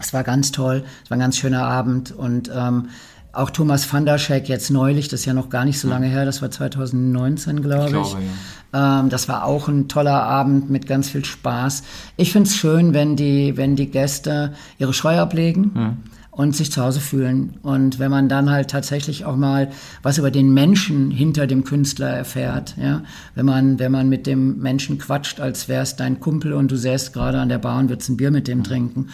Es 0.00 0.12
war 0.12 0.24
ganz 0.24 0.50
toll. 0.50 0.82
Es 1.04 1.10
war 1.10 1.16
ein 1.16 1.20
ganz 1.20 1.38
schöner 1.38 1.62
Abend. 1.62 2.10
Und 2.10 2.50
ähm, 2.52 2.88
auch 3.32 3.50
Thomas 3.50 3.90
van 3.90 4.04
der 4.04 4.18
Scheck 4.18 4.48
jetzt 4.48 4.70
neulich, 4.70 5.08
das 5.08 5.20
ist 5.20 5.26
ja 5.26 5.34
noch 5.34 5.48
gar 5.48 5.64
nicht 5.64 5.78
so 5.80 5.88
lange 5.88 6.06
her, 6.06 6.24
das 6.24 6.42
war 6.42 6.50
2019, 6.50 7.62
glaube 7.62 7.86
ich. 7.86 7.90
Glaube, 7.92 8.18
ja. 8.72 9.00
ähm, 9.00 9.08
das 9.08 9.28
war 9.28 9.44
auch 9.44 9.68
ein 9.68 9.88
toller 9.88 10.22
Abend 10.22 10.70
mit 10.70 10.86
ganz 10.86 11.08
viel 11.08 11.24
Spaß. 11.24 11.82
Ich 12.16 12.32
finde 12.32 12.48
es 12.48 12.56
schön, 12.56 12.92
wenn 12.92 13.16
die, 13.16 13.56
wenn 13.56 13.74
die 13.74 13.90
Gäste 13.90 14.52
ihre 14.78 14.92
Scheu 14.92 15.18
ablegen. 15.18 15.70
Mhm 15.74 15.96
und 16.32 16.56
sich 16.56 16.72
zu 16.72 16.82
Hause 16.82 17.00
fühlen. 17.00 17.58
Und 17.62 17.98
wenn 17.98 18.10
man 18.10 18.30
dann 18.30 18.50
halt 18.50 18.70
tatsächlich 18.70 19.26
auch 19.26 19.36
mal 19.36 19.70
was 20.02 20.16
über 20.16 20.30
den 20.30 20.52
Menschen 20.52 21.10
hinter 21.10 21.46
dem 21.46 21.62
Künstler 21.62 22.08
erfährt, 22.08 22.74
ja, 22.80 23.02
wenn 23.34 23.44
man, 23.44 23.78
wenn 23.78 23.92
man 23.92 24.08
mit 24.08 24.26
dem 24.26 24.58
Menschen 24.58 24.96
quatscht, 24.96 25.40
als 25.40 25.68
wäre 25.68 25.82
es 25.82 25.94
dein 25.94 26.20
Kumpel 26.20 26.54
und 26.54 26.70
du 26.70 26.76
säßt 26.76 27.12
gerade 27.12 27.38
an 27.38 27.50
der 27.50 27.58
Bar 27.58 27.78
und 27.78 27.90
würdest 27.90 28.08
ein 28.08 28.16
Bier 28.16 28.30
mit 28.30 28.48
dem 28.48 28.64
trinken, 28.64 29.08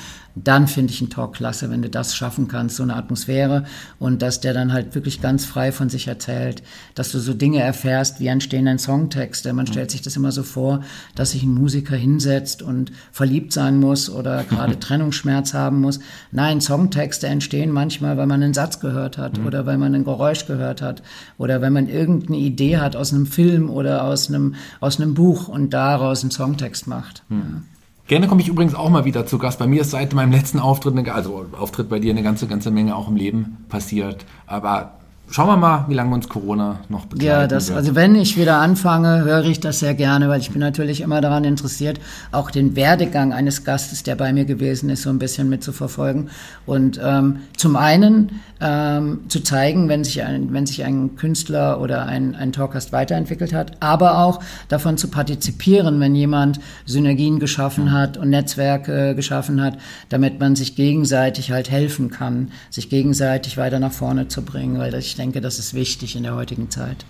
dann 0.44 0.68
finde 0.68 0.92
ich 0.92 1.00
einen 1.00 1.10
Talk 1.10 1.34
klasse, 1.34 1.70
wenn 1.70 1.82
du 1.82 1.88
das 1.88 2.14
schaffen 2.14 2.48
kannst, 2.48 2.76
so 2.76 2.82
eine 2.82 2.96
Atmosphäre 2.96 3.64
und 3.98 4.22
dass 4.22 4.40
der 4.40 4.54
dann 4.54 4.72
halt 4.72 4.94
wirklich 4.94 5.20
ganz 5.20 5.44
frei 5.44 5.72
von 5.72 5.88
sich 5.88 6.08
erzählt, 6.08 6.62
dass 6.94 7.12
du 7.12 7.18
so 7.18 7.34
Dinge 7.34 7.60
erfährst, 7.60 8.20
wie 8.20 8.28
entstehen 8.28 8.68
ein 8.68 8.78
Songtexte. 8.78 9.52
Man 9.52 9.66
stellt 9.66 9.90
sich 9.90 10.02
das 10.02 10.16
immer 10.16 10.32
so 10.32 10.42
vor, 10.42 10.82
dass 11.14 11.32
sich 11.32 11.42
ein 11.42 11.54
Musiker 11.54 11.96
hinsetzt 11.96 12.62
und 12.62 12.92
verliebt 13.12 13.52
sein 13.52 13.80
muss 13.80 14.10
oder 14.10 14.44
gerade 14.48 14.78
Trennungsschmerz 14.78 15.54
haben 15.54 15.80
muss. 15.80 16.00
Nein, 16.32 16.60
Songtext 16.60 16.98
Songtexte 16.98 17.26
entstehen 17.26 17.70
manchmal, 17.70 18.16
weil 18.16 18.26
man 18.26 18.42
einen 18.42 18.54
Satz 18.54 18.80
gehört 18.80 19.18
hat 19.18 19.38
mhm. 19.38 19.46
oder 19.46 19.66
weil 19.66 19.78
man 19.78 19.94
ein 19.94 20.04
Geräusch 20.04 20.46
gehört 20.46 20.82
hat 20.82 21.02
oder 21.38 21.60
wenn 21.60 21.72
man 21.72 21.88
irgendeine 21.88 22.38
Idee 22.38 22.78
hat 22.78 22.96
aus 22.96 23.12
einem 23.12 23.26
Film 23.26 23.70
oder 23.70 24.04
aus 24.04 24.28
einem, 24.28 24.54
aus 24.80 25.00
einem 25.00 25.14
Buch 25.14 25.48
und 25.48 25.70
daraus 25.70 26.22
einen 26.22 26.30
Songtext 26.30 26.86
macht. 26.86 27.24
Mhm. 27.28 27.38
Ja. 27.38 27.77
Gerne 28.08 28.26
komme 28.26 28.40
ich 28.40 28.48
übrigens 28.48 28.74
auch 28.74 28.88
mal 28.88 29.04
wieder 29.04 29.26
zu 29.26 29.36
Gast. 29.36 29.58
Bei 29.58 29.66
mir 29.66 29.82
ist 29.82 29.90
seit 29.90 30.14
meinem 30.14 30.32
letzten 30.32 30.60
Auftritt, 30.60 30.96
eine, 30.96 31.12
also 31.12 31.44
Auftritt 31.52 31.90
bei 31.90 31.98
dir, 31.98 32.10
eine 32.10 32.22
ganze, 32.22 32.46
ganze 32.46 32.70
Menge 32.70 32.96
auch 32.96 33.06
im 33.06 33.16
Leben 33.16 33.66
passiert. 33.68 34.24
Aber 34.46 34.97
Schauen 35.30 35.46
wir 35.48 35.56
mal, 35.56 35.84
wie 35.88 35.94
lange 35.94 36.14
uns 36.14 36.28
Corona 36.28 36.80
noch 36.88 37.04
begleitet. 37.04 37.28
Ja, 37.28 37.46
das, 37.46 37.70
also 37.70 37.94
wenn 37.94 38.14
ich 38.14 38.38
wieder 38.38 38.58
anfange, 38.58 39.24
höre 39.24 39.44
ich 39.44 39.60
das 39.60 39.80
sehr 39.80 39.94
gerne, 39.94 40.28
weil 40.30 40.40
ich 40.40 40.50
bin 40.50 40.60
natürlich 40.60 41.02
immer 41.02 41.20
daran 41.20 41.44
interessiert, 41.44 42.00
auch 42.32 42.50
den 42.50 42.76
Werdegang 42.76 43.34
eines 43.34 43.64
Gastes, 43.64 44.02
der 44.02 44.16
bei 44.16 44.32
mir 44.32 44.46
gewesen 44.46 44.88
ist, 44.88 45.02
so 45.02 45.10
ein 45.10 45.18
bisschen 45.18 45.50
mitzuverfolgen. 45.50 46.30
Und 46.64 46.98
ähm, 47.02 47.40
zum 47.56 47.76
einen 47.76 48.40
ähm, 48.60 49.20
zu 49.28 49.40
zeigen, 49.40 49.88
wenn 49.88 50.02
sich 50.02 50.22
ein, 50.22 50.52
wenn 50.52 50.66
sich 50.66 50.84
ein 50.84 51.16
Künstler 51.16 51.80
oder 51.80 52.06
ein, 52.06 52.34
ein 52.34 52.52
Talkast 52.52 52.92
weiterentwickelt 52.92 53.52
hat, 53.52 53.76
aber 53.80 54.18
auch 54.18 54.40
davon 54.68 54.96
zu 54.96 55.08
partizipieren, 55.08 56.00
wenn 56.00 56.14
jemand 56.14 56.58
Synergien 56.86 57.38
geschaffen 57.38 57.92
hat 57.92 58.16
und 58.16 58.30
Netzwerke 58.30 59.14
geschaffen 59.14 59.62
hat, 59.62 59.76
damit 60.08 60.40
man 60.40 60.56
sich 60.56 60.74
gegenseitig 60.74 61.50
halt 61.50 61.70
helfen 61.70 62.10
kann, 62.10 62.50
sich 62.70 62.88
gegenseitig 62.88 63.58
weiter 63.58 63.78
nach 63.78 63.92
vorne 63.92 64.28
zu 64.28 64.42
bringen, 64.42 64.78
weil 64.78 64.94
ich 64.94 65.17
denke, 65.18 65.40
das 65.40 65.58
ist 65.58 65.74
wichtig 65.74 66.16
in 66.16 66.22
der 66.22 66.34
heutigen 66.34 66.70
Zeit. 66.70 67.04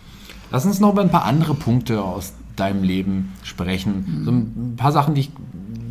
Lass 0.50 0.64
uns 0.64 0.80
noch 0.80 0.92
über 0.92 1.02
ein 1.02 1.10
paar 1.10 1.24
andere 1.24 1.54
Punkte 1.54 2.02
aus 2.02 2.32
deinem 2.56 2.82
Leben 2.82 3.34
sprechen. 3.42 4.20
Mhm. 4.20 4.24
So 4.24 4.30
ein 4.30 4.76
paar 4.76 4.92
Sachen, 4.92 5.14
die 5.14 5.20
ich 5.22 5.30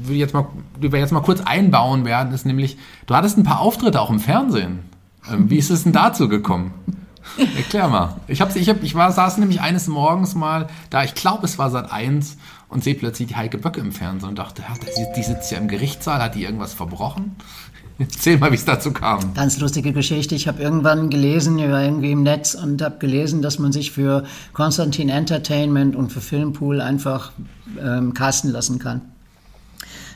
will 0.08 0.17
jetzt 0.17 0.34
mal, 0.34 0.47
die 0.82 0.91
wir 0.91 0.99
jetzt 0.99 1.12
mal 1.12 1.21
kurz 1.21 1.41
einbauen 1.41 2.06
werden, 2.06 2.34
ist 2.34 2.45
nämlich, 2.45 2.77
du 3.06 3.15
hattest 3.15 3.38
ein 3.38 3.43
paar 3.43 3.60
Auftritte 3.60 4.01
auch 4.01 4.10
im 4.10 4.19
Fernsehen. 4.19 4.80
Ähm, 5.30 5.49
wie 5.49 5.58
ist 5.58 5.69
es 5.69 5.84
denn 5.84 5.93
dazu 5.93 6.27
gekommen? 6.27 6.73
Erklär 7.58 7.88
mal. 7.88 8.15
Ich, 8.27 8.41
hab's, 8.41 8.56
ich, 8.56 8.69
hab, 8.69 8.82
ich 8.84 8.95
war, 8.95 9.12
saß 9.12 9.38
nämlich 9.38 9.62
eines 9.62 9.88
Morgens 9.88 10.34
mal 10.34 10.67
da, 10.89 11.03
ich 11.03 11.13
glaube, 11.13 11.45
es 11.45 11.60
war 11.60 11.69
seit 11.69 11.91
eins 11.91 12.38
und 12.69 12.84
sehe 12.84 12.95
plötzlich 12.95 13.27
die 13.30 13.36
Heike 13.36 13.58
Böcke 13.58 13.80
im 13.80 13.91
Fernsehen 13.91 14.30
und 14.30 14.39
dachte, 14.39 14.63
die, 14.97 15.06
die 15.15 15.23
sitzt 15.23 15.51
ja 15.51 15.58
im 15.58 15.67
Gerichtssaal, 15.67 16.21
hat 16.21 16.36
die 16.36 16.43
irgendwas 16.43 16.73
verbrochen? 16.73 17.36
Erzähl 18.00 18.38
mal, 18.38 18.52
wie 18.52 18.56
es 18.56 18.66
dazu 18.66 18.92
kam. 18.92 19.34
Ganz 19.34 19.60
lustige 19.60 19.92
Geschichte. 19.92 20.36
Ich 20.36 20.48
habe 20.48 20.62
irgendwann 20.62 21.10
gelesen, 21.10 21.58
ich 21.58 21.70
war 21.70 21.84
irgendwie 21.84 22.12
im 22.12 22.24
Netz 22.24 22.54
und 22.54 22.82
habe 22.82 23.00
gelesen, 23.00 23.42
dass 23.42 23.58
man 23.58 23.72
sich 23.72 23.92
für 23.92 24.24
Konstantin 24.54 25.10
Entertainment 25.10 25.96
und 25.96 26.12
für 26.12 26.22
Filmpool 26.22 26.80
einfach 26.80 27.32
ähm, 27.82 28.14
casten 28.14 28.52
lassen 28.52 28.78
kann. 28.78 29.02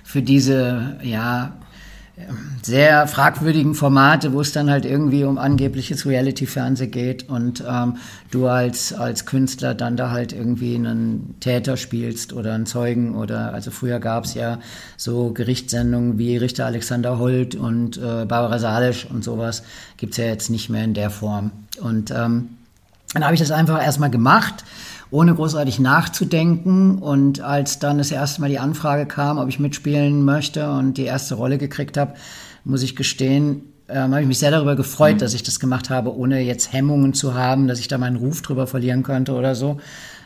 Für 0.04 0.22
diese, 0.22 0.98
ja, 1.02 1.54
sehr 2.62 3.08
fragwürdigen 3.08 3.74
Formate, 3.74 4.34
wo 4.34 4.42
es 4.42 4.52
dann 4.52 4.70
halt 4.70 4.86
irgendwie 4.86 5.24
um 5.24 5.38
angebliches 5.38 6.06
Reality-Fernsehen 6.06 6.92
geht 6.92 7.30
und 7.30 7.64
ähm, 7.68 7.98
du 8.30 8.48
als, 8.48 8.94
als 8.94 9.26
Künstler 9.26 9.74
dann 9.74 9.98
da 9.98 10.12
halt 10.12 10.34
irgendwie 10.34 10.76
einen 10.76 11.36
Täter 11.40 11.78
spielst 11.78 12.34
oder 12.34 12.54
einen 12.54 12.66
Zeugen 12.66 13.16
oder 13.16 13.54
also 13.54 13.72
früher 13.72 14.00
gab 14.00 14.26
es 14.26 14.34
ja 14.34 14.60
so 14.98 15.32
Gerichtssendungen 15.32 16.18
wie 16.18 16.38
Richter 16.38 16.66
Alexander 16.66 17.18
Holt 17.18 17.56
und 17.56 17.98
äh, 17.98 18.26
Barbara 18.26 18.60
Salisch 18.60 19.06
und 19.10 19.24
sowas 19.24 19.64
gibt's 19.98 20.18
ja 20.18 20.26
jetzt 20.26 20.50
nicht 20.50 20.70
mehr 20.70 20.84
in 20.84 20.94
der 20.94 21.10
Form. 21.10 21.52
Und 21.82 22.12
ähm, 22.12 22.50
dann 23.14 23.24
habe 23.24 23.34
ich 23.34 23.40
das 23.40 23.52
einfach 23.52 23.84
erstmal 23.84 24.12
gemacht 24.12 24.64
ohne 25.12 25.36
großartig 25.36 25.80
nachzudenken. 25.80 26.98
Und 26.98 27.42
als 27.42 27.80
dann 27.80 28.00
das 28.00 28.12
erste 28.12 28.42
Mal 28.42 28.50
die 28.50 28.60
Anfrage 28.60 29.06
kam, 29.06 29.38
ob 29.38 29.50
ich 29.50 29.60
mitspielen 29.60 30.24
möchte 30.26 30.72
und 30.72 30.96
die 30.96 31.04
erste 31.04 31.36
Rolle 31.36 31.58
gekriegt 31.58 31.98
habe, 31.98 32.16
muss 32.64 32.82
ich 32.82 32.96
gestehen, 32.96 33.64
ähm, 33.90 34.12
habe 34.12 34.22
ich 34.22 34.28
mich 34.28 34.40
sehr 34.40 34.52
darüber 34.52 34.76
gefreut, 34.76 35.16
mhm. 35.16 35.20
dass 35.20 35.34
ich 35.34 35.44
das 35.44 35.60
gemacht 35.60 35.90
habe, 35.90 36.16
ohne 36.16 36.42
jetzt 36.42 36.74
Hemmungen 36.74 37.14
zu 37.14 37.36
haben, 37.36 37.68
dass 37.68 37.80
ich 37.80 37.88
da 37.88 37.98
meinen 37.98 38.16
Ruf 38.16 38.42
drüber 38.42 38.66
verlieren 38.66 39.04
könnte 39.04 39.34
oder 39.34 39.54
so 39.54 39.78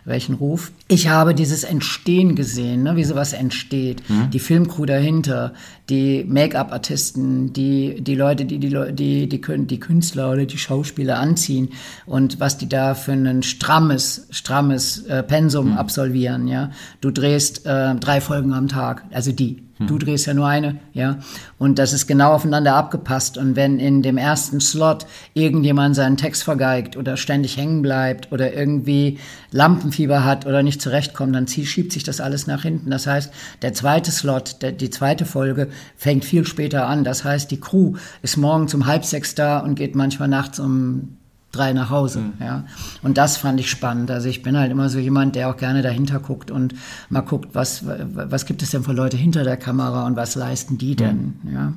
welchen 0.06 0.36
Ruf. 0.36 0.72
Ich 0.88 1.10
habe 1.10 1.34
dieses 1.34 1.64
Entstehen 1.64 2.36
gesehen, 2.36 2.84
ne, 2.84 2.96
wie 2.96 3.04
sowas 3.04 3.34
entsteht. 3.34 4.08
Mhm. 4.08 4.30
Die 4.30 4.40
Filmcrew 4.40 4.86
dahinter, 4.86 5.54
die 5.90 6.24
Make-up-Artisten, 6.28 7.54
die, 7.54 8.02
die 8.02 8.16
Leute, 8.16 8.46
die 8.46 8.60
die, 8.60 8.70
die, 8.70 9.28
die, 9.28 9.68
die 9.68 9.80
Künstler 9.80 10.32
oder 10.32 10.46
die 10.46 10.58
Schauspieler 10.58 11.20
anziehen 11.20 11.70
und 12.06 12.40
was 12.40 12.58
die 12.58 12.70
da 12.70 12.94
für 12.94 13.14
ein 13.14 13.44
strammes, 13.44 14.28
strammes 14.30 15.06
äh, 15.06 15.24
Pensum 15.24 15.72
mhm. 15.72 15.78
absolvieren. 15.78 16.48
Ja, 16.48 16.72
Du 17.02 17.12
drehst 17.12 17.66
äh, 17.66 17.96
drei 17.96 18.22
Folgen 18.22 18.54
am 18.54 18.68
Tag, 18.68 19.06
also 19.12 19.32
die. 19.32 19.65
Hm. 19.78 19.88
Du 19.88 19.98
drehst 19.98 20.26
ja 20.26 20.34
nur 20.34 20.48
eine, 20.48 20.78
ja. 20.94 21.20
Und 21.58 21.80
das 21.80 21.92
ist 21.92 22.08
genau 22.08 22.32
aufeinander 22.32 22.76
abgepasst. 22.76 23.38
Und 23.38 23.56
wenn 23.56 23.80
in 23.80 24.02
dem 24.02 24.18
ersten 24.18 24.62
Slot 24.62 25.06
irgendjemand 25.34 25.96
seinen 25.96 26.18
Text 26.18 26.44
vergeigt 26.44 26.96
oder 26.96 27.18
ständig 27.18 27.58
hängen 27.58 27.82
bleibt 27.82 28.32
oder 28.32 28.54
irgendwie 28.54 29.20
Lampenfieber 29.52 30.24
hat 30.24 30.46
oder 30.46 30.64
nicht 30.64 30.82
zurechtkommt, 30.82 31.36
dann 31.36 31.48
schiebt 31.48 31.92
sich 31.92 32.04
das 32.04 32.22
alles 32.22 32.48
nach 32.48 32.62
hinten. 32.62 32.90
Das 32.90 33.06
heißt, 33.06 33.34
der 33.62 33.74
zweite 33.74 34.12
Slot, 34.12 34.62
der, 34.62 34.72
die 34.72 34.90
zweite 34.90 35.26
Folge 35.26 35.70
fängt 35.98 36.24
viel 36.24 36.46
später 36.46 36.88
an. 36.88 37.04
Das 37.04 37.24
heißt, 37.26 37.52
die 37.52 37.60
Crew 37.60 37.96
ist 38.22 38.38
morgens 38.38 38.74
um 38.74 38.86
halb 38.86 39.04
sechs 39.04 39.36
da 39.36 39.60
und 39.60 39.76
geht 39.76 39.96
manchmal 39.96 40.30
nachts 40.30 40.60
um 40.60 41.18
drei 41.56 41.74
nach 41.74 41.90
Hause. 41.90 42.20
Mhm. 42.20 42.34
Ja. 42.40 42.64
Und 43.04 43.18
das 43.18 43.38
fand 43.38 43.60
ich 43.60 43.70
spannend. 43.70 44.12
Also 44.12 44.28
ich 44.30 44.44
bin 44.44 44.58
halt 44.58 44.72
immer 44.72 44.90
so 44.90 45.00
jemand, 45.00 45.36
der 45.36 45.50
auch 45.50 45.58
gerne 45.58 45.82
dahinter 45.82 46.20
guckt 46.20 46.52
und 46.52 46.76
mal 47.10 47.22
guckt, 47.22 47.50
was, 47.54 47.84
was 47.86 48.46
gibt 48.46 48.62
es 48.62 48.72
denn 48.72 48.84
für 48.84 48.94
Leute 48.94 49.18
hinter 49.18 49.44
der 49.44 49.58
Kamera 49.58 50.06
und 50.06 50.16
was 50.16 50.36
leisten 50.36 50.78
die 50.78 50.96
denn? 50.96 51.36
Mhm. 51.44 51.54
Ja. 51.54 51.74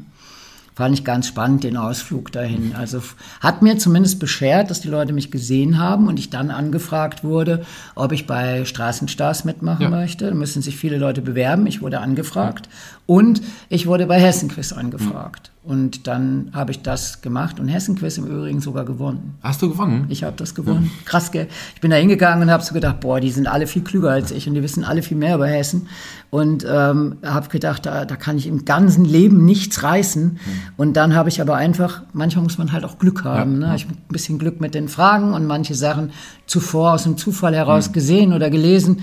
Fand 0.78 0.94
ich 0.94 1.04
ganz 1.04 1.26
spannend, 1.26 1.64
den 1.64 1.76
Ausflug 1.76 2.30
dahin. 2.30 2.72
Also 2.76 3.02
hat 3.40 3.62
mir 3.62 3.78
zumindest 3.78 4.20
beschert, 4.20 4.70
dass 4.70 4.80
die 4.80 4.86
Leute 4.86 5.12
mich 5.12 5.32
gesehen 5.32 5.76
haben 5.76 6.06
und 6.06 6.20
ich 6.20 6.30
dann 6.30 6.52
angefragt 6.52 7.24
wurde, 7.24 7.64
ob 7.96 8.12
ich 8.12 8.28
bei 8.28 8.64
Straßenstars 8.64 9.44
mitmachen 9.44 9.82
ja. 9.82 9.90
möchte. 9.90 10.28
Da 10.28 10.34
müssen 10.34 10.62
sich 10.62 10.76
viele 10.76 10.96
Leute 10.96 11.20
bewerben. 11.20 11.66
Ich 11.66 11.82
wurde 11.82 11.98
angefragt. 11.98 12.68
Und 13.06 13.42
ich 13.68 13.88
wurde 13.88 14.06
bei 14.06 14.20
Hessenquiz 14.20 14.72
angefragt. 14.72 15.50
Mhm. 15.52 15.57
Und 15.68 16.06
dann 16.06 16.50
habe 16.54 16.70
ich 16.70 16.80
das 16.80 17.20
gemacht 17.20 17.60
und 17.60 17.68
Hessenquiz 17.68 18.16
im 18.16 18.24
Übrigen 18.24 18.58
sogar 18.58 18.86
gewonnen. 18.86 19.34
Hast 19.42 19.60
du 19.60 19.68
gewonnen? 19.68 20.06
Ich 20.08 20.24
habe 20.24 20.34
das 20.34 20.54
gewonnen. 20.54 20.84
Ja. 20.84 21.04
Krass, 21.04 21.30
gell? 21.30 21.46
Ich 21.74 21.82
bin 21.82 21.90
da 21.90 21.98
hingegangen 21.98 22.42
und 22.42 22.50
habe 22.50 22.62
so 22.62 22.72
gedacht, 22.72 23.00
boah, 23.00 23.20
die 23.20 23.30
sind 23.30 23.46
alle 23.46 23.66
viel 23.66 23.82
klüger 23.82 24.08
als 24.08 24.30
ich 24.30 24.48
und 24.48 24.54
die 24.54 24.62
wissen 24.62 24.82
alle 24.82 25.02
viel 25.02 25.18
mehr 25.18 25.34
über 25.34 25.46
Hessen. 25.46 25.86
Und 26.30 26.64
ähm, 26.66 27.18
habe 27.22 27.48
gedacht, 27.50 27.84
da, 27.84 28.06
da 28.06 28.16
kann 28.16 28.38
ich 28.38 28.46
im 28.46 28.64
ganzen 28.64 29.04
Leben 29.04 29.44
nichts 29.44 29.82
reißen. 29.82 30.22
Mhm. 30.24 30.38
Und 30.78 30.96
dann 30.96 31.14
habe 31.14 31.28
ich 31.28 31.42
aber 31.42 31.56
einfach, 31.56 32.00
manchmal 32.14 32.44
muss 32.44 32.56
man 32.56 32.72
halt 32.72 32.86
auch 32.86 32.98
Glück 32.98 33.24
haben. 33.24 33.60
Ja. 33.60 33.68
Ne? 33.68 33.76
Ich 33.76 33.84
habe 33.84 33.92
ein 33.92 34.12
bisschen 34.12 34.38
Glück 34.38 34.62
mit 34.62 34.74
den 34.74 34.88
Fragen 34.88 35.34
und 35.34 35.44
manche 35.46 35.74
Sachen 35.74 36.12
zuvor 36.46 36.94
aus 36.94 37.02
dem 37.02 37.18
Zufall 37.18 37.54
heraus 37.54 37.90
mhm. 37.90 37.92
gesehen 37.92 38.32
oder 38.32 38.48
gelesen. 38.48 39.02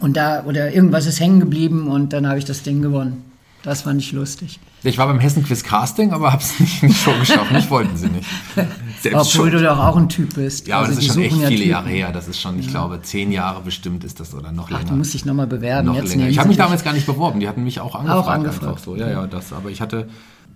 Und 0.00 0.16
da, 0.16 0.42
oder 0.44 0.72
irgendwas 0.72 1.04
ist 1.04 1.20
hängen 1.20 1.38
geblieben 1.38 1.88
und 1.88 2.14
dann 2.14 2.26
habe 2.26 2.38
ich 2.38 2.46
das 2.46 2.62
Ding 2.62 2.80
gewonnen. 2.80 3.25
Das 3.66 3.82
fand 3.82 4.00
ich 4.00 4.12
lustig. 4.12 4.60
Ich 4.84 4.96
war 4.96 5.08
beim 5.08 5.18
Hessen 5.18 5.42
Quiz 5.42 5.64
Casting, 5.64 6.12
aber 6.12 6.32
habe 6.32 6.40
es 6.40 6.60
nicht 6.60 6.84
in 6.84 6.90
die 6.90 6.94
Show 6.94 7.10
geschafft. 7.18 7.50
Mich 7.50 7.68
wollten 7.68 7.96
sie 7.96 8.06
nicht. 8.06 8.28
Selbst 9.02 9.34
Obwohl 9.34 9.50
schon. 9.50 9.50
du 9.50 9.60
doch 9.60 9.78
auch 9.80 9.96
ein 9.96 10.08
Typ 10.08 10.36
bist. 10.36 10.68
Ja, 10.68 10.76
aber 10.76 10.84
also 10.86 10.94
das 10.94 11.04
ist 11.04 11.12
schon 11.12 11.24
echt 11.24 11.34
viele 11.34 11.48
Typen. 11.48 11.68
Jahre 11.70 11.88
her. 11.88 12.12
Das 12.12 12.28
ist 12.28 12.40
schon, 12.40 12.60
ich 12.60 12.66
ja. 12.66 12.70
glaube, 12.70 13.02
zehn 13.02 13.32
Jahre 13.32 13.62
bestimmt 13.62 14.04
ist 14.04 14.20
das 14.20 14.34
oder 14.34 14.52
noch 14.52 14.70
länger. 14.70 14.82
Ach, 14.84 14.88
du 14.88 14.94
musst 14.94 15.14
dich 15.14 15.24
nochmal 15.24 15.48
bewerben. 15.48 15.88
Noch 15.88 15.96
Jetzt 15.96 16.10
länger. 16.10 16.28
Ich 16.28 16.38
habe 16.38 16.46
mich 16.46 16.58
damals 16.58 16.84
gar 16.84 16.92
nicht 16.92 17.06
beworben. 17.06 17.40
Die 17.40 17.48
hatten 17.48 17.64
mich 17.64 17.80
auch 17.80 17.96
angefragt. 17.96 18.24
Auch 18.24 18.30
angefragt. 18.30 18.84
So. 18.84 18.94
Ja, 18.94 19.10
ja, 19.10 19.26
das. 19.26 19.52
Aber 19.52 19.68
ich 19.68 19.80
hatte 19.80 20.08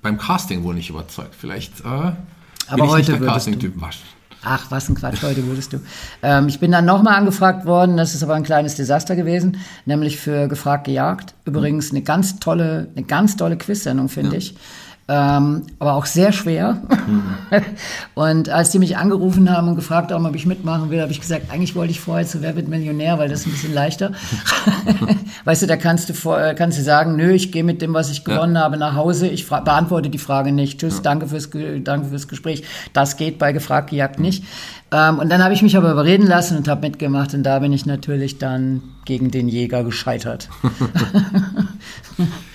beim 0.02 0.16
Casting 0.16 0.62
wohl 0.62 0.76
nicht 0.76 0.90
überzeugt. 0.90 1.34
Vielleicht 1.36 1.80
äh, 1.80 1.84
aber 1.84 2.14
bin 2.68 2.84
ich 2.84 2.90
heute 2.92 3.10
nicht 3.10 3.22
der 3.22 3.28
Casting-Typ. 3.28 3.74
Ach, 4.42 4.70
was 4.70 4.88
ein 4.88 4.94
Quatsch, 4.94 5.22
heute 5.22 5.46
wurdest 5.46 5.74
du. 5.74 5.80
Ähm, 6.22 6.48
ich 6.48 6.60
bin 6.60 6.72
dann 6.72 6.86
nochmal 6.86 7.16
angefragt 7.16 7.66
worden, 7.66 7.96
das 7.96 8.14
ist 8.14 8.22
aber 8.22 8.34
ein 8.34 8.42
kleines 8.42 8.74
Desaster 8.74 9.14
gewesen, 9.14 9.58
nämlich 9.84 10.18
für 10.18 10.48
Gefragt 10.48 10.84
gejagt. 10.84 11.34
Übrigens 11.44 11.90
eine 11.90 12.02
ganz 12.02 12.38
tolle, 12.40 12.88
eine 12.96 13.04
ganz 13.04 13.36
tolle 13.36 13.58
Quiz-Sendung, 13.58 14.08
finde 14.08 14.32
ja. 14.32 14.38
ich 14.38 14.54
ähm, 15.10 15.62
aber 15.80 15.94
auch 15.94 16.06
sehr 16.06 16.30
schwer. 16.30 16.80
Mhm. 17.08 17.24
Und 18.14 18.48
als 18.48 18.70
die 18.70 18.78
mich 18.78 18.96
angerufen 18.96 19.50
haben 19.50 19.66
und 19.66 19.74
gefragt 19.74 20.12
haben, 20.12 20.24
ob 20.24 20.36
ich 20.36 20.46
mitmachen 20.46 20.90
will, 20.90 21.00
habe 21.00 21.10
ich 21.10 21.20
gesagt, 21.20 21.50
eigentlich 21.50 21.74
wollte 21.74 21.90
ich 21.90 22.00
vorher 22.00 22.26
zu 22.26 22.42
Wer 22.42 22.54
wird 22.54 22.68
Millionär, 22.68 23.18
weil 23.18 23.28
das 23.28 23.40
ist 23.40 23.46
ein 23.46 23.52
bisschen 23.52 23.74
leichter. 23.74 24.12
weißt 25.44 25.62
du, 25.62 25.66
da 25.66 25.76
kannst 25.76 26.08
du, 26.08 26.14
vor, 26.14 26.40
äh, 26.40 26.54
kannst 26.54 26.78
du 26.78 26.82
sagen, 26.82 27.16
nö, 27.16 27.32
ich 27.32 27.50
gehe 27.50 27.64
mit 27.64 27.82
dem, 27.82 27.92
was 27.92 28.08
ich 28.08 28.24
gewonnen 28.24 28.54
ja. 28.54 28.60
habe, 28.62 28.76
nach 28.76 28.94
Hause. 28.94 29.26
Ich 29.26 29.48
beantworte 29.48 30.10
die 30.10 30.18
Frage 30.18 30.52
nicht. 30.52 30.78
Tschüss, 30.78 30.98
ja. 30.98 31.02
danke, 31.02 31.26
fürs, 31.26 31.50
danke 31.82 32.08
fürs 32.08 32.28
Gespräch. 32.28 32.62
Das 32.92 33.16
geht 33.16 33.38
bei 33.40 33.50
Gefragt 33.50 33.90
gejagt 33.90 34.20
nicht. 34.20 34.44
Ähm, 34.92 35.18
und 35.18 35.28
dann 35.28 35.42
habe 35.42 35.54
ich 35.54 35.62
mich 35.62 35.76
aber 35.76 35.90
überreden 35.90 36.28
lassen 36.28 36.56
und 36.56 36.68
habe 36.68 36.82
mitgemacht. 36.82 37.34
Und 37.34 37.42
da 37.42 37.58
bin 37.58 37.72
ich 37.72 37.84
natürlich 37.84 38.38
dann 38.38 38.82
gegen 39.06 39.32
den 39.32 39.48
Jäger 39.48 39.82
gescheitert. 39.82 40.48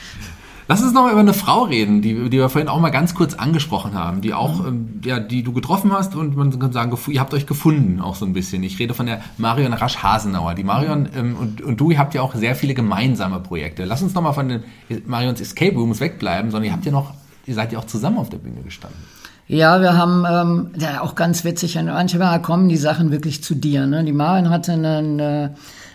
Lass 0.67 0.81
uns 0.81 0.93
noch 0.93 1.03
mal 1.03 1.11
über 1.11 1.19
eine 1.19 1.33
Frau 1.33 1.63
reden, 1.63 2.01
die, 2.01 2.29
die 2.29 2.37
wir 2.37 2.49
vorhin 2.49 2.69
auch 2.69 2.79
mal 2.79 2.89
ganz 2.89 3.13
kurz 3.13 3.35
angesprochen 3.35 3.93
haben, 3.93 4.21
die 4.21 4.33
auch, 4.33 4.61
mhm. 4.61 4.67
ähm, 4.67 5.01
ja, 5.05 5.19
die 5.19 5.43
du 5.43 5.53
getroffen 5.53 5.93
hast 5.93 6.15
und 6.15 6.35
man 6.35 6.57
kann 6.57 6.71
sagen, 6.71 6.97
ihr 7.07 7.19
habt 7.19 7.33
euch 7.33 7.45
gefunden 7.45 8.01
auch 8.01 8.15
so 8.15 8.25
ein 8.25 8.33
bisschen. 8.33 8.63
Ich 8.63 8.79
rede 8.79 8.93
von 8.93 9.05
der 9.05 9.21
Marion 9.37 9.73
Rasch-Hasenauer. 9.73 10.55
Die 10.55 10.63
Marion 10.63 11.03
mhm. 11.03 11.09
ähm, 11.15 11.35
und, 11.39 11.61
und 11.61 11.79
du, 11.79 11.91
ihr 11.91 11.99
habt 11.99 12.13
ja 12.13 12.21
auch 12.21 12.33
sehr 12.33 12.55
viele 12.55 12.73
gemeinsame 12.73 13.39
Projekte. 13.39 13.85
Lass 13.85 14.01
uns 14.01 14.13
noch 14.13 14.21
mal 14.21 14.33
von 14.33 14.49
den 14.49 14.63
Marions 15.05 15.39
Escape 15.39 15.75
Rooms 15.75 15.99
wegbleiben, 15.99 16.49
sondern 16.49 16.65
ihr 16.67 16.73
habt 16.73 16.85
ja 16.85 16.91
noch 16.91 17.13
ihr 17.45 17.53
seid 17.53 17.71
ja 17.71 17.79
auch 17.79 17.85
zusammen 17.85 18.17
auf 18.17 18.29
der 18.29 18.37
Bühne 18.37 18.61
gestanden. 18.61 18.99
Ja, 19.47 19.79
wir 19.79 19.95
haben 19.95 20.25
ähm, 20.27 20.71
ja, 20.79 21.01
auch 21.01 21.13
ganz 21.13 21.43
witzig, 21.43 21.75
manchmal 21.75 22.41
kommen 22.41 22.67
die 22.67 22.77
Sachen 22.77 23.11
wirklich 23.11 23.43
zu 23.43 23.53
dir. 23.53 23.85
Ne? 23.85 24.03
Die 24.03 24.11
Maren 24.11 24.49
hatte 24.49 24.73
einen, 24.73 25.19
äh, 25.19 25.49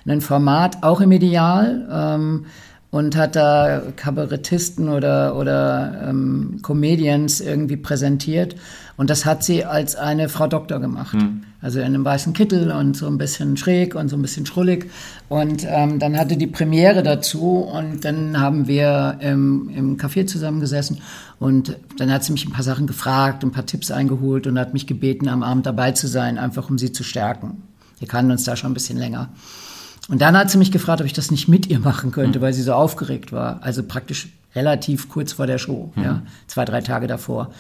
ein 0.06 0.20
Format, 0.20 0.84
auch 0.84 1.00
im 1.00 1.10
Ideal, 1.10 1.88
ähm, 1.92 2.46
und 2.90 3.16
hat 3.16 3.36
da 3.36 3.82
Kabarettisten 3.94 4.88
oder, 4.88 5.36
oder 5.36 6.08
ähm, 6.08 6.58
Comedians 6.62 7.40
irgendwie 7.40 7.76
präsentiert. 7.76 8.56
Und 8.96 9.10
das 9.10 9.24
hat 9.24 9.44
sie 9.44 9.64
als 9.64 9.96
eine 9.96 10.28
Frau 10.28 10.46
Doktor 10.46 10.80
gemacht. 10.80 11.14
Mhm. 11.14 11.44
Also 11.62 11.78
in 11.78 11.86
einem 11.86 12.04
weißen 12.04 12.32
Kittel 12.32 12.70
und 12.72 12.96
so 12.96 13.06
ein 13.06 13.16
bisschen 13.16 13.56
schräg 13.56 13.94
und 13.94 14.08
so 14.08 14.16
ein 14.16 14.22
bisschen 14.22 14.44
schrullig. 14.44 14.90
Und 15.28 15.64
ähm, 15.68 15.98
dann 15.98 16.18
hatte 16.18 16.36
die 16.36 16.48
Premiere 16.48 17.02
dazu 17.02 17.58
und 17.58 18.04
dann 18.04 18.40
haben 18.40 18.66
wir 18.66 19.18
im, 19.20 19.70
im 19.70 19.96
Café 19.96 20.26
zusammengesessen 20.26 20.98
und 21.38 21.76
dann 21.98 22.12
hat 22.12 22.24
sie 22.24 22.32
mich 22.32 22.46
ein 22.46 22.52
paar 22.52 22.64
Sachen 22.64 22.86
gefragt, 22.86 23.44
ein 23.44 23.52
paar 23.52 23.66
Tipps 23.66 23.90
eingeholt 23.90 24.46
und 24.46 24.58
hat 24.58 24.72
mich 24.72 24.86
gebeten, 24.86 25.28
am 25.28 25.42
Abend 25.42 25.64
dabei 25.64 25.92
zu 25.92 26.08
sein, 26.08 26.38
einfach 26.38 26.68
um 26.68 26.76
sie 26.76 26.92
zu 26.92 27.04
stärken. 27.04 27.62
Wir 27.98 28.08
kannten 28.08 28.32
uns 28.32 28.44
da 28.44 28.56
schon 28.56 28.72
ein 28.72 28.74
bisschen 28.74 28.98
länger. 28.98 29.28
Und 30.08 30.20
dann 30.20 30.36
hat 30.36 30.50
sie 30.50 30.58
mich 30.58 30.72
gefragt, 30.72 31.00
ob 31.00 31.06
ich 31.06 31.12
das 31.12 31.30
nicht 31.30 31.48
mit 31.48 31.66
ihr 31.66 31.78
machen 31.78 32.10
könnte, 32.10 32.38
mhm. 32.38 32.42
weil 32.42 32.52
sie 32.52 32.62
so 32.62 32.72
aufgeregt 32.72 33.32
war. 33.32 33.62
Also 33.62 33.82
praktisch 33.82 34.28
relativ 34.54 35.08
kurz 35.08 35.32
vor 35.32 35.46
der 35.46 35.58
Show, 35.58 35.92
mhm. 35.94 36.02
ja, 36.02 36.22
zwei, 36.46 36.64
drei 36.64 36.80
Tage 36.80 37.06
davor. 37.06 37.50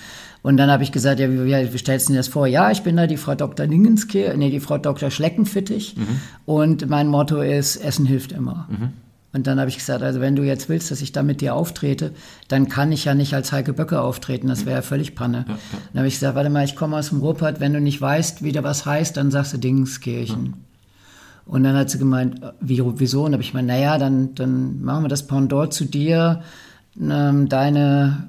Und 0.42 0.56
dann 0.56 0.70
habe 0.70 0.82
ich 0.82 0.90
gesagt, 0.90 1.20
ja, 1.20 1.30
wie, 1.30 1.72
wie 1.72 1.78
stellst 1.78 2.08
du 2.08 2.12
dir 2.12 2.18
das 2.18 2.28
vor? 2.28 2.46
Ja, 2.46 2.70
ich 2.70 2.82
bin 2.82 2.96
da 2.96 3.06
die 3.06 3.18
Frau 3.18 3.34
Dr. 3.34 3.66
Dingenske, 3.66 4.34
nee, 4.36 4.50
die 4.50 4.60
Frau 4.60 4.78
Dr. 4.78 5.10
Schleckenfittig. 5.10 5.96
Mhm. 5.96 6.20
Und 6.46 6.88
mein 6.88 7.08
Motto 7.08 7.40
ist, 7.40 7.76
Essen 7.76 8.06
hilft 8.06 8.32
immer. 8.32 8.66
Mhm. 8.70 8.92
Und 9.32 9.46
dann 9.46 9.60
habe 9.60 9.70
ich 9.70 9.78
gesagt, 9.78 10.02
also 10.02 10.20
wenn 10.20 10.34
du 10.34 10.42
jetzt 10.42 10.68
willst, 10.68 10.90
dass 10.90 11.02
ich 11.02 11.12
da 11.12 11.22
mit 11.22 11.40
dir 11.40 11.54
auftrete, 11.54 12.12
dann 12.48 12.68
kann 12.68 12.90
ich 12.90 13.04
ja 13.04 13.14
nicht 13.14 13.32
als 13.32 13.52
Heike 13.52 13.72
Böcke 13.72 14.00
auftreten, 14.00 14.48
das 14.48 14.66
wäre 14.66 14.76
ja 14.76 14.82
völlig 14.82 15.14
Panne. 15.14 15.44
Ja, 15.46 15.54
ja. 15.54 15.58
Dann 15.92 15.98
habe 16.00 16.08
ich 16.08 16.14
gesagt, 16.14 16.34
warte 16.34 16.50
mal, 16.50 16.64
ich 16.64 16.74
komme 16.74 16.96
aus 16.96 17.10
dem 17.10 17.20
Ruhrpott, 17.20 17.60
wenn 17.60 17.72
du 17.72 17.80
nicht 17.80 18.00
weißt, 18.00 18.42
wie 18.42 18.50
da 18.50 18.64
was 18.64 18.86
heißt, 18.86 19.16
dann 19.16 19.30
sagst 19.30 19.52
du 19.52 19.58
Dingenskirchen. 19.58 20.54
Und 21.50 21.64
dann 21.64 21.74
hat 21.74 21.90
sie 21.90 21.98
gemeint, 21.98 22.40
wie, 22.60 22.80
wieso? 22.80 23.24
Und 23.24 23.32
habe 23.32 23.42
ich 23.42 23.50
gemeint, 23.50 23.66
naja, 23.66 23.98
dann, 23.98 24.36
dann 24.36 24.82
machen 24.82 25.02
wir 25.02 25.08
das 25.08 25.26
Pendant 25.26 25.72
zu 25.72 25.84
dir, 25.84 26.42
ähm, 26.96 27.48
deine 27.48 28.28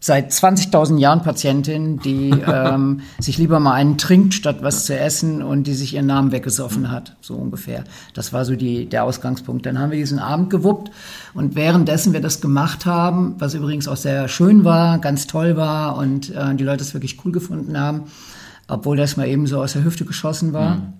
seit 0.00 0.32
20.000 0.32 0.98
Jahren 0.98 1.22
Patientin, 1.22 2.00
die 2.00 2.30
ähm, 2.52 3.02
sich 3.20 3.38
lieber 3.38 3.60
mal 3.60 3.74
einen 3.74 3.96
trinkt, 3.96 4.34
statt 4.34 4.58
was 4.62 4.86
zu 4.86 4.98
essen 4.98 5.40
und 5.40 5.68
die 5.68 5.74
sich 5.74 5.94
ihren 5.94 6.06
Namen 6.06 6.32
weggesoffen 6.32 6.90
hat, 6.90 7.14
so 7.20 7.34
ungefähr. 7.34 7.84
Das 8.12 8.32
war 8.32 8.44
so 8.44 8.56
die, 8.56 8.86
der 8.86 9.04
Ausgangspunkt. 9.04 9.66
Dann 9.66 9.78
haben 9.78 9.92
wir 9.92 9.98
diesen 9.98 10.18
Abend 10.18 10.50
gewuppt 10.50 10.90
und 11.32 11.54
währenddessen 11.54 12.12
wir 12.12 12.20
das 12.20 12.40
gemacht 12.40 12.86
haben, 12.86 13.36
was 13.38 13.54
übrigens 13.54 13.86
auch 13.86 13.96
sehr 13.96 14.26
schön 14.26 14.64
war, 14.64 14.98
ganz 14.98 15.28
toll 15.28 15.56
war 15.56 15.96
und 15.96 16.34
äh, 16.34 16.56
die 16.56 16.64
Leute 16.64 16.82
es 16.82 16.92
wirklich 16.92 17.24
cool 17.24 17.30
gefunden 17.30 17.78
haben, 17.78 18.02
obwohl 18.66 18.96
das 18.96 19.16
mal 19.16 19.28
eben 19.28 19.46
so 19.46 19.62
aus 19.62 19.74
der 19.74 19.84
Hüfte 19.84 20.04
geschossen 20.04 20.52
war. 20.52 20.74
Mhm 20.74 20.92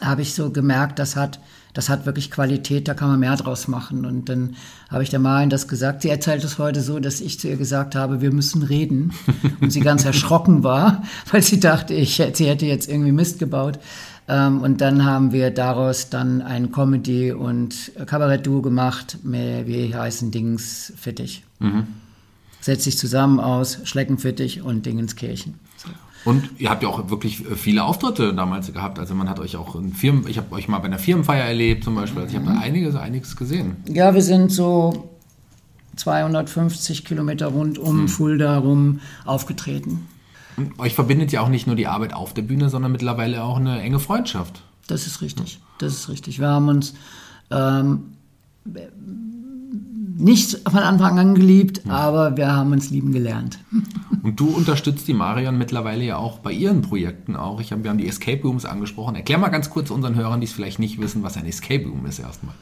habe 0.00 0.22
ich 0.22 0.34
so 0.34 0.50
gemerkt, 0.50 0.98
das 0.98 1.16
hat, 1.16 1.38
das 1.74 1.88
hat 1.88 2.06
wirklich 2.06 2.30
Qualität, 2.30 2.88
da 2.88 2.94
kann 2.94 3.08
man 3.08 3.20
mehr 3.20 3.36
draus 3.36 3.68
machen. 3.68 4.04
Und 4.04 4.28
dann 4.28 4.56
habe 4.90 5.02
ich 5.02 5.10
der 5.10 5.20
Malen 5.20 5.50
das 5.50 5.68
gesagt. 5.68 6.02
Sie 6.02 6.08
erzählt 6.08 6.44
es 6.44 6.58
heute 6.58 6.80
so, 6.80 6.98
dass 6.98 7.20
ich 7.20 7.38
zu 7.38 7.48
ihr 7.48 7.56
gesagt 7.56 7.94
habe, 7.94 8.20
wir 8.20 8.32
müssen 8.32 8.62
reden. 8.62 9.12
Und 9.60 9.70
sie 9.70 9.80
ganz 9.80 10.04
erschrocken 10.04 10.64
war, 10.64 11.02
weil 11.30 11.42
sie 11.42 11.60
dachte, 11.60 11.94
ich, 11.94 12.22
sie 12.32 12.46
hätte 12.46 12.66
jetzt 12.66 12.88
irgendwie 12.88 13.12
Mist 13.12 13.38
gebaut. 13.38 13.78
Ähm, 14.28 14.62
und 14.62 14.80
dann 14.80 15.04
haben 15.04 15.32
wir 15.32 15.50
daraus 15.50 16.08
dann 16.08 16.42
ein 16.42 16.70
Comedy- 16.70 17.32
und 17.32 17.92
Kabarett-Duo 18.06 18.62
gemacht, 18.62 19.18
mit, 19.24 19.66
wie 19.66 19.94
heißen 19.94 20.30
Dings 20.30 20.92
Fittich. 20.96 21.42
Mhm. 21.58 21.88
Setzt 22.60 22.84
sich 22.84 22.96
zusammen 22.96 23.40
aus 23.40 23.80
Schleckenfittich 23.82 24.62
und 24.62 24.86
Dingenskirchen. 24.86 25.54
Und 26.24 26.50
ihr 26.58 26.70
habt 26.70 26.82
ja 26.82 26.88
auch 26.88 27.10
wirklich 27.10 27.44
äh, 27.50 27.56
viele 27.56 27.84
Auftritte 27.84 28.34
damals 28.34 28.72
gehabt. 28.72 28.98
Also 28.98 29.14
man 29.14 29.28
hat 29.28 29.40
euch 29.40 29.56
auch 29.56 29.74
in 29.74 29.92
Firmen, 29.92 30.26
ich 30.28 30.38
habe 30.38 30.54
euch 30.54 30.68
mal 30.68 30.78
bei 30.78 30.86
einer 30.86 30.98
Firmenfeier 30.98 31.44
erlebt 31.44 31.84
zum 31.84 31.94
Beispiel. 31.94 32.22
Also 32.22 32.36
ich 32.36 32.40
habe 32.42 32.52
da 32.52 32.60
einiges, 32.60 32.94
einiges 32.94 33.36
gesehen. 33.36 33.76
Ja, 33.88 34.14
wir 34.14 34.22
sind 34.22 34.52
so 34.52 35.10
250 35.96 37.04
Kilometer 37.04 37.48
rund 37.48 37.78
um 37.78 38.00
hm. 38.00 38.08
Fulda 38.08 38.58
rum 38.58 39.00
aufgetreten. 39.24 40.06
Und 40.56 40.78
euch 40.78 40.94
verbindet 40.94 41.32
ja 41.32 41.40
auch 41.40 41.48
nicht 41.48 41.66
nur 41.66 41.76
die 41.76 41.86
Arbeit 41.86 42.12
auf 42.12 42.34
der 42.34 42.42
Bühne, 42.42 42.68
sondern 42.68 42.92
mittlerweile 42.92 43.42
auch 43.42 43.56
eine 43.56 43.80
enge 43.80 43.98
Freundschaft. 43.98 44.62
Das 44.86 45.06
ist 45.06 45.22
richtig. 45.22 45.60
Das 45.78 45.92
ist 45.94 46.08
richtig. 46.08 46.38
Wir 46.38 46.48
haben 46.48 46.68
uns 46.68 46.94
ähm, 47.50 48.14
nicht 50.16 50.68
von 50.68 50.80
Anfang 50.80 51.18
an 51.18 51.34
geliebt, 51.34 51.82
ja. 51.84 51.92
aber 51.92 52.36
wir 52.36 52.54
haben 52.54 52.72
uns 52.72 52.90
lieben 52.90 53.12
gelernt. 53.12 53.58
Und 54.22 54.38
du 54.38 54.48
unterstützt 54.48 55.08
die 55.08 55.14
Marion 55.14 55.58
mittlerweile 55.58 56.04
ja 56.04 56.16
auch 56.16 56.38
bei 56.38 56.52
ihren 56.52 56.82
Projekten 56.82 57.34
auch. 57.34 57.60
Ich 57.60 57.72
hab, 57.72 57.82
wir 57.82 57.90
haben 57.90 57.98
die 57.98 58.06
Escape 58.06 58.42
Rooms 58.42 58.64
angesprochen. 58.64 59.16
Erklär 59.16 59.38
mal 59.38 59.48
ganz 59.48 59.70
kurz 59.70 59.90
unseren 59.90 60.14
Hörern, 60.14 60.40
die 60.40 60.46
es 60.46 60.52
vielleicht 60.52 60.78
nicht 60.78 61.00
wissen, 61.00 61.22
was 61.22 61.36
ein 61.36 61.46
Escape 61.46 61.84
Room 61.84 62.06
ist 62.06 62.18
erstmal. 62.18 62.54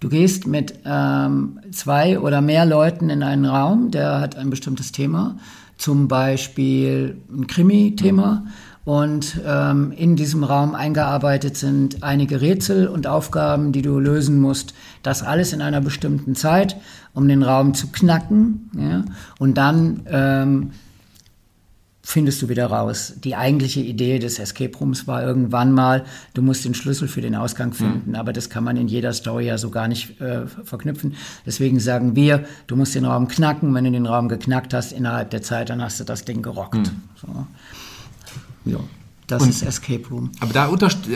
Du 0.00 0.10
gehst 0.10 0.46
mit 0.46 0.80
ähm, 0.84 1.58
zwei 1.72 2.20
oder 2.20 2.42
mehr 2.42 2.66
Leuten 2.66 3.08
in 3.08 3.22
einen 3.22 3.46
Raum, 3.46 3.90
der 3.90 4.20
hat 4.20 4.36
ein 4.36 4.50
bestimmtes 4.50 4.92
Thema, 4.92 5.38
zum 5.78 6.08
Beispiel 6.08 7.16
ein 7.30 7.46
Krimi-Thema. 7.46 8.42
Mhm 8.44 8.48
und 8.86 9.40
ähm, 9.44 9.90
in 9.90 10.14
diesem 10.14 10.44
Raum 10.44 10.76
eingearbeitet 10.76 11.56
sind 11.56 12.04
einige 12.04 12.40
Rätsel 12.40 12.86
und 12.86 13.08
Aufgaben, 13.08 13.72
die 13.72 13.82
du 13.82 13.98
lösen 13.98 14.40
musst. 14.40 14.74
Das 15.02 15.24
alles 15.24 15.52
in 15.52 15.60
einer 15.60 15.80
bestimmten 15.80 16.36
Zeit, 16.36 16.76
um 17.12 17.26
den 17.26 17.42
Raum 17.42 17.74
zu 17.74 17.88
knacken. 17.88 18.70
Ja? 18.78 19.04
Und 19.40 19.58
dann 19.58 20.02
ähm, 20.06 20.70
findest 22.00 22.40
du 22.42 22.48
wieder 22.48 22.66
raus. 22.68 23.14
Die 23.24 23.34
eigentliche 23.34 23.80
Idee 23.80 24.20
des 24.20 24.38
Escape 24.38 24.78
Rooms 24.78 25.08
war 25.08 25.20
irgendwann 25.20 25.72
mal, 25.72 26.04
du 26.34 26.42
musst 26.42 26.64
den 26.64 26.74
Schlüssel 26.74 27.08
für 27.08 27.20
den 27.20 27.34
Ausgang 27.34 27.72
finden, 27.72 28.10
mhm. 28.10 28.14
aber 28.14 28.32
das 28.32 28.50
kann 28.50 28.62
man 28.62 28.76
in 28.76 28.86
jeder 28.86 29.12
Story 29.12 29.46
ja 29.46 29.58
so 29.58 29.70
gar 29.70 29.88
nicht 29.88 30.20
äh, 30.20 30.46
verknüpfen. 30.46 31.16
Deswegen 31.44 31.80
sagen 31.80 32.14
wir, 32.14 32.44
du 32.68 32.76
musst 32.76 32.94
den 32.94 33.04
Raum 33.04 33.26
knacken. 33.26 33.74
Wenn 33.74 33.82
du 33.82 33.90
den 33.90 34.06
Raum 34.06 34.28
geknackt 34.28 34.72
hast 34.72 34.92
innerhalb 34.92 35.30
der 35.30 35.42
Zeit, 35.42 35.70
dann 35.70 35.82
hast 35.82 35.98
du 35.98 36.04
das 36.04 36.24
Ding 36.24 36.40
gerockt. 36.40 36.76
Mhm. 36.76 37.02
So. 37.20 37.46
Ja, 38.66 38.78
das 39.26 39.42
und, 39.42 39.48
ist 39.48 39.62
Escape 39.62 40.06
Room. 40.10 40.30
Aber 40.40 40.52
da 40.52 40.68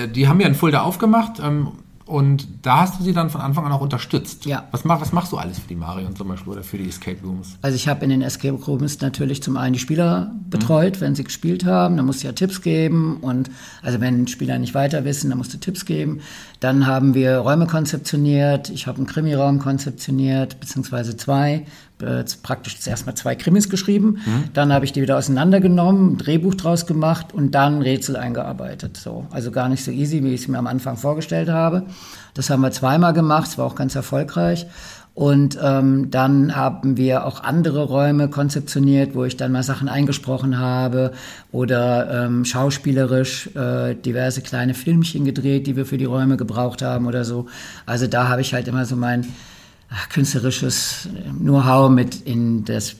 die 0.06 0.28
haben 0.28 0.40
ja 0.40 0.46
einen 0.46 0.54
Fulda 0.54 0.82
aufgemacht 0.82 1.40
ähm, 1.42 1.68
und 2.10 2.48
da 2.62 2.80
hast 2.80 2.98
du 2.98 3.04
sie 3.04 3.12
dann 3.12 3.30
von 3.30 3.40
Anfang 3.40 3.64
an 3.66 3.70
auch 3.70 3.82
unterstützt. 3.82 4.44
Ja. 4.44 4.66
Was, 4.72 4.84
mach, 4.84 5.00
was 5.00 5.12
machst 5.12 5.30
du 5.30 5.36
alles 5.36 5.60
für 5.60 5.68
die 5.68 5.76
Marion 5.76 6.16
zum 6.16 6.26
Beispiel 6.26 6.54
oder 6.54 6.64
für 6.64 6.76
die 6.76 6.88
Escape 6.88 7.18
Rooms? 7.22 7.56
Also 7.62 7.76
ich 7.76 7.86
habe 7.86 8.02
in 8.02 8.10
den 8.10 8.22
Escape 8.22 8.60
Rooms 8.64 9.00
natürlich 9.00 9.44
zum 9.44 9.56
einen 9.56 9.74
die 9.74 9.78
Spieler 9.78 10.34
betreut, 10.50 10.96
mhm. 10.96 11.00
wenn 11.02 11.14
sie 11.14 11.22
gespielt 11.22 11.64
haben. 11.64 11.96
Da 11.96 12.02
musst 12.02 12.24
du 12.24 12.26
ja 12.26 12.32
Tipps 12.32 12.62
geben 12.62 13.18
und 13.18 13.48
also 13.80 14.00
wenn 14.00 14.26
Spieler 14.26 14.58
nicht 14.58 14.74
weiter 14.74 15.04
wissen, 15.04 15.30
dann 15.30 15.38
musst 15.38 15.54
du 15.54 15.58
Tipps 15.58 15.84
geben. 15.84 16.20
Dann 16.58 16.84
haben 16.84 17.14
wir 17.14 17.36
Räume 17.36 17.68
konzeptioniert. 17.68 18.70
Ich 18.70 18.88
habe 18.88 18.98
einen 18.98 19.06
Krimi-Raum 19.06 19.60
konzeptioniert, 19.60 20.58
beziehungsweise 20.58 21.16
zwei 21.16 21.64
äh, 22.02 22.24
praktisch 22.42 22.80
zuerst 22.80 23.06
mal 23.06 23.14
zwei 23.14 23.34
Krimis 23.34 23.68
geschrieben, 23.68 24.18
mhm. 24.24 24.44
dann 24.52 24.72
habe 24.72 24.84
ich 24.84 24.92
die 24.92 25.02
wieder 25.02 25.18
auseinandergenommen, 25.18 26.12
ein 26.12 26.18
Drehbuch 26.18 26.54
draus 26.54 26.86
gemacht 26.86 27.32
und 27.32 27.54
dann 27.54 27.82
Rätsel 27.82 28.16
eingearbeitet. 28.16 28.96
So, 28.96 29.26
also 29.30 29.50
gar 29.50 29.68
nicht 29.68 29.84
so 29.84 29.90
easy, 29.90 30.22
wie 30.22 30.34
ich 30.34 30.42
es 30.42 30.48
mir 30.48 30.58
am 30.58 30.66
Anfang 30.66 30.96
vorgestellt 30.96 31.48
habe. 31.48 31.84
Das 32.34 32.50
haben 32.50 32.60
wir 32.60 32.70
zweimal 32.70 33.12
gemacht, 33.12 33.48
es 33.48 33.58
war 33.58 33.66
auch 33.66 33.74
ganz 33.74 33.94
erfolgreich. 33.94 34.66
Und 35.14 35.58
ähm, 35.62 36.10
dann 36.10 36.54
haben 36.54 36.96
wir 36.96 37.26
auch 37.26 37.42
andere 37.42 37.82
Räume 37.82 38.30
konzeptioniert, 38.30 39.14
wo 39.14 39.24
ich 39.24 39.36
dann 39.36 39.52
mal 39.52 39.62
Sachen 39.62 39.88
eingesprochen 39.88 40.58
habe 40.58 41.12
oder 41.52 42.24
ähm, 42.24 42.44
schauspielerisch 42.44 43.54
äh, 43.56 43.94
diverse 43.94 44.40
kleine 44.40 44.72
Filmchen 44.72 45.24
gedreht, 45.24 45.66
die 45.66 45.76
wir 45.76 45.84
für 45.84 45.98
die 45.98 46.04
Räume 46.04 46.36
gebraucht 46.36 46.80
haben 46.80 47.06
oder 47.06 47.24
so. 47.24 47.46
Also 47.86 48.06
da 48.06 48.28
habe 48.28 48.40
ich 48.40 48.54
halt 48.54 48.68
immer 48.68 48.84
so 48.84 48.96
mein 48.96 49.26
künstlerisches 50.10 51.08
Know-how 51.38 51.90
mit 51.90 52.22
in 52.22 52.64
das 52.64 52.96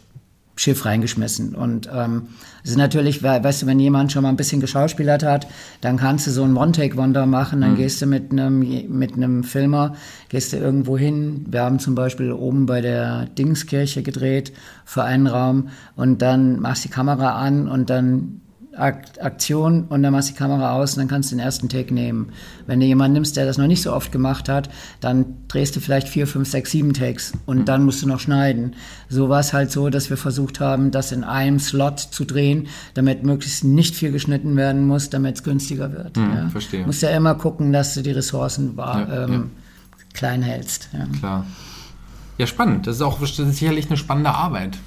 Schiff 0.61 0.85
reingeschmissen. 0.85 1.55
Und 1.55 1.89
ähm, 1.91 2.29
es 2.63 2.73
ist 2.73 2.77
natürlich, 2.77 3.23
weißt 3.23 3.63
du, 3.63 3.67
wenn 3.67 3.81
jemand 3.81 4.13
schon 4.13 4.23
mal 4.23 4.29
ein 4.29 4.37
bisschen 4.37 4.61
geschauspielert 4.61 5.23
hat, 5.23 5.47
dann 5.81 5.97
kannst 5.97 6.27
du 6.27 6.31
so 6.31 6.45
ein 6.45 6.55
One-Take-Wonder 6.55 7.25
machen, 7.25 7.63
dann 7.63 7.73
mhm. 7.73 7.77
gehst 7.77 8.03
du 8.03 8.07
mit 8.07 8.31
einem 8.31 8.59
mit 8.91 9.15
einem 9.15 9.43
Filmer, 9.43 9.95
gehst 10.29 10.53
du 10.53 10.59
irgendwo 10.59 10.99
hin. 10.99 11.47
Wir 11.49 11.63
haben 11.63 11.79
zum 11.79 11.95
Beispiel 11.95 12.31
oben 12.31 12.67
bei 12.67 12.83
der 12.83 13.25
Dingskirche 13.39 14.03
gedreht 14.03 14.53
für 14.85 15.03
einen 15.03 15.29
Raum 15.29 15.69
und 15.97 16.21
dann 16.21 16.61
machst 16.61 16.85
du 16.85 16.89
die 16.89 16.95
Kamera 16.95 17.37
an 17.41 17.67
und 17.67 17.89
dann 17.89 18.43
Aktion 18.77 19.85
und 19.89 20.03
dann 20.03 20.13
machst 20.13 20.29
du 20.29 20.33
die 20.33 20.39
Kamera 20.39 20.73
aus 20.73 20.95
und 20.95 21.01
dann 21.01 21.09
kannst 21.09 21.31
du 21.31 21.37
den 21.37 21.45
ersten 21.45 21.69
Take 21.69 21.93
nehmen. 21.93 22.33
Wenn 22.67 22.79
du 22.81 22.87
jemanden 22.87 23.15
nimmst, 23.15 23.37
der 23.37 23.45
das 23.45 23.59
noch 23.59 23.67
nicht 23.67 23.83
so 23.83 23.93
oft 23.93 24.13
gemacht 24.13 24.49
hat, 24.49 24.71
dann 25.01 25.27
drehst 25.49 25.75
du 25.75 25.81
vielleicht 25.81 26.09
vier, 26.09 26.27
fünf, 26.27 26.49
sechs, 26.49 26.71
sieben 26.71 26.93
Takes 26.93 27.33
und 27.47 27.59
mhm. 27.59 27.65
dann 27.65 27.85
musst 27.85 28.03
du 28.03 28.07
noch 28.07 28.21
schneiden. 28.21 28.77
So 29.09 29.29
war 29.29 29.41
es 29.41 29.53
halt 29.53 29.73
so, 29.73 29.91
dass 29.91 30.09
wir 30.09 30.17
versucht 30.17 30.61
haben, 30.61 30.93
das 30.93 31.11
in 31.11 31.25
einem 31.25 31.59
Slot 31.59 31.99
zu 31.99 32.25
drehen, 32.25 32.69
damit 32.95 33.25
möglichst 33.25 33.65
nicht 33.65 33.97
viel 33.97 34.13
geschnitten 34.13 34.57
werden 34.57 34.87
muss, 34.87 35.11
damit 35.11 35.37
es 35.37 35.43
günstiger 35.43 35.93
wird. 35.93 36.17
Mhm, 36.17 36.33
ja. 36.33 36.49
Verstehe. 36.49 36.81
Du 36.81 36.87
musst 36.87 37.03
ja 37.03 37.11
immer 37.11 37.35
gucken, 37.35 37.73
dass 37.73 37.95
du 37.95 38.03
die 38.03 38.13
Ressourcen 38.13 38.75
ja, 38.77 39.25
ähm, 39.25 39.33
ja. 39.33 39.45
klein 40.15 40.43
hältst. 40.43 40.91
Klar. 41.19 41.45
Ja, 42.39 42.47
spannend. 42.47 42.87
Das 42.87 42.97
ist 42.97 43.03
auch 43.03 43.19
sicherlich 43.23 43.89
eine 43.89 43.97
spannende 43.97 44.31
Arbeit. 44.31 44.79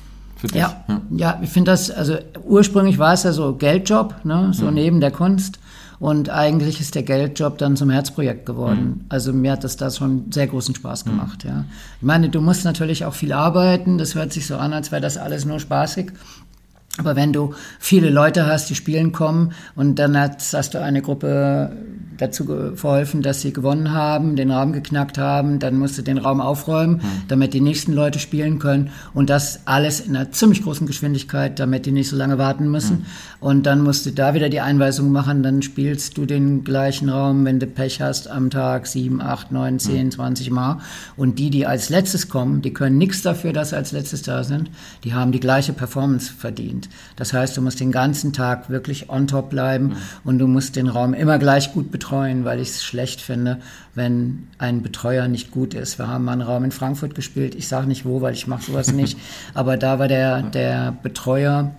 Für 0.44 0.48
dich. 0.48 0.60
Ja, 0.60 0.84
ja. 0.90 1.02
ja 1.16 1.40
ich 1.42 1.50
finde 1.52 1.72
das, 1.72 1.90
also 1.90 2.18
ursprünglich 2.44 3.00
war 3.00 3.14
es 3.14 3.24
ja 3.24 3.32
so 3.32 3.54
Geldjob, 3.54 4.26
ne, 4.26 4.50
so 4.52 4.66
mhm. 4.66 4.74
neben 4.74 5.00
der 5.00 5.12
Kunst. 5.12 5.58
Und 6.00 6.30
eigentlich 6.30 6.82
ist 6.82 6.96
der 6.96 7.04
Geldjob 7.04 7.58
dann 7.60 7.78
zum 7.78 7.90
Herzprojekt 7.90 8.46
geworden. 8.46 9.04
Mhm. 9.04 9.06
Also 9.08 9.32
mir 9.32 9.54
hat 9.54 9.64
das 9.64 9.78
da 9.78 9.90
schon 9.90 10.34
sehr 10.34 10.48
großen 10.48 10.76
Spaß 10.76 11.06
mhm. 11.06 11.10
gemacht, 11.12 11.46
mhm. 11.46 11.50
ja. 11.50 11.66
Ich 11.96 12.06
meine, 12.06 12.28
du 12.28 12.42
musst 12.42 12.66
natürlich 12.66 13.06
auch 13.06 13.14
viel 13.14 13.32
arbeiten. 13.32 13.98
Das 13.98 14.16
hört 14.16 14.34
sich 14.34 14.46
so 14.46 14.58
an, 14.58 14.74
als 14.74 14.92
wäre 14.92 15.02
das 15.02 15.16
alles 15.16 15.46
nur 15.46 15.62
spaßig. 15.62 16.12
Aber 17.00 17.16
wenn 17.16 17.34
du 17.34 17.56
viele 17.80 18.12
Leute 18.12 18.46
hast, 18.46 18.70
die 18.70 18.76
spielen 18.76 19.14
kommen 19.14 19.54
und 19.76 19.98
dann 19.98 20.16
hast, 20.16 20.54
hast 20.54 20.76
du 20.76 20.82
eine 20.82 21.02
Gruppe 21.02 21.76
dazu 22.18 22.46
verholfen, 22.76 23.24
dass 23.24 23.42
sie 23.42 23.52
gewonnen 23.52 23.92
haben, 23.92 24.36
den 24.36 24.52
Raum 24.52 24.74
geknackt 24.74 25.18
haben, 25.18 25.58
dann 25.58 25.80
musst 25.80 25.98
du 25.98 26.04
den 26.04 26.20
Raum 26.20 26.40
aufräumen, 26.40 26.98
mhm. 26.98 27.24
damit 27.28 27.56
die 27.56 27.62
nächsten 27.62 27.94
Leute 27.94 28.20
spielen 28.20 28.60
können 28.60 28.92
und 29.16 29.32
das 29.32 29.62
alles 29.66 30.02
in 30.02 30.16
einer 30.16 30.32
ziemlich 30.32 30.62
großen 30.62 30.86
Geschwindigkeit, 30.86 31.58
damit 31.58 31.88
die 31.88 31.92
nicht 31.92 32.10
so 32.10 32.16
lange 32.16 32.38
warten 32.38 32.70
müssen. 32.70 32.98
Mhm. 32.98 33.06
Und 33.40 33.66
dann 33.66 33.82
musst 33.82 34.06
du 34.06 34.12
da 34.12 34.36
wieder 34.36 34.50
die 34.50 34.62
Einweisung 34.62 35.12
machen, 35.12 35.42
dann 35.42 35.64
spielst 35.64 36.16
du 36.20 36.28
den 36.28 36.64
gleichen 36.64 37.10
Raum, 37.10 37.44
wenn 37.44 37.60
du 37.60 37.66
Pech 37.66 38.02
hast, 38.02 38.30
am 38.30 38.52
Tag 38.52 38.86
sieben, 38.86 39.20
acht, 39.20 39.52
neun, 39.52 39.80
zehn, 39.80 40.12
zwanzig 40.12 40.52
Mal. 40.52 40.80
Und 41.18 41.40
die, 41.40 41.50
die 41.50 41.66
als 41.66 41.90
letztes 41.90 42.30
kommen, 42.30 42.62
die 42.62 42.72
können 42.72 43.00
nichts 43.00 43.24
dafür, 43.24 43.52
dass 43.52 43.72
sie 43.72 43.78
als 43.78 43.92
letztes 43.92 44.22
da 44.22 44.44
sind, 44.44 44.70
die 45.04 45.16
haben 45.16 45.32
die 45.32 45.40
gleiche 45.40 45.74
Performance 45.74 46.32
verdient 46.32 46.83
sind. 46.84 46.90
Das 47.16 47.34
heißt, 47.34 47.58
du 47.58 47.62
musst 47.62 47.80
den 47.80 47.92
ganzen 47.92 48.34
Tag 48.34 48.70
wirklich 48.70 49.10
on 49.10 49.28
top 49.28 49.50
bleiben 49.50 49.88
mhm. 49.88 49.96
und 50.24 50.40
du 50.40 50.48
musst 50.48 50.76
den 50.76 50.88
Raum 50.88 51.14
immer 51.14 51.40
gleich 51.40 51.74
gut 51.74 51.92
betreuen, 51.92 52.46
weil 52.46 52.60
ich 52.60 52.70
es 52.70 52.84
schlecht 52.84 53.22
finde, 53.22 53.60
wenn 53.96 54.48
ein 54.58 54.82
Betreuer 54.82 55.28
nicht 55.28 55.52
gut 55.52 55.74
ist. 55.74 56.00
Wir 56.00 56.08
haben 56.08 56.26
mal 56.26 56.34
einen 56.34 56.42
Raum 56.42 56.64
in 56.64 56.72
Frankfurt 56.72 57.16
gespielt. 57.16 57.56
Ich 57.56 57.68
sage 57.68 57.88
nicht 57.88 58.06
wo, 58.06 58.22
weil 58.22 58.34
ich 58.34 58.48
mache 58.48 58.64
sowas 58.64 58.92
nicht. 58.94 59.18
Aber 59.54 59.78
da 59.78 60.00
war 60.00 60.08
der, 60.08 60.42
der 60.44 60.96
Betreuer 61.04 61.76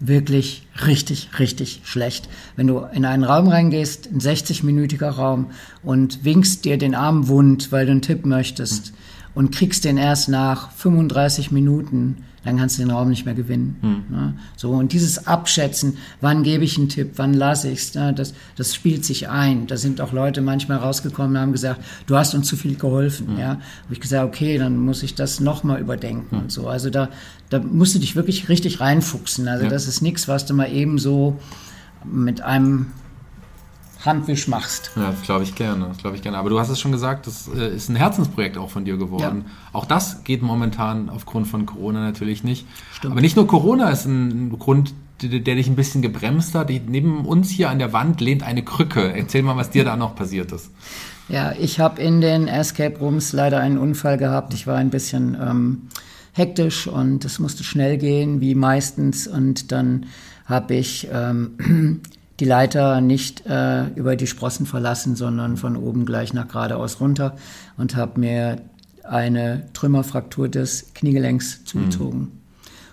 wirklich 0.00 0.66
richtig, 0.86 1.30
richtig 1.38 1.82
schlecht. 1.84 2.28
Wenn 2.56 2.66
du 2.66 2.80
in 2.92 3.04
einen 3.04 3.24
Raum 3.24 3.48
reingehst, 3.48 4.10
ein 4.12 4.20
60-minütiger 4.20 5.08
Raum 5.08 5.46
und 5.82 6.24
winkst 6.24 6.64
dir 6.64 6.78
den 6.78 6.94
Arm 6.94 7.28
wund, 7.28 7.70
weil 7.72 7.86
du 7.86 7.92
einen 7.92 8.02
Tipp 8.02 8.26
möchtest 8.26 8.90
mhm. 8.90 8.96
und 9.34 9.54
kriegst 9.54 9.84
den 9.84 9.96
erst 9.96 10.28
nach 10.28 10.72
35 10.72 11.52
Minuten, 11.52 12.24
dann 12.44 12.56
kannst 12.56 12.78
du 12.78 12.82
den 12.82 12.90
Raum 12.90 13.08
nicht 13.08 13.24
mehr 13.24 13.34
gewinnen. 13.34 13.76
Hm. 13.80 14.04
Ne? 14.10 14.34
So, 14.56 14.70
und 14.70 14.92
dieses 14.92 15.26
Abschätzen, 15.26 15.96
wann 16.20 16.42
gebe 16.42 16.64
ich 16.64 16.76
einen 16.78 16.88
Tipp, 16.88 17.12
wann 17.16 17.34
lasse 17.34 17.70
ich 17.70 17.80
es, 17.80 17.94
ne? 17.94 18.12
das, 18.12 18.34
das 18.56 18.74
spielt 18.74 19.04
sich 19.04 19.28
ein. 19.28 19.66
Da 19.66 19.76
sind 19.76 20.00
auch 20.00 20.12
Leute 20.12 20.40
manchmal 20.40 20.78
rausgekommen 20.78 21.36
und 21.36 21.40
haben 21.40 21.52
gesagt, 21.52 21.80
du 22.06 22.16
hast 22.16 22.34
uns 22.34 22.46
zu 22.46 22.56
viel 22.56 22.76
geholfen. 22.76 23.28
Hm. 23.28 23.38
Ja? 23.38 23.48
Habe 23.48 23.92
ich 23.92 24.00
gesagt, 24.00 24.26
okay, 24.26 24.58
dann 24.58 24.78
muss 24.78 25.02
ich 25.02 25.14
das 25.14 25.40
nochmal 25.40 25.80
überdenken 25.80 26.36
hm. 26.36 26.42
und 26.44 26.52
so. 26.52 26.68
Also 26.68 26.90
da, 26.90 27.08
da 27.50 27.60
musst 27.60 27.94
du 27.94 27.98
dich 27.98 28.16
wirklich 28.16 28.48
richtig 28.48 28.80
reinfuchsen. 28.80 29.48
Also 29.48 29.64
ja. 29.64 29.70
das 29.70 29.88
ist 29.88 30.02
nichts, 30.02 30.28
was 30.28 30.46
du 30.46 30.54
mal 30.54 30.70
eben 30.70 30.98
so 30.98 31.38
mit 32.04 32.42
einem 32.42 32.86
Handwisch 34.04 34.48
machst. 34.48 34.90
Ja, 34.96 35.10
das 35.10 35.22
glaube 35.22 35.44
ich 35.44 35.54
gerne. 35.54 35.86
Das 35.88 35.98
glaube 35.98 36.16
ich 36.16 36.22
gerne. 36.22 36.38
Aber 36.38 36.50
du 36.50 36.58
hast 36.58 36.68
es 36.68 36.80
schon 36.80 36.92
gesagt, 36.92 37.26
das 37.26 37.48
äh, 37.48 37.74
ist 37.74 37.88
ein 37.88 37.96
Herzensprojekt 37.96 38.58
auch 38.58 38.70
von 38.70 38.84
dir 38.84 38.96
geworden. 38.96 39.44
Ja. 39.46 39.52
Auch 39.72 39.86
das 39.86 40.24
geht 40.24 40.42
momentan 40.42 41.08
aufgrund 41.08 41.46
von 41.46 41.66
Corona 41.66 42.00
natürlich 42.00 42.44
nicht. 42.44 42.66
Stimmt. 42.92 43.12
Aber 43.12 43.20
nicht 43.20 43.36
nur 43.36 43.46
Corona 43.46 43.90
ist 43.90 44.04
ein 44.04 44.56
Grund, 44.58 44.94
der, 45.22 45.40
der 45.40 45.54
dich 45.54 45.68
ein 45.68 45.76
bisschen 45.76 46.02
gebremst 46.02 46.54
hat. 46.54 46.68
Neben 46.68 47.24
uns 47.24 47.48
hier 47.50 47.70
an 47.70 47.78
der 47.78 47.92
Wand 47.92 48.20
lehnt 48.20 48.42
eine 48.42 48.62
Krücke. 48.62 49.12
Erzähl 49.14 49.42
mal, 49.42 49.56
was 49.56 49.70
dir 49.70 49.84
da 49.84 49.96
noch 49.96 50.14
passiert 50.14 50.52
ist. 50.52 50.70
Ja, 51.28 51.52
ich 51.52 51.80
habe 51.80 52.02
in 52.02 52.20
den 52.20 52.48
Escape 52.48 52.98
Rooms 52.98 53.32
leider 53.32 53.60
einen 53.60 53.78
Unfall 53.78 54.18
gehabt. 54.18 54.52
Ich 54.52 54.66
war 54.66 54.76
ein 54.76 54.90
bisschen 54.90 55.36
ähm, 55.40 55.88
hektisch 56.32 56.86
und 56.86 57.24
es 57.24 57.38
musste 57.38 57.64
schnell 57.64 57.96
gehen, 57.96 58.40
wie 58.42 58.54
meistens. 58.54 59.26
Und 59.26 59.72
dann 59.72 60.06
habe 60.44 60.74
ich 60.74 61.08
ähm, 61.10 62.02
die 62.40 62.44
Leiter 62.44 63.00
nicht 63.00 63.46
äh, 63.46 63.86
über 63.94 64.16
die 64.16 64.26
Sprossen 64.26 64.66
verlassen, 64.66 65.14
sondern 65.16 65.56
von 65.56 65.76
oben 65.76 66.04
gleich 66.04 66.32
nach 66.32 66.48
geradeaus 66.48 67.00
runter 67.00 67.36
und 67.76 67.94
habe 67.96 68.20
mir 68.20 68.58
eine 69.04 69.68
Trümmerfraktur 69.72 70.48
des 70.48 70.92
Kniegelenks 70.94 71.64
zugezogen. 71.64 72.20
Mhm. 72.20 72.32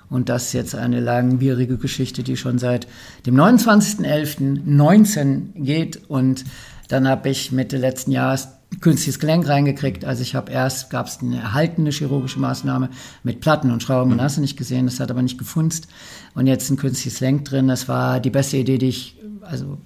Und 0.10 0.30
das 0.30 0.48
ist 0.48 0.54
jetzt 0.54 0.76
eine 0.76 1.00
langwierige 1.00 1.78
Geschichte, 1.78 2.22
die 2.22 2.36
schon 2.36 2.60
seit 2.60 2.86
dem 3.26 3.36
29.11.19 3.36 5.54
geht. 5.56 6.10
Und 6.10 6.44
dann 6.90 7.08
habe 7.08 7.30
ich 7.30 7.54
Mitte 7.54 7.78
letzten 7.78 8.12
Jahres 8.12 8.50
künstliches 8.80 9.20
Gelenk 9.20 9.48
reingekriegt. 9.48 10.06
Also 10.06 10.22
ich 10.22 10.34
habe 10.36 10.52
erst, 10.52 10.90
gab 10.90 11.08
es 11.08 11.20
eine 11.22 11.38
erhaltene 11.38 11.90
chirurgische 11.92 12.40
Maßnahme 12.40 12.90
mit 13.24 13.42
Platten 13.42 13.72
und 13.72 13.84
Schrauben, 13.84 14.14
mhm. 14.14 14.22
hast 14.22 14.38
du 14.38 14.42
nicht 14.42 14.58
gesehen, 14.58 14.86
das 14.86 15.00
hat 15.00 15.12
aber 15.12 15.22
nicht 15.22 15.38
gefunzt. 15.38 15.88
Und 16.34 16.48
jetzt 16.48 16.70
ein 16.70 16.78
künstliches 16.78 17.20
Gelenk 17.20 17.46
drin. 17.46 17.68
Das 17.68 17.88
war 17.88 18.20
die 18.20 18.30
beste 18.30 18.58
Idee, 18.58 18.78
die 18.78 18.88
ich, 18.88 19.18
also 19.42 19.78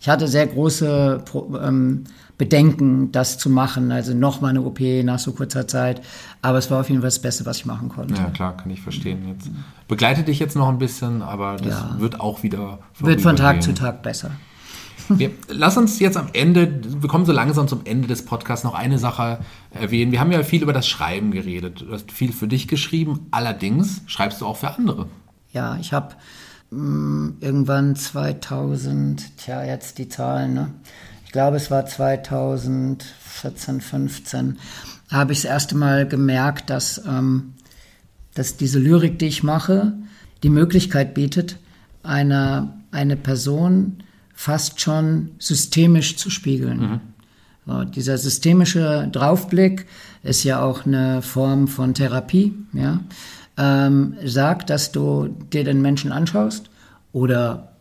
ich 0.00 0.08
hatte 0.08 0.28
sehr 0.28 0.46
große 0.46 1.24
ähm, 1.62 2.04
Bedenken, 2.36 3.10
das 3.10 3.38
zu 3.38 3.50
machen. 3.50 3.90
Also 3.90 4.14
nochmal 4.14 4.50
eine 4.50 4.62
OP 4.62 4.80
nach 4.80 5.18
so 5.18 5.32
kurzer 5.32 5.66
Zeit. 5.66 6.02
Aber 6.40 6.58
es 6.58 6.70
war 6.70 6.80
auf 6.80 6.88
jeden 6.88 7.00
Fall 7.00 7.08
das 7.08 7.18
Beste, 7.18 7.44
was 7.46 7.58
ich 7.58 7.66
machen 7.66 7.88
konnte. 7.88 8.14
Ja, 8.14 8.30
klar, 8.30 8.56
kann 8.56 8.70
ich 8.70 8.80
verstehen. 8.80 9.26
Jetzt 9.26 9.50
begleitet 9.88 10.28
dich 10.28 10.38
jetzt 10.38 10.54
noch 10.54 10.68
ein 10.68 10.78
bisschen, 10.78 11.22
aber 11.22 11.56
das 11.56 11.68
ja. 11.68 11.96
wird 11.98 12.20
auch 12.20 12.44
wieder. 12.44 12.78
Wird 13.00 13.20
von 13.20 13.34
Tag 13.34 13.62
zu 13.62 13.74
Tag 13.74 14.02
besser. 14.02 14.30
Wir, 15.08 15.30
lass 15.48 15.76
uns 15.76 15.98
jetzt 16.00 16.16
am 16.16 16.28
Ende, 16.32 16.80
wir 17.00 17.08
kommen 17.08 17.24
so 17.24 17.32
langsam 17.32 17.68
zum 17.68 17.80
Ende 17.84 18.08
des 18.08 18.24
Podcasts, 18.24 18.64
noch 18.64 18.74
eine 18.74 18.98
Sache 18.98 19.38
erwähnen. 19.70 20.12
Wir 20.12 20.20
haben 20.20 20.32
ja 20.32 20.42
viel 20.42 20.62
über 20.62 20.72
das 20.72 20.88
Schreiben 20.88 21.30
geredet. 21.30 21.82
Du 21.82 21.92
hast 21.92 22.12
viel 22.12 22.32
für 22.32 22.48
dich 22.48 22.68
geschrieben. 22.68 23.26
Allerdings 23.30 24.02
schreibst 24.06 24.40
du 24.40 24.46
auch 24.46 24.56
für 24.56 24.70
andere. 24.70 25.06
Ja, 25.52 25.76
ich 25.80 25.92
habe 25.92 26.14
hm, 26.70 27.36
irgendwann 27.40 27.96
2000, 27.96 29.38
tja, 29.38 29.64
jetzt 29.64 29.98
die 29.98 30.08
Zahlen, 30.08 30.54
ne? 30.54 30.70
Ich 31.24 31.32
glaube, 31.32 31.58
es 31.58 31.70
war 31.70 31.84
2014, 31.84 33.82
15, 33.82 34.58
habe 35.10 35.32
ich 35.32 35.42
das 35.42 35.50
erste 35.50 35.76
Mal 35.76 36.08
gemerkt, 36.08 36.70
dass, 36.70 37.02
ähm, 37.06 37.52
dass 38.34 38.56
diese 38.56 38.78
Lyrik, 38.78 39.18
die 39.18 39.26
ich 39.26 39.42
mache, 39.42 39.92
die 40.42 40.48
Möglichkeit 40.48 41.12
bietet, 41.12 41.58
eine, 42.02 42.72
eine 42.92 43.16
Person 43.16 44.02
fast 44.38 44.80
schon 44.80 45.32
systemisch 45.40 46.16
zu 46.16 46.30
spiegeln. 46.30 46.78
Mhm. 46.78 47.00
So, 47.66 47.82
dieser 47.82 48.16
systemische 48.18 49.08
Draufblick 49.10 49.86
ist 50.22 50.44
ja 50.44 50.62
auch 50.62 50.86
eine 50.86 51.22
Form 51.22 51.66
von 51.66 51.92
Therapie, 51.92 52.54
ja. 52.72 53.00
Ähm, 53.56 54.14
sagt, 54.24 54.70
dass 54.70 54.92
du 54.92 55.26
dir 55.52 55.64
den 55.64 55.82
Menschen 55.82 56.12
anschaust 56.12 56.70
oder 57.10 57.72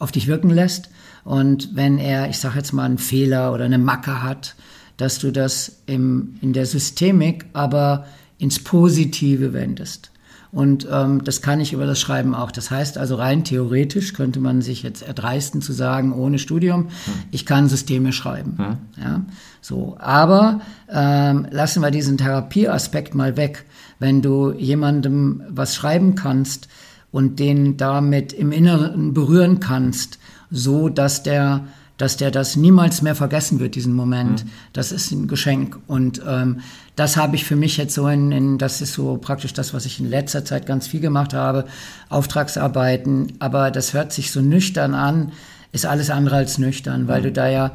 auf 0.00 0.10
dich 0.10 0.26
wirken 0.26 0.50
lässt 0.50 0.90
und 1.22 1.76
wenn 1.76 1.98
er, 1.98 2.28
ich 2.28 2.40
sage 2.40 2.56
jetzt 2.56 2.72
mal, 2.72 2.82
einen 2.82 2.98
Fehler 2.98 3.52
oder 3.52 3.64
eine 3.64 3.78
Macke 3.78 4.20
hat, 4.24 4.56
dass 4.96 5.20
du 5.20 5.30
das 5.30 5.82
im, 5.86 6.38
in 6.42 6.52
der 6.54 6.66
Systemik 6.66 7.46
aber 7.52 8.04
ins 8.38 8.58
Positive 8.58 9.52
wendest. 9.52 10.10
Und 10.50 10.88
ähm, 10.90 11.24
das 11.24 11.42
kann 11.42 11.60
ich 11.60 11.72
über 11.74 11.84
das 11.84 12.00
Schreiben 12.00 12.34
auch. 12.34 12.50
Das 12.50 12.70
heißt 12.70 12.96
also 12.96 13.16
rein 13.16 13.44
theoretisch 13.44 14.14
könnte 14.14 14.40
man 14.40 14.62
sich 14.62 14.82
jetzt 14.82 15.02
erdreisten 15.02 15.60
zu 15.60 15.72
sagen, 15.72 16.12
ohne 16.12 16.38
Studium, 16.38 16.84
hm. 16.84 17.12
ich 17.30 17.44
kann 17.44 17.68
Systeme 17.68 18.12
schreiben. 18.12 18.56
Hm. 18.56 19.02
Ja, 19.02 19.24
so. 19.60 19.96
Aber 19.98 20.60
ähm, 20.90 21.46
lassen 21.50 21.82
wir 21.82 21.90
diesen 21.90 22.16
Therapieaspekt 22.16 23.14
mal 23.14 23.36
weg. 23.36 23.66
Wenn 23.98 24.22
du 24.22 24.52
jemandem 24.52 25.42
was 25.50 25.74
schreiben 25.74 26.14
kannst 26.14 26.68
und 27.10 27.38
den 27.38 27.76
damit 27.76 28.32
im 28.32 28.52
Inneren 28.52 29.12
berühren 29.12 29.60
kannst, 29.60 30.18
so 30.50 30.88
dass 30.88 31.22
der 31.22 31.66
dass 31.98 32.16
der 32.16 32.30
das 32.30 32.56
niemals 32.56 33.02
mehr 33.02 33.16
vergessen 33.16 33.58
wird, 33.60 33.74
diesen 33.74 33.92
Moment. 33.92 34.44
Mhm. 34.44 34.50
Das 34.72 34.92
ist 34.92 35.10
ein 35.10 35.26
Geschenk. 35.26 35.78
Und 35.88 36.22
ähm, 36.26 36.60
das 36.96 37.16
habe 37.16 37.36
ich 37.36 37.44
für 37.44 37.56
mich 37.56 37.76
jetzt 37.76 37.94
so 37.94 38.08
in, 38.08 38.32
in, 38.32 38.58
das 38.58 38.80
ist 38.80 38.94
so 38.94 39.18
praktisch 39.18 39.52
das, 39.52 39.74
was 39.74 39.84
ich 39.84 40.00
in 40.00 40.08
letzter 40.08 40.44
Zeit 40.44 40.64
ganz 40.64 40.86
viel 40.86 41.00
gemacht 41.00 41.34
habe, 41.34 41.66
Auftragsarbeiten. 42.08 43.34
Aber 43.40 43.70
das 43.70 43.92
hört 43.92 44.12
sich 44.12 44.30
so 44.30 44.40
nüchtern 44.40 44.94
an, 44.94 45.32
ist 45.72 45.86
alles 45.86 46.08
andere 46.08 46.36
als 46.36 46.56
nüchtern, 46.58 47.08
weil 47.08 47.20
mhm. 47.20 47.24
du 47.24 47.32
da 47.32 47.48
ja 47.48 47.72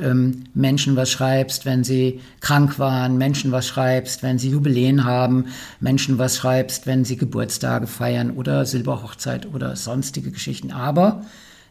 ähm, 0.00 0.44
Menschen 0.54 0.96
was 0.96 1.10
schreibst, 1.10 1.66
wenn 1.66 1.84
sie 1.84 2.20
krank 2.40 2.78
waren, 2.78 3.18
Menschen 3.18 3.52
was 3.52 3.66
schreibst, 3.66 4.22
wenn 4.22 4.38
sie 4.38 4.50
Jubiläen 4.50 5.04
haben, 5.04 5.46
Menschen 5.80 6.18
was 6.18 6.38
schreibst, 6.38 6.86
wenn 6.86 7.04
sie 7.04 7.16
Geburtstage 7.16 7.86
feiern 7.86 8.30
oder 8.30 8.64
Silberhochzeit 8.64 9.46
oder 9.52 9.76
sonstige 9.76 10.30
Geschichten. 10.30 10.72
Aber 10.72 11.22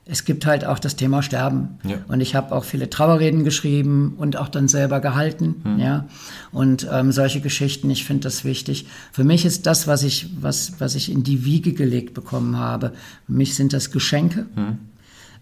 es 0.07 0.23
gibt 0.23 0.45
halt 0.45 0.65
auch 0.65 0.77
das 0.77 0.95
Thema 0.95 1.23
Sterben. 1.23 1.79
Ja. 1.83 1.97
Und 2.07 2.21
ich 2.21 2.35
habe 2.35 2.53
auch 2.53 2.63
viele 2.63 2.89
Trauerreden 2.91 3.43
geschrieben 3.43 4.13
und 4.17 4.37
auch 4.37 4.49
dann 4.49 4.67
selber 4.67 4.99
gehalten. 4.99 5.55
Mhm. 5.63 5.79
Ja. 5.79 6.05
Und 6.51 6.87
ähm, 6.91 7.11
solche 7.11 7.41
Geschichten, 7.41 7.89
ich 7.89 8.05
finde 8.05 8.23
das 8.23 8.45
wichtig. 8.45 8.85
Für 9.11 9.23
mich 9.23 9.45
ist 9.45 9.65
das, 9.65 9.87
was 9.87 10.03
ich, 10.03 10.29
was, 10.39 10.73
was 10.79 10.93
ich 10.93 11.11
in 11.11 11.23
die 11.23 11.43
Wiege 11.43 11.73
gelegt 11.73 12.13
bekommen 12.13 12.57
habe, 12.57 12.93
für 13.25 13.31
mich 13.31 13.55
sind 13.55 13.73
das 13.73 13.89
Geschenke. 13.89 14.45
Mhm. 14.55 14.77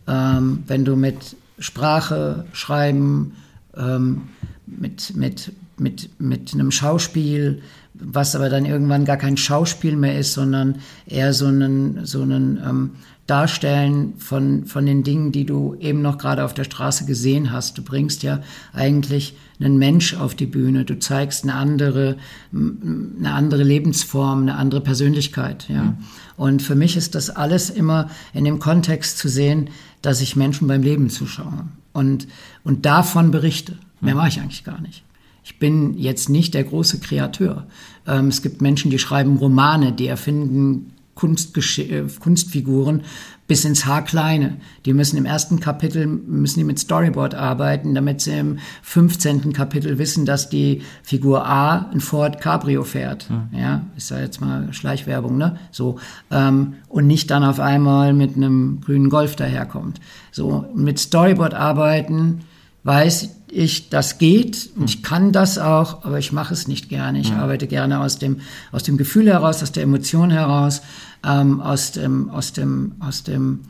Ähm, 0.07 0.63
wenn 0.67 0.85
du 0.85 0.95
mit 0.95 1.35
Sprache, 1.59 2.45
Schreiben, 2.53 3.33
ähm, 3.75 4.29
mit, 4.65 5.13
mit, 5.15 5.51
mit, 5.77 6.09
mit 6.19 6.53
einem 6.53 6.71
Schauspiel, 6.71 7.61
was 7.93 8.35
aber 8.35 8.49
dann 8.49 8.65
irgendwann 8.65 9.05
gar 9.05 9.17
kein 9.17 9.37
Schauspiel 9.37 9.97
mehr 9.97 10.17
ist, 10.17 10.33
sondern 10.33 10.75
eher 11.05 11.33
so 11.33 11.47
einen, 11.47 12.05
so 12.05 12.21
einen 12.21 12.57
ähm, 12.57 12.91
Darstellen 13.27 14.15
von, 14.17 14.65
von 14.65 14.85
den 14.85 15.03
Dingen, 15.03 15.31
die 15.31 15.45
du 15.45 15.75
eben 15.79 16.01
noch 16.01 16.17
gerade 16.17 16.43
auf 16.43 16.53
der 16.53 16.65
Straße 16.65 17.05
gesehen 17.05 17.51
hast. 17.51 17.77
Du 17.77 17.81
bringst 17.81 18.21
ja 18.21 18.41
eigentlich 18.73 19.37
einen 19.61 19.77
Mensch 19.77 20.15
auf 20.15 20.35
die 20.35 20.45
Bühne. 20.45 20.83
Du 20.83 20.99
zeigst 20.99 21.43
eine 21.43 21.53
andere, 21.53 22.17
eine 22.51 23.31
andere 23.31 23.63
Lebensform, 23.63 24.41
eine 24.41 24.55
andere 24.55 24.81
Persönlichkeit, 24.81 25.69
ja. 25.69 25.83
Mhm. 25.83 25.97
Und 26.35 26.63
für 26.63 26.75
mich 26.75 26.97
ist 26.97 27.13
das 27.13 27.29
alles 27.29 27.69
immer 27.69 28.09
in 28.33 28.43
dem 28.43 28.59
Kontext 28.59 29.19
zu 29.19 29.29
sehen, 29.29 29.69
dass 30.01 30.19
ich 30.19 30.35
Menschen 30.35 30.67
beim 30.67 30.81
Leben 30.81 31.11
zuschaue 31.11 31.67
und, 31.93 32.27
und 32.63 32.85
davon 32.87 33.29
berichte. 33.29 33.77
Mehr 34.01 34.15
mhm. 34.15 34.17
mache 34.17 34.29
ich 34.29 34.39
eigentlich 34.41 34.63
gar 34.63 34.81
nicht. 34.81 35.03
Ich 35.43 35.59
bin 35.59 35.97
jetzt 35.97 36.29
nicht 36.29 36.53
der 36.55 36.63
große 36.63 36.99
Kreateur. 36.99 37.67
Ähm, 38.07 38.27
es 38.27 38.41
gibt 38.41 38.61
Menschen, 38.61 38.91
die 38.91 38.99
schreiben 38.99 39.37
Romane, 39.37 39.91
die 39.91 40.07
erfinden 40.07 40.93
äh, 41.15 42.03
Kunstfiguren 42.19 43.03
bis 43.47 43.65
ins 43.65 43.85
Haarkleine. 43.85 44.57
Die 44.85 44.93
müssen 44.93 45.17
im 45.17 45.25
ersten 45.25 45.59
Kapitel 45.59 46.07
müssen 46.07 46.59
die 46.59 46.63
mit 46.63 46.79
Storyboard 46.79 47.35
arbeiten, 47.35 47.93
damit 47.93 48.21
sie 48.21 48.31
im 48.31 48.59
15. 48.83 49.53
Kapitel 49.53 49.97
wissen, 49.97 50.25
dass 50.25 50.49
die 50.49 50.81
Figur 51.03 51.45
A 51.45 51.89
ein 51.91 51.99
Ford 51.99 52.41
Cabrio 52.41 52.83
fährt. 52.83 53.29
Mhm. 53.29 53.57
Ja, 53.57 53.85
ist 53.95 54.11
ja 54.11 54.19
jetzt 54.19 54.41
mal 54.41 54.71
Schleichwerbung, 54.73 55.37
ne? 55.37 55.57
So 55.71 55.99
ähm, 56.31 56.75
und 56.87 57.07
nicht 57.07 57.29
dann 57.31 57.43
auf 57.43 57.59
einmal 57.59 58.13
mit 58.13 58.35
einem 58.35 58.81
grünen 58.81 59.09
Golf 59.09 59.35
daherkommt. 59.35 59.99
So 60.31 60.65
mit 60.73 60.99
Storyboard 60.99 61.53
arbeiten 61.53 62.45
weiß 62.83 63.29
ich, 63.49 63.89
das 63.89 64.17
geht 64.17 64.69
und 64.75 64.89
ich 64.89 65.03
kann 65.03 65.31
das 65.31 65.57
auch, 65.57 66.03
aber 66.03 66.17
ich 66.19 66.31
mache 66.31 66.53
es 66.53 66.67
nicht 66.67 66.89
gerne. 66.89 67.19
Ich 67.19 67.31
mhm. 67.31 67.39
arbeite 67.39 67.67
gerne 67.67 67.99
aus 67.99 68.17
dem, 68.17 68.41
aus 68.71 68.83
dem 68.83 68.97
Gefühl 68.97 69.27
heraus, 69.27 69.61
aus 69.61 69.71
der 69.71 69.83
Emotion 69.83 70.31
heraus, 70.31 70.81
ähm, 71.23 71.61
aus, 71.61 71.91
dem, 71.91 72.29
aus, 72.29 72.53
dem, 72.53 72.95
aus, 72.99 73.23
dem, 73.23 73.61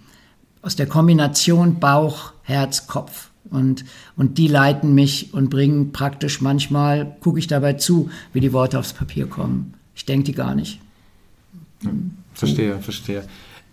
aus 0.61 0.75
der 0.75 0.87
Kombination 0.87 1.79
Bauch, 1.79 2.31
Herz, 2.43 2.87
Kopf. 2.87 3.29
Und, 3.49 3.85
und 4.15 4.37
die 4.37 4.47
leiten 4.47 4.95
mich 4.95 5.33
und 5.33 5.49
bringen 5.49 5.91
praktisch 5.91 6.41
manchmal, 6.41 7.17
gucke 7.19 7.37
ich 7.37 7.47
dabei 7.47 7.73
zu, 7.73 8.09
wie 8.31 8.39
die 8.39 8.53
Worte 8.53 8.79
aufs 8.79 8.93
Papier 8.93 9.27
kommen. 9.27 9.73
Ich 9.95 10.05
denke 10.05 10.23
die 10.25 10.33
gar 10.33 10.55
nicht. 10.55 10.79
Verstehe, 12.33 12.79
verstehe. 12.79 13.25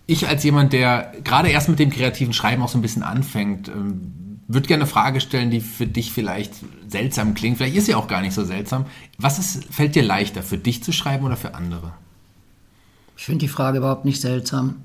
Ich 0.06 0.28
als 0.28 0.42
jemand, 0.42 0.72
der 0.72 1.12
gerade 1.22 1.48
erst 1.48 1.68
mit 1.68 1.78
dem 1.78 1.90
kreativen 1.90 2.32
Schreiben 2.34 2.62
auch 2.62 2.68
so 2.68 2.76
ein 2.76 2.82
bisschen 2.82 3.04
anfängt, 3.04 3.68
ähm, 3.68 4.12
würde 4.52 4.66
gerne 4.66 4.82
eine 4.82 4.90
Frage 4.90 5.20
stellen, 5.20 5.50
die 5.50 5.60
für 5.60 5.86
dich 5.86 6.12
vielleicht 6.12 6.52
seltsam 6.88 7.34
klingt. 7.34 7.58
Vielleicht 7.58 7.76
ist 7.76 7.86
sie 7.86 7.94
auch 7.94 8.08
gar 8.08 8.20
nicht 8.20 8.34
so 8.34 8.44
seltsam. 8.44 8.86
Was 9.18 9.38
ist, 9.38 9.64
fällt 9.72 9.94
dir 9.94 10.02
leichter, 10.02 10.42
für 10.42 10.58
dich 10.58 10.82
zu 10.82 10.92
schreiben 10.92 11.24
oder 11.24 11.36
für 11.36 11.54
andere? 11.54 11.92
Ich 13.16 13.24
finde 13.24 13.38
die 13.38 13.48
Frage 13.48 13.78
überhaupt 13.78 14.04
nicht 14.04 14.20
seltsam. 14.20 14.82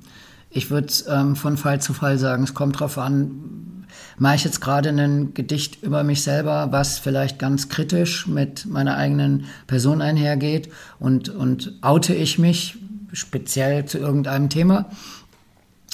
Ich 0.50 0.70
würde 0.70 0.94
ähm, 1.10 1.36
von 1.36 1.58
Fall 1.58 1.82
zu 1.82 1.94
Fall 1.94 2.18
sagen, 2.18 2.44
es 2.44 2.54
kommt 2.54 2.76
darauf 2.76 2.98
an, 2.98 3.86
mache 4.18 4.36
ich 4.36 4.44
jetzt 4.44 4.62
gerade 4.62 4.90
ein 4.90 5.34
Gedicht 5.34 5.82
über 5.82 6.04
mich 6.04 6.22
selber, 6.22 6.72
was 6.72 7.00
vielleicht 7.00 7.40
ganz 7.40 7.68
kritisch 7.68 8.28
mit 8.28 8.66
meiner 8.66 8.98
eigenen 8.98 9.46
Person 9.68 10.02
einhergeht 10.02 10.70
und, 11.00 11.30
und 11.30 11.74
oute 11.82 12.14
ich 12.14 12.38
mich 12.38 12.78
speziell 13.14 13.86
zu 13.86 13.98
irgendeinem 13.98 14.50
Thema, 14.50 14.86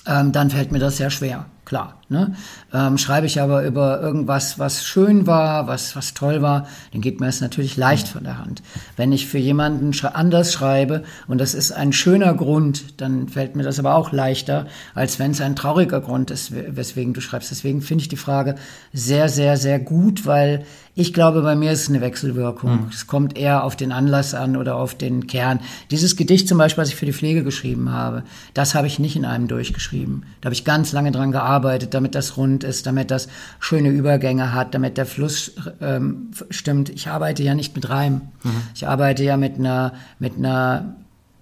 ähm, 0.05 0.31
dann 0.31 0.49
fällt 0.49 0.71
mir 0.71 0.79
das 0.79 0.97
sehr 0.97 1.09
schwer 1.09 1.45
klar. 1.71 2.00
Ne? 2.11 2.35
Ähm, 2.73 2.97
schreibe 2.97 3.25
ich 3.25 3.39
aber 3.39 3.65
über 3.65 4.01
irgendwas, 4.01 4.59
was 4.59 4.83
schön 4.83 5.27
war, 5.27 5.67
was, 5.67 5.95
was 5.95 6.13
toll 6.13 6.41
war, 6.41 6.67
dann 6.91 6.99
geht 6.99 7.21
mir 7.21 7.27
es 7.27 7.39
natürlich 7.39 7.77
leicht 7.77 8.09
von 8.09 8.25
der 8.25 8.37
Hand. 8.37 8.61
Wenn 8.97 9.13
ich 9.13 9.27
für 9.27 9.37
jemanden 9.37 9.97
anders 10.07 10.51
schreibe 10.51 11.03
und 11.29 11.37
das 11.37 11.53
ist 11.53 11.71
ein 11.71 11.93
schöner 11.93 12.33
Grund, 12.33 12.99
dann 12.99 13.29
fällt 13.29 13.55
mir 13.55 13.63
das 13.63 13.79
aber 13.79 13.95
auch 13.95 14.11
leichter, 14.11 14.67
als 14.93 15.19
wenn 15.19 15.31
es 15.31 15.39
ein 15.39 15.55
trauriger 15.55 16.01
Grund 16.01 16.31
ist, 16.31 16.51
weswegen 16.51 17.13
du 17.13 17.21
schreibst. 17.21 17.49
Deswegen 17.49 17.81
finde 17.81 18.01
ich 18.01 18.09
die 18.09 18.17
Frage 18.17 18.55
sehr, 18.91 19.29
sehr, 19.29 19.55
sehr 19.55 19.79
gut, 19.79 20.25
weil 20.25 20.65
ich 20.93 21.13
glaube, 21.13 21.41
bei 21.41 21.55
mir 21.55 21.71
ist 21.71 21.83
es 21.83 21.89
eine 21.89 22.01
Wechselwirkung. 22.01 22.71
Mhm. 22.71 22.89
Es 22.91 23.07
kommt 23.07 23.37
eher 23.37 23.63
auf 23.63 23.77
den 23.77 23.93
Anlass 23.93 24.33
an 24.33 24.57
oder 24.57 24.75
auf 24.75 24.93
den 24.93 25.25
Kern. 25.25 25.61
Dieses 25.89 26.17
Gedicht 26.17 26.49
zum 26.49 26.57
Beispiel, 26.57 26.81
was 26.81 26.89
ich 26.89 26.95
für 26.95 27.05
die 27.05 27.13
Pflege 27.13 27.43
geschrieben 27.43 27.91
habe, 27.91 28.23
das 28.53 28.75
habe 28.75 28.87
ich 28.87 28.99
nicht 28.99 29.15
in 29.15 29.23
einem 29.23 29.47
durchgeschrieben. 29.47 30.23
Da 30.41 30.47
habe 30.47 30.53
ich 30.53 30.65
ganz 30.65 30.91
lange 30.91 31.13
dran 31.13 31.31
gearbeitet, 31.31 31.93
damit 32.01 32.15
das 32.15 32.35
rund 32.35 32.63
ist, 32.63 32.87
damit 32.87 33.11
das 33.11 33.27
schöne 33.59 33.89
Übergänge 33.89 34.53
hat, 34.53 34.73
damit 34.73 34.97
der 34.97 35.05
Fluss 35.05 35.53
ähm, 35.81 36.31
stimmt. 36.49 36.89
Ich 36.89 37.07
arbeite 37.07 37.43
ja 37.43 37.53
nicht 37.53 37.75
mit 37.75 37.89
Reim. 37.89 38.21
Mhm. 38.43 38.49
Ich 38.73 38.87
arbeite 38.87 39.23
ja 39.23 39.37
mit 39.37 39.59
einer, 39.59 39.93
mit 40.17 40.37
einer 40.37 40.95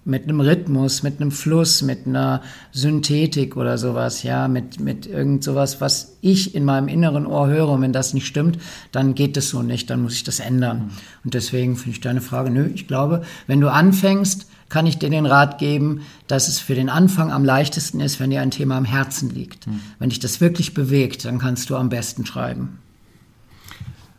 mit 0.04 0.24
einem 0.24 0.40
Rhythmus, 0.40 1.02
mit 1.02 1.20
einem 1.20 1.30
Fluss, 1.30 1.82
mit 1.82 2.06
einer 2.06 2.42
Synthetik 2.72 3.56
oder 3.56 3.76
sowas, 3.76 4.22
ja, 4.22 4.48
mit, 4.48 4.80
mit 4.80 5.06
irgend 5.06 5.44
sowas, 5.44 5.80
was 5.80 6.16
ich 6.22 6.54
in 6.54 6.64
meinem 6.64 6.88
inneren 6.88 7.26
Ohr 7.26 7.48
höre. 7.48 7.68
Und 7.68 7.82
wenn 7.82 7.92
das 7.92 8.14
nicht 8.14 8.26
stimmt, 8.26 8.58
dann 8.92 9.14
geht 9.14 9.36
es 9.36 9.50
so 9.50 9.62
nicht, 9.62 9.90
dann 9.90 10.02
muss 10.02 10.14
ich 10.14 10.24
das 10.24 10.40
ändern. 10.40 10.78
Mhm. 10.78 10.90
Und 11.24 11.34
deswegen 11.34 11.76
finde 11.76 11.90
ich 11.90 12.00
deine 12.00 12.22
Frage, 12.22 12.50
nö, 12.50 12.70
ich 12.74 12.88
glaube, 12.88 13.22
wenn 13.46 13.60
du 13.60 13.70
anfängst, 13.70 14.46
kann 14.70 14.86
ich 14.86 14.98
dir 14.98 15.10
den 15.10 15.26
Rat 15.26 15.58
geben, 15.58 16.00
dass 16.26 16.48
es 16.48 16.58
für 16.58 16.74
den 16.74 16.88
Anfang 16.88 17.30
am 17.30 17.44
leichtesten 17.44 18.00
ist, 18.00 18.18
wenn 18.20 18.30
dir 18.30 18.40
ein 18.40 18.50
Thema 18.50 18.78
am 18.78 18.86
Herzen 18.86 19.28
liegt. 19.28 19.66
Mhm. 19.66 19.80
Wenn 19.98 20.08
dich 20.08 20.20
das 20.20 20.40
wirklich 20.40 20.72
bewegt, 20.72 21.26
dann 21.26 21.38
kannst 21.38 21.68
du 21.68 21.76
am 21.76 21.90
besten 21.90 22.24
schreiben. 22.24 22.78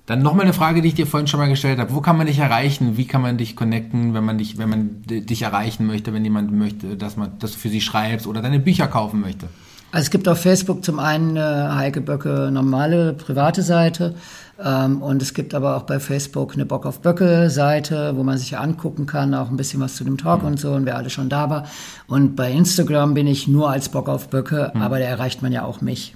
Dann 0.05 0.21
nochmal 0.21 0.45
eine 0.45 0.53
Frage, 0.53 0.81
die 0.81 0.89
ich 0.89 0.93
dir 0.93 1.07
vorhin 1.07 1.27
schon 1.27 1.39
mal 1.39 1.47
gestellt 1.47 1.79
habe. 1.79 1.93
Wo 1.93 2.01
kann 2.01 2.17
man 2.17 2.27
dich 2.27 2.37
erreichen? 2.37 2.97
Wie 2.97 3.05
kann 3.05 3.21
man 3.21 3.37
dich 3.37 3.55
connecten, 3.55 4.13
wenn 4.13 4.25
man 4.25 4.37
dich, 4.37 4.57
wenn 4.57 4.69
man 4.69 5.03
dich 5.05 5.41
erreichen 5.41 5.87
möchte, 5.87 6.13
wenn 6.13 6.23
jemand 6.23 6.51
möchte, 6.51 6.97
dass 6.97 7.15
man 7.15 7.39
das 7.39 7.55
für 7.55 7.69
sie 7.69 7.81
schreibst 7.81 8.27
oder 8.27 8.41
deine 8.41 8.59
Bücher 8.59 8.87
kaufen 8.87 9.21
möchte? 9.21 9.47
Also 9.91 10.05
es 10.05 10.09
gibt 10.09 10.27
auf 10.29 10.39
Facebook 10.39 10.85
zum 10.85 10.99
einen 10.99 11.37
eine 11.37 11.75
Heike 11.75 11.99
Böcke 11.99 12.49
normale 12.51 13.13
private 13.13 13.61
Seite 13.61 14.15
ähm, 14.63 15.01
und 15.01 15.21
es 15.21 15.33
gibt 15.33 15.53
aber 15.53 15.75
auch 15.75 15.83
bei 15.83 15.99
Facebook 15.99 16.53
eine 16.53 16.65
Bock 16.65 16.85
auf 16.85 17.01
Böcke 17.01 17.49
Seite, 17.49 18.15
wo 18.15 18.23
man 18.23 18.37
sich 18.37 18.57
angucken 18.57 19.05
kann, 19.05 19.33
auch 19.33 19.49
ein 19.49 19.57
bisschen 19.57 19.81
was 19.81 19.95
zu 19.95 20.05
dem 20.05 20.17
Talk 20.17 20.43
mhm. 20.43 20.47
und 20.47 20.59
so 20.59 20.71
und 20.71 20.85
wer 20.85 20.95
alle 20.95 21.09
schon 21.09 21.27
da 21.27 21.49
war. 21.49 21.65
Und 22.07 22.37
bei 22.37 22.51
Instagram 22.51 23.13
bin 23.13 23.27
ich 23.27 23.49
nur 23.49 23.69
als 23.69 23.89
Bock 23.89 24.07
auf 24.07 24.29
Böcke, 24.29 24.71
mhm. 24.73 24.81
aber 24.81 24.99
da 24.99 25.05
erreicht 25.05 25.41
man 25.41 25.51
ja 25.51 25.63
auch 25.65 25.81
mich. 25.81 26.15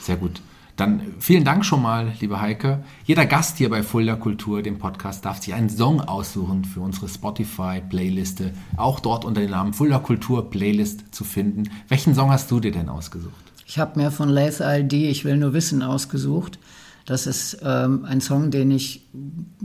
Sehr 0.00 0.16
gut. 0.16 0.40
Dann 0.76 1.02
vielen 1.20 1.44
Dank 1.44 1.64
schon 1.64 1.82
mal, 1.82 2.12
liebe 2.20 2.40
Heike. 2.40 2.82
Jeder 3.04 3.26
Gast 3.26 3.58
hier 3.58 3.70
bei 3.70 3.84
Fulda 3.84 4.16
Kultur, 4.16 4.60
dem 4.60 4.78
Podcast, 4.78 5.24
darf 5.24 5.40
sich 5.40 5.54
einen 5.54 5.70
Song 5.70 6.00
aussuchen 6.00 6.64
für 6.64 6.80
unsere 6.80 7.08
Spotify-Playliste. 7.08 8.52
Auch 8.76 8.98
dort 8.98 9.24
unter 9.24 9.40
dem 9.40 9.50
Namen 9.50 9.72
Fulda 9.72 10.00
Kultur 10.00 10.50
Playlist 10.50 11.14
zu 11.14 11.22
finden. 11.22 11.70
Welchen 11.86 12.16
Song 12.16 12.32
hast 12.32 12.50
du 12.50 12.58
dir 12.58 12.72
denn 12.72 12.88
ausgesucht? 12.88 13.32
Ich 13.66 13.78
habe 13.78 14.00
mir 14.00 14.10
von 14.10 14.28
Lace 14.28 14.60
ID 14.60 14.94
Ich 14.94 15.24
will 15.24 15.36
nur 15.36 15.52
wissen 15.52 15.80
ausgesucht. 15.82 16.58
Das 17.04 17.26
ist 17.26 17.58
ähm, 17.62 18.06
ein 18.06 18.22
Song, 18.22 18.50
den 18.50 18.70
ich 18.70 19.06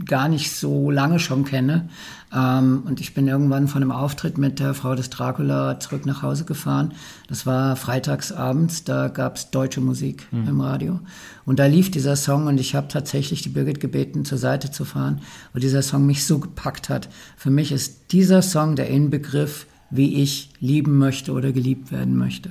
gar 0.04 0.28
nicht 0.28 0.52
so 0.52 0.90
lange 0.90 1.18
schon 1.18 1.44
kenne. 1.46 1.88
Ähm, 2.34 2.82
und 2.86 3.00
ich 3.00 3.14
bin 3.14 3.28
irgendwann 3.28 3.66
von 3.66 3.82
einem 3.82 3.92
Auftritt 3.92 4.36
mit 4.36 4.60
der 4.60 4.74
Frau 4.74 4.94
des 4.94 5.08
Dracula 5.08 5.80
zurück 5.80 6.04
nach 6.04 6.22
Hause 6.22 6.44
gefahren. 6.44 6.92
Das 7.28 7.46
war 7.46 7.76
freitags 7.76 8.30
abends, 8.30 8.84
da 8.84 9.08
gab 9.08 9.36
es 9.36 9.50
deutsche 9.50 9.80
Musik 9.80 10.26
mhm. 10.30 10.48
im 10.48 10.60
Radio. 10.60 11.00
Und 11.46 11.58
da 11.58 11.64
lief 11.64 11.90
dieser 11.90 12.14
Song 12.14 12.46
und 12.46 12.60
ich 12.60 12.74
habe 12.74 12.88
tatsächlich 12.88 13.40
die 13.40 13.48
Birgit 13.48 13.80
gebeten, 13.80 14.26
zur 14.26 14.38
Seite 14.38 14.70
zu 14.70 14.84
fahren, 14.84 15.22
weil 15.54 15.62
dieser 15.62 15.82
Song 15.82 16.04
mich 16.04 16.26
so 16.26 16.40
gepackt 16.40 16.90
hat. 16.90 17.08
Für 17.38 17.50
mich 17.50 17.72
ist 17.72 18.12
dieser 18.12 18.42
Song 18.42 18.76
der 18.76 18.88
Inbegriff, 18.88 19.66
wie 19.88 20.22
ich 20.22 20.50
lieben 20.60 20.98
möchte 20.98 21.32
oder 21.32 21.52
geliebt 21.52 21.90
werden 21.90 22.18
möchte. 22.18 22.50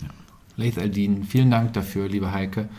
Ja. 0.00 0.08
Leith 0.56 0.78
Aldin, 0.78 1.24
vielen 1.24 1.50
Dank 1.50 1.74
dafür, 1.74 2.08
liebe 2.08 2.32
Heike. 2.32 2.70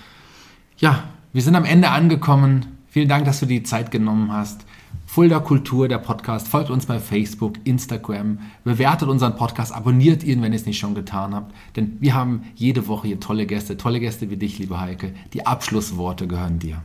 Ja, 0.78 1.04
wir 1.34 1.42
sind 1.42 1.56
am 1.56 1.66
Ende 1.66 1.90
angekommen. 1.90 2.66
Vielen 2.90 3.08
Dank, 3.08 3.26
dass 3.26 3.40
du 3.40 3.46
die 3.46 3.64
Zeit 3.64 3.90
genommen 3.90 4.32
hast. 4.32 4.66
Fulda 5.06 5.40
Kultur, 5.40 5.88
der 5.88 5.98
Podcast. 5.98 6.48
Folgt 6.48 6.70
uns 6.70 6.86
bei 6.86 7.00
Facebook, 7.00 7.56
Instagram, 7.64 8.40
bewertet 8.64 9.10
unseren 9.10 9.36
Podcast, 9.36 9.74
abonniert 9.74 10.24
ihn, 10.24 10.42
wenn 10.42 10.52
ihr 10.52 10.58
es 10.58 10.66
nicht 10.66 10.80
schon 10.80 10.96
getan 10.96 11.34
habt. 11.34 11.54
Denn 11.76 11.98
wir 12.00 12.14
haben 12.14 12.44
jede 12.56 12.88
Woche 12.88 13.08
hier 13.08 13.20
tolle 13.20 13.46
Gäste, 13.46 13.78
tolle 13.78 14.00
Gäste 14.00 14.30
wie 14.30 14.38
dich, 14.38 14.60
liebe 14.60 14.80
Heike. 14.80 15.14
Die 15.34 15.46
Abschlussworte 15.46 16.28
gehören 16.28 16.60
dir. 16.60 16.82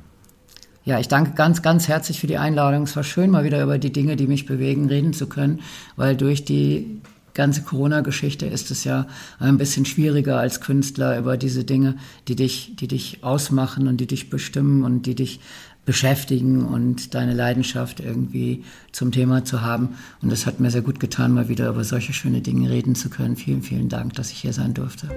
Ja, 0.84 1.01
ich 1.01 1.09
danke 1.09 1.32
ganz, 1.32 1.62
ganz 1.62 1.88
herzlich 1.88 2.20
für 2.20 2.28
die 2.28 2.38
Einladung. 2.38 2.84
Es 2.84 2.94
war 2.94 3.03
schön, 3.03 3.30
mal 3.30 3.42
wieder 3.42 3.61
über 3.62 3.78
die 3.78 3.92
Dinge, 3.92 4.14
die 4.14 4.28
mich 4.28 4.47
bewegen, 4.47 4.86
reden 4.86 5.12
zu 5.12 5.28
können, 5.28 5.61
weil 5.97 6.16
durch 6.16 6.44
die 6.44 7.01
ganze 7.37 7.62
Corona-Geschichte 7.62 8.47
ist 8.47 8.72
es 8.72 8.82
ja 8.82 9.07
ein 9.39 9.59
bisschen 9.59 9.84
schwieriger 9.84 10.41
als 10.41 10.61
Künstler 10.61 11.16
über 11.16 11.37
diese 11.37 11.62
Dinge, 11.62 11.95
die 12.26 12.34
dich, 12.34 12.74
die 12.74 12.89
dich 12.89 13.22
ausmachen 13.22 13.87
und 13.87 13.99
die 13.99 14.09
dich 14.09 14.30
bestimmen 14.30 14.82
und 14.82 15.07
die 15.07 15.14
dich 15.14 15.39
beschäftigen 15.84 16.64
und 16.64 17.14
deine 17.14 17.32
Leidenschaft 17.32 18.01
irgendwie 18.01 18.64
zum 18.91 19.12
Thema 19.12 19.45
zu 19.45 19.61
haben. 19.62 19.91
Und 20.20 20.32
es 20.32 20.45
hat 20.45 20.59
mir 20.59 20.70
sehr 20.72 20.82
gut 20.82 20.99
getan, 20.99 21.32
mal 21.32 21.49
wieder 21.49 21.68
über 21.68 21.84
solche 21.84 22.12
schöne 22.12 22.41
Dinge 22.41 22.68
reden 22.70 22.97
zu 22.97 23.09
können. 23.09 23.37
Vielen, 23.37 23.62
vielen 23.62 23.89
Dank, 23.89 24.14
dass 24.14 24.32
ich 24.32 24.39
hier 24.39 24.53
sein 24.53 24.74
durfte. 24.74 25.09